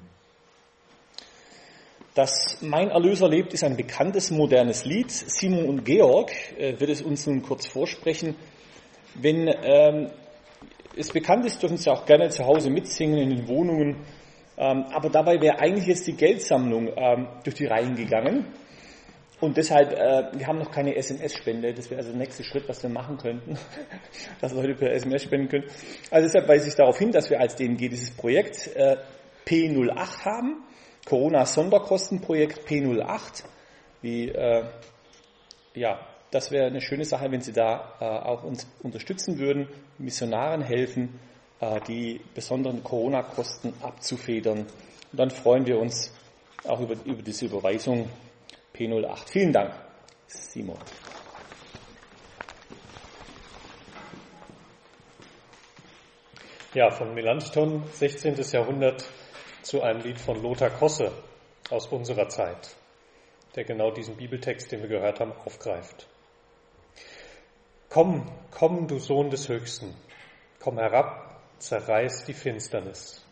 Das 2.13 2.57
Mein 2.61 2.89
Erlöser 2.89 3.29
lebt 3.29 3.53
ist 3.53 3.63
ein 3.63 3.77
bekanntes 3.77 4.31
modernes 4.31 4.83
Lied. 4.83 5.09
Simon 5.09 5.69
und 5.69 5.85
Georg 5.85 6.29
äh, 6.57 6.77
wird 6.77 6.89
es 6.89 7.01
uns 7.01 7.25
nun 7.25 7.41
kurz 7.41 7.67
vorsprechen. 7.67 8.35
Wenn 9.15 9.47
ähm, 9.47 10.09
es 10.97 11.09
bekannt 11.09 11.45
ist, 11.45 11.61
dürfen 11.63 11.77
Sie 11.77 11.89
auch 11.89 12.05
gerne 12.05 12.27
zu 12.27 12.45
Hause 12.45 12.69
mitsingen 12.69 13.17
in 13.17 13.29
den 13.29 13.47
Wohnungen. 13.47 13.95
Ähm, 14.57 14.85
aber 14.91 15.09
dabei 15.09 15.39
wäre 15.39 15.59
eigentlich 15.59 15.87
jetzt 15.87 16.05
die 16.05 16.15
Geldsammlung 16.17 16.89
ähm, 16.97 17.27
durch 17.45 17.55
die 17.55 17.65
Reihen 17.65 17.95
gegangen. 17.95 18.45
Und 19.39 19.55
deshalb, 19.55 19.93
äh, 19.93 20.37
wir 20.37 20.47
haben 20.47 20.59
noch 20.59 20.69
keine 20.69 20.93
SMS-Spende. 20.97 21.73
Das 21.73 21.89
wäre 21.89 21.99
also 21.99 22.11
der 22.11 22.19
nächste 22.19 22.43
Schritt, 22.43 22.67
was 22.67 22.83
wir 22.83 22.89
machen 22.89 23.17
könnten, 23.17 23.57
dass 24.41 24.51
Leute 24.51 24.75
per 24.75 24.91
SMS 24.91 25.23
spenden 25.23 25.47
können. 25.47 25.65
Also 26.11 26.27
deshalb 26.27 26.49
weise 26.49 26.67
ich 26.67 26.75
darauf 26.75 26.97
hin, 26.99 27.11
dass 27.11 27.29
wir 27.29 27.39
als 27.39 27.55
DMG 27.55 27.87
dieses 27.87 28.11
Projekt 28.11 28.67
äh, 28.75 28.97
P08 29.47 30.25
haben. 30.25 30.63
Corona-Sonderkostenprojekt 31.05 32.67
P08. 32.67 33.43
Wie, 34.01 34.29
äh, 34.29 34.63
ja, 35.73 35.99
das 36.31 36.51
wäre 36.51 36.67
eine 36.67 36.81
schöne 36.81 37.05
Sache, 37.05 37.31
wenn 37.31 37.41
Sie 37.41 37.53
da 37.53 37.95
äh, 37.99 38.05
auch 38.05 38.43
uns 38.43 38.67
unterstützen 38.81 39.37
würden, 39.37 39.67
Missionaren 39.97 40.61
helfen, 40.61 41.19
äh, 41.59 41.79
die 41.87 42.21
besonderen 42.33 42.83
Corona-Kosten 42.83 43.73
abzufedern. 43.81 44.59
Und 44.59 45.19
dann 45.19 45.29
freuen 45.29 45.65
wir 45.65 45.79
uns 45.79 46.13
auch 46.65 46.79
über, 46.79 46.95
über 47.05 47.21
diese 47.21 47.45
Überweisung 47.45 48.09
P08. 48.75 49.29
Vielen 49.29 49.51
Dank, 49.51 49.73
Simon. 50.27 50.77
Ja, 56.73 56.89
von 56.89 57.13
Melanchthon, 57.13 57.83
16. 57.91 58.35
Jahrhundert, 58.53 59.03
zu 59.61 59.81
einem 59.81 60.01
Lied 60.01 60.19
von 60.19 60.41
Lothar 60.41 60.69
Kosse 60.69 61.11
aus 61.69 61.87
unserer 61.87 62.29
Zeit, 62.29 62.75
der 63.55 63.63
genau 63.63 63.91
diesen 63.91 64.17
Bibeltext, 64.17 64.71
den 64.71 64.81
wir 64.81 64.89
gehört 64.89 65.19
haben, 65.19 65.33
aufgreift. 65.45 66.07
Komm, 67.89 68.31
komm, 68.51 68.87
du 68.87 68.99
Sohn 68.99 69.29
des 69.29 69.49
Höchsten, 69.49 69.95
komm 70.59 70.77
herab, 70.77 71.41
zerreiß 71.59 72.25
die 72.25 72.33
Finsternis. 72.33 73.25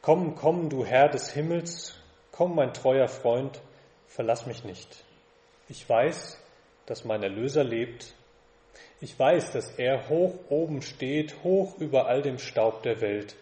Komm, 0.00 0.34
komm, 0.36 0.70
du 0.70 0.84
Herr 0.84 1.08
des 1.08 1.30
Himmels, 1.30 1.94
komm, 2.32 2.54
mein 2.54 2.72
treuer 2.72 3.08
Freund, 3.08 3.60
verlass 4.06 4.46
mich 4.46 4.64
nicht. 4.64 5.04
Ich 5.68 5.86
weiß, 5.88 6.42
dass 6.86 7.04
mein 7.04 7.22
Erlöser 7.22 7.64
lebt. 7.64 8.14
Ich 9.00 9.18
weiß, 9.18 9.52
dass 9.52 9.78
er 9.78 10.08
hoch 10.08 10.34
oben 10.48 10.80
steht, 10.80 11.42
hoch 11.44 11.76
über 11.78 12.06
all 12.06 12.22
dem 12.22 12.38
Staub 12.38 12.82
der 12.82 13.00
Welt. 13.00 13.36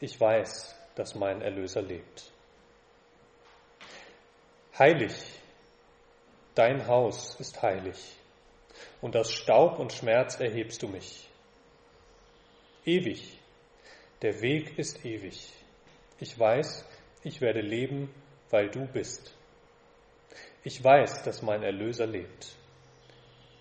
Ich 0.00 0.18
weiß, 0.18 0.74
dass 0.96 1.14
mein 1.14 1.40
Erlöser 1.42 1.82
lebt. 1.82 2.32
Heilig, 4.78 5.14
dein 6.54 6.86
Haus 6.86 7.38
ist 7.38 7.62
heilig, 7.62 8.16
und 9.00 9.16
aus 9.16 9.32
Staub 9.32 9.78
und 9.78 9.92
Schmerz 9.92 10.40
erhebst 10.40 10.82
du 10.82 10.88
mich. 10.88 11.28
Ewig, 12.84 13.38
der 14.22 14.40
Weg 14.40 14.78
ist 14.78 15.04
ewig. 15.04 15.52
Ich 16.18 16.38
weiß, 16.38 16.84
ich 17.22 17.40
werde 17.40 17.60
leben, 17.60 18.12
weil 18.50 18.70
du 18.70 18.86
bist. 18.86 19.34
Ich 20.64 20.82
weiß, 20.82 21.22
dass 21.22 21.42
mein 21.42 21.62
Erlöser 21.62 22.06
lebt. 22.06 22.56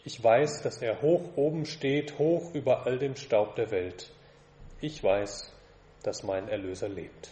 Ich 0.03 0.23
weiß, 0.23 0.61
dass 0.61 0.81
er 0.81 1.01
hoch 1.01 1.35
oben 1.35 1.65
steht, 1.65 2.17
hoch 2.19 2.53
über 2.53 2.85
all 2.85 2.99
dem 2.99 3.15
Staub 3.15 3.55
der 3.55 3.71
Welt. 3.71 4.11
Ich 4.79 5.03
weiß, 5.03 5.54
dass 6.05 6.21
mein 6.21 6.47
Erlöser 6.47 6.87
lebt. 6.87 7.31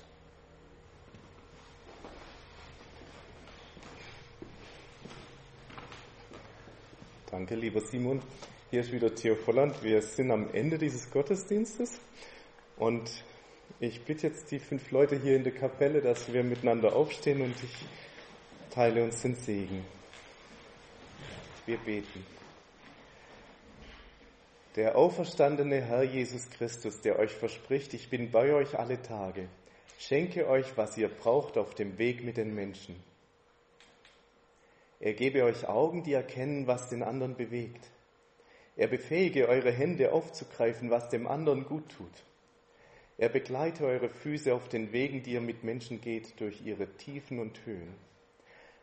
Danke, 7.30 7.56
lieber 7.56 7.82
Simon. 7.82 8.22
Hier 8.72 8.82
ist 8.82 8.92
wieder 8.92 9.14
Theo 9.14 9.36
Volland. 9.36 9.84
Wir 9.84 10.02
sind 10.02 10.32
am 10.32 10.52
Ende 10.54 10.80
dieses 10.80 11.12
Gottesdienstes 11.12 12.00
und 12.78 13.12
ich 13.80 14.04
bitte 14.06 14.28
jetzt 14.28 14.50
die 14.52 14.60
fünf 14.60 14.90
Leute 14.90 15.20
hier 15.20 15.36
in 15.36 15.44
der 15.44 15.54
Kapelle, 15.54 16.02
dass 16.02 16.34
wir 16.34 16.44
miteinander 16.44 16.96
aufstehen 16.96 17.42
und 17.42 17.56
ich 17.64 17.86
teile 18.72 19.04
uns 19.04 19.22
den 19.22 19.36
Segen. 19.36 19.86
Wir 21.68 21.78
beten. 21.78 22.33
Der 24.76 24.96
auferstandene 24.96 25.82
Herr 25.82 26.02
Jesus 26.02 26.50
Christus, 26.50 27.00
der 27.02 27.20
euch 27.20 27.32
verspricht, 27.32 27.94
ich 27.94 28.10
bin 28.10 28.32
bei 28.32 28.54
euch 28.54 28.80
alle 28.80 29.00
Tage, 29.00 29.48
schenke 30.00 30.48
euch, 30.50 30.76
was 30.76 30.98
ihr 30.98 31.10
braucht 31.10 31.60
auf 31.60 31.76
dem 31.76 32.00
Weg 32.00 32.24
mit 32.24 32.38
den 32.38 32.56
Menschen. 32.56 32.96
Er 35.00 35.14
gebe 35.14 35.44
euch 35.44 35.68
Augen, 35.68 36.02
die 36.02 36.14
erkennen, 36.14 36.66
was 36.66 36.90
den 36.90 37.04
anderen 37.04 37.36
bewegt. 37.36 37.88
Er 38.76 38.88
befähige 38.88 39.48
eure 39.48 39.72
Hände 39.72 40.12
aufzugreifen, 40.12 40.90
was 40.90 41.10
dem 41.10 41.28
anderen 41.28 41.66
gut 41.66 41.90
tut. 41.90 42.24
Er 43.20 43.30
begleite 43.30 43.86
eure 43.86 44.10
Füße 44.10 44.56
auf 44.56 44.70
den 44.70 44.92
Wegen, 44.92 45.22
die 45.22 45.34
ihr 45.34 45.42
mit 45.42 45.64
Menschen 45.64 46.02
geht, 46.02 46.40
durch 46.40 46.66
ihre 46.66 46.88
Tiefen 46.98 47.38
und 47.38 47.64
Höhen. 47.68 47.94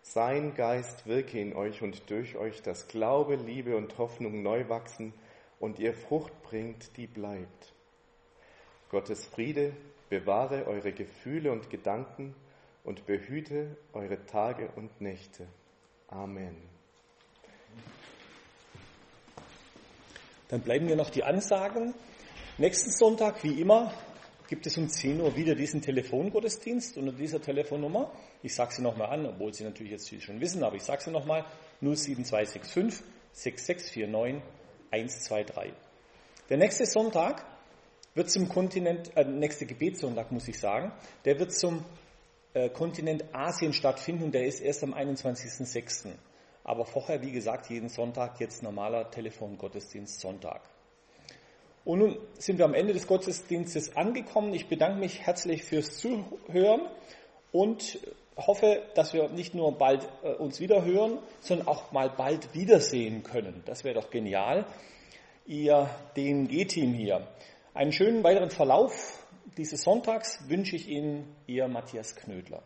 Sein 0.02 0.54
Geist 0.54 1.08
wirke 1.08 1.40
in 1.40 1.52
euch 1.52 1.82
und 1.82 2.08
durch 2.10 2.36
euch, 2.36 2.62
dass 2.62 2.86
Glaube, 2.86 3.34
Liebe 3.34 3.76
und 3.76 3.98
Hoffnung 3.98 4.44
neu 4.44 4.68
wachsen 4.68 5.12
und 5.60 5.78
ihr 5.78 5.94
Frucht 5.94 6.42
bringt, 6.42 6.96
die 6.96 7.06
bleibt. 7.06 7.72
Gottes 8.90 9.26
Friede 9.26 9.72
bewahre 10.08 10.66
eure 10.66 10.92
Gefühle 10.92 11.52
und 11.52 11.70
Gedanken 11.70 12.34
und 12.82 13.06
behüte 13.06 13.76
eure 13.92 14.26
Tage 14.26 14.68
und 14.74 15.00
Nächte. 15.00 15.46
Amen. 16.08 16.56
Dann 20.48 20.62
bleiben 20.62 20.88
wir 20.88 20.96
noch 20.96 21.10
die 21.10 21.22
Ansagen. 21.22 21.94
Nächsten 22.58 22.90
Sonntag, 22.90 23.44
wie 23.44 23.60
immer, 23.60 23.94
gibt 24.48 24.66
es 24.66 24.76
um 24.76 24.88
10 24.88 25.20
Uhr 25.20 25.36
wieder 25.36 25.54
diesen 25.54 25.80
Telefongottesdienst 25.80 26.96
unter 26.96 27.12
dieser 27.12 27.40
Telefonnummer. 27.40 28.10
Ich 28.42 28.54
sage 28.56 28.74
sie 28.74 28.82
nochmal 28.82 29.10
an, 29.10 29.26
obwohl 29.26 29.54
Sie 29.54 29.62
natürlich 29.62 29.92
jetzt 29.92 30.22
schon 30.22 30.40
wissen, 30.40 30.64
aber 30.64 30.74
ich 30.74 30.82
sage 30.82 31.02
sie 31.02 31.12
nochmal. 31.12 31.44
07265 31.80 33.04
6649 33.32 34.42
123. 34.90 35.72
Der 36.48 36.56
nächste 36.56 36.86
Sonntag 36.86 37.44
wird 38.14 38.30
zum 38.30 38.48
Kontinent, 38.48 39.16
äh, 39.16 39.24
nächste 39.24 39.66
Gebetssonntag 39.66 40.32
muss 40.32 40.48
ich 40.48 40.58
sagen, 40.58 40.92
der 41.24 41.38
wird 41.38 41.52
zum 41.52 41.84
äh, 42.54 42.68
Kontinent 42.68 43.24
Asien 43.32 43.72
stattfinden 43.72 44.24
und 44.24 44.34
der 44.34 44.44
ist 44.44 44.60
erst 44.60 44.82
am 44.82 44.94
21.06. 44.94 46.08
Aber 46.64 46.84
vorher, 46.84 47.22
wie 47.22 47.32
gesagt, 47.32 47.70
jeden 47.70 47.88
Sonntag 47.88 48.40
jetzt 48.40 48.62
normaler 48.62 49.10
Telefongottesdienst 49.10 50.20
Sonntag. 50.20 50.62
Und 51.84 52.00
nun 52.00 52.18
sind 52.38 52.58
wir 52.58 52.66
am 52.66 52.74
Ende 52.74 52.92
des 52.92 53.06
Gottesdienstes 53.06 53.96
angekommen. 53.96 54.52
Ich 54.52 54.68
bedanke 54.68 54.98
mich 54.98 55.20
herzlich 55.20 55.64
fürs 55.64 55.96
Zuhören 55.96 56.88
und 57.52 57.98
hoffe, 58.36 58.82
dass 58.94 59.12
wir 59.12 59.28
nicht 59.28 59.54
nur 59.54 59.76
bald 59.76 60.08
äh, 60.22 60.32
uns 60.32 60.60
wieder 60.60 60.84
hören, 60.84 61.18
sondern 61.40 61.68
auch 61.68 61.92
mal 61.92 62.10
bald 62.10 62.54
wiedersehen 62.54 63.22
können. 63.22 63.62
Das 63.66 63.84
wäre 63.84 63.94
doch 63.94 64.10
genial. 64.10 64.66
Ihr 65.46 65.88
DNG-Team 66.16 66.94
hier. 66.94 67.26
Einen 67.74 67.92
schönen 67.92 68.22
weiteren 68.22 68.50
Verlauf 68.50 69.20
dieses 69.56 69.82
Sonntags 69.82 70.48
wünsche 70.48 70.76
ich 70.76 70.88
Ihnen, 70.88 71.36
Ihr 71.46 71.68
Matthias 71.68 72.14
Knödler. 72.14 72.62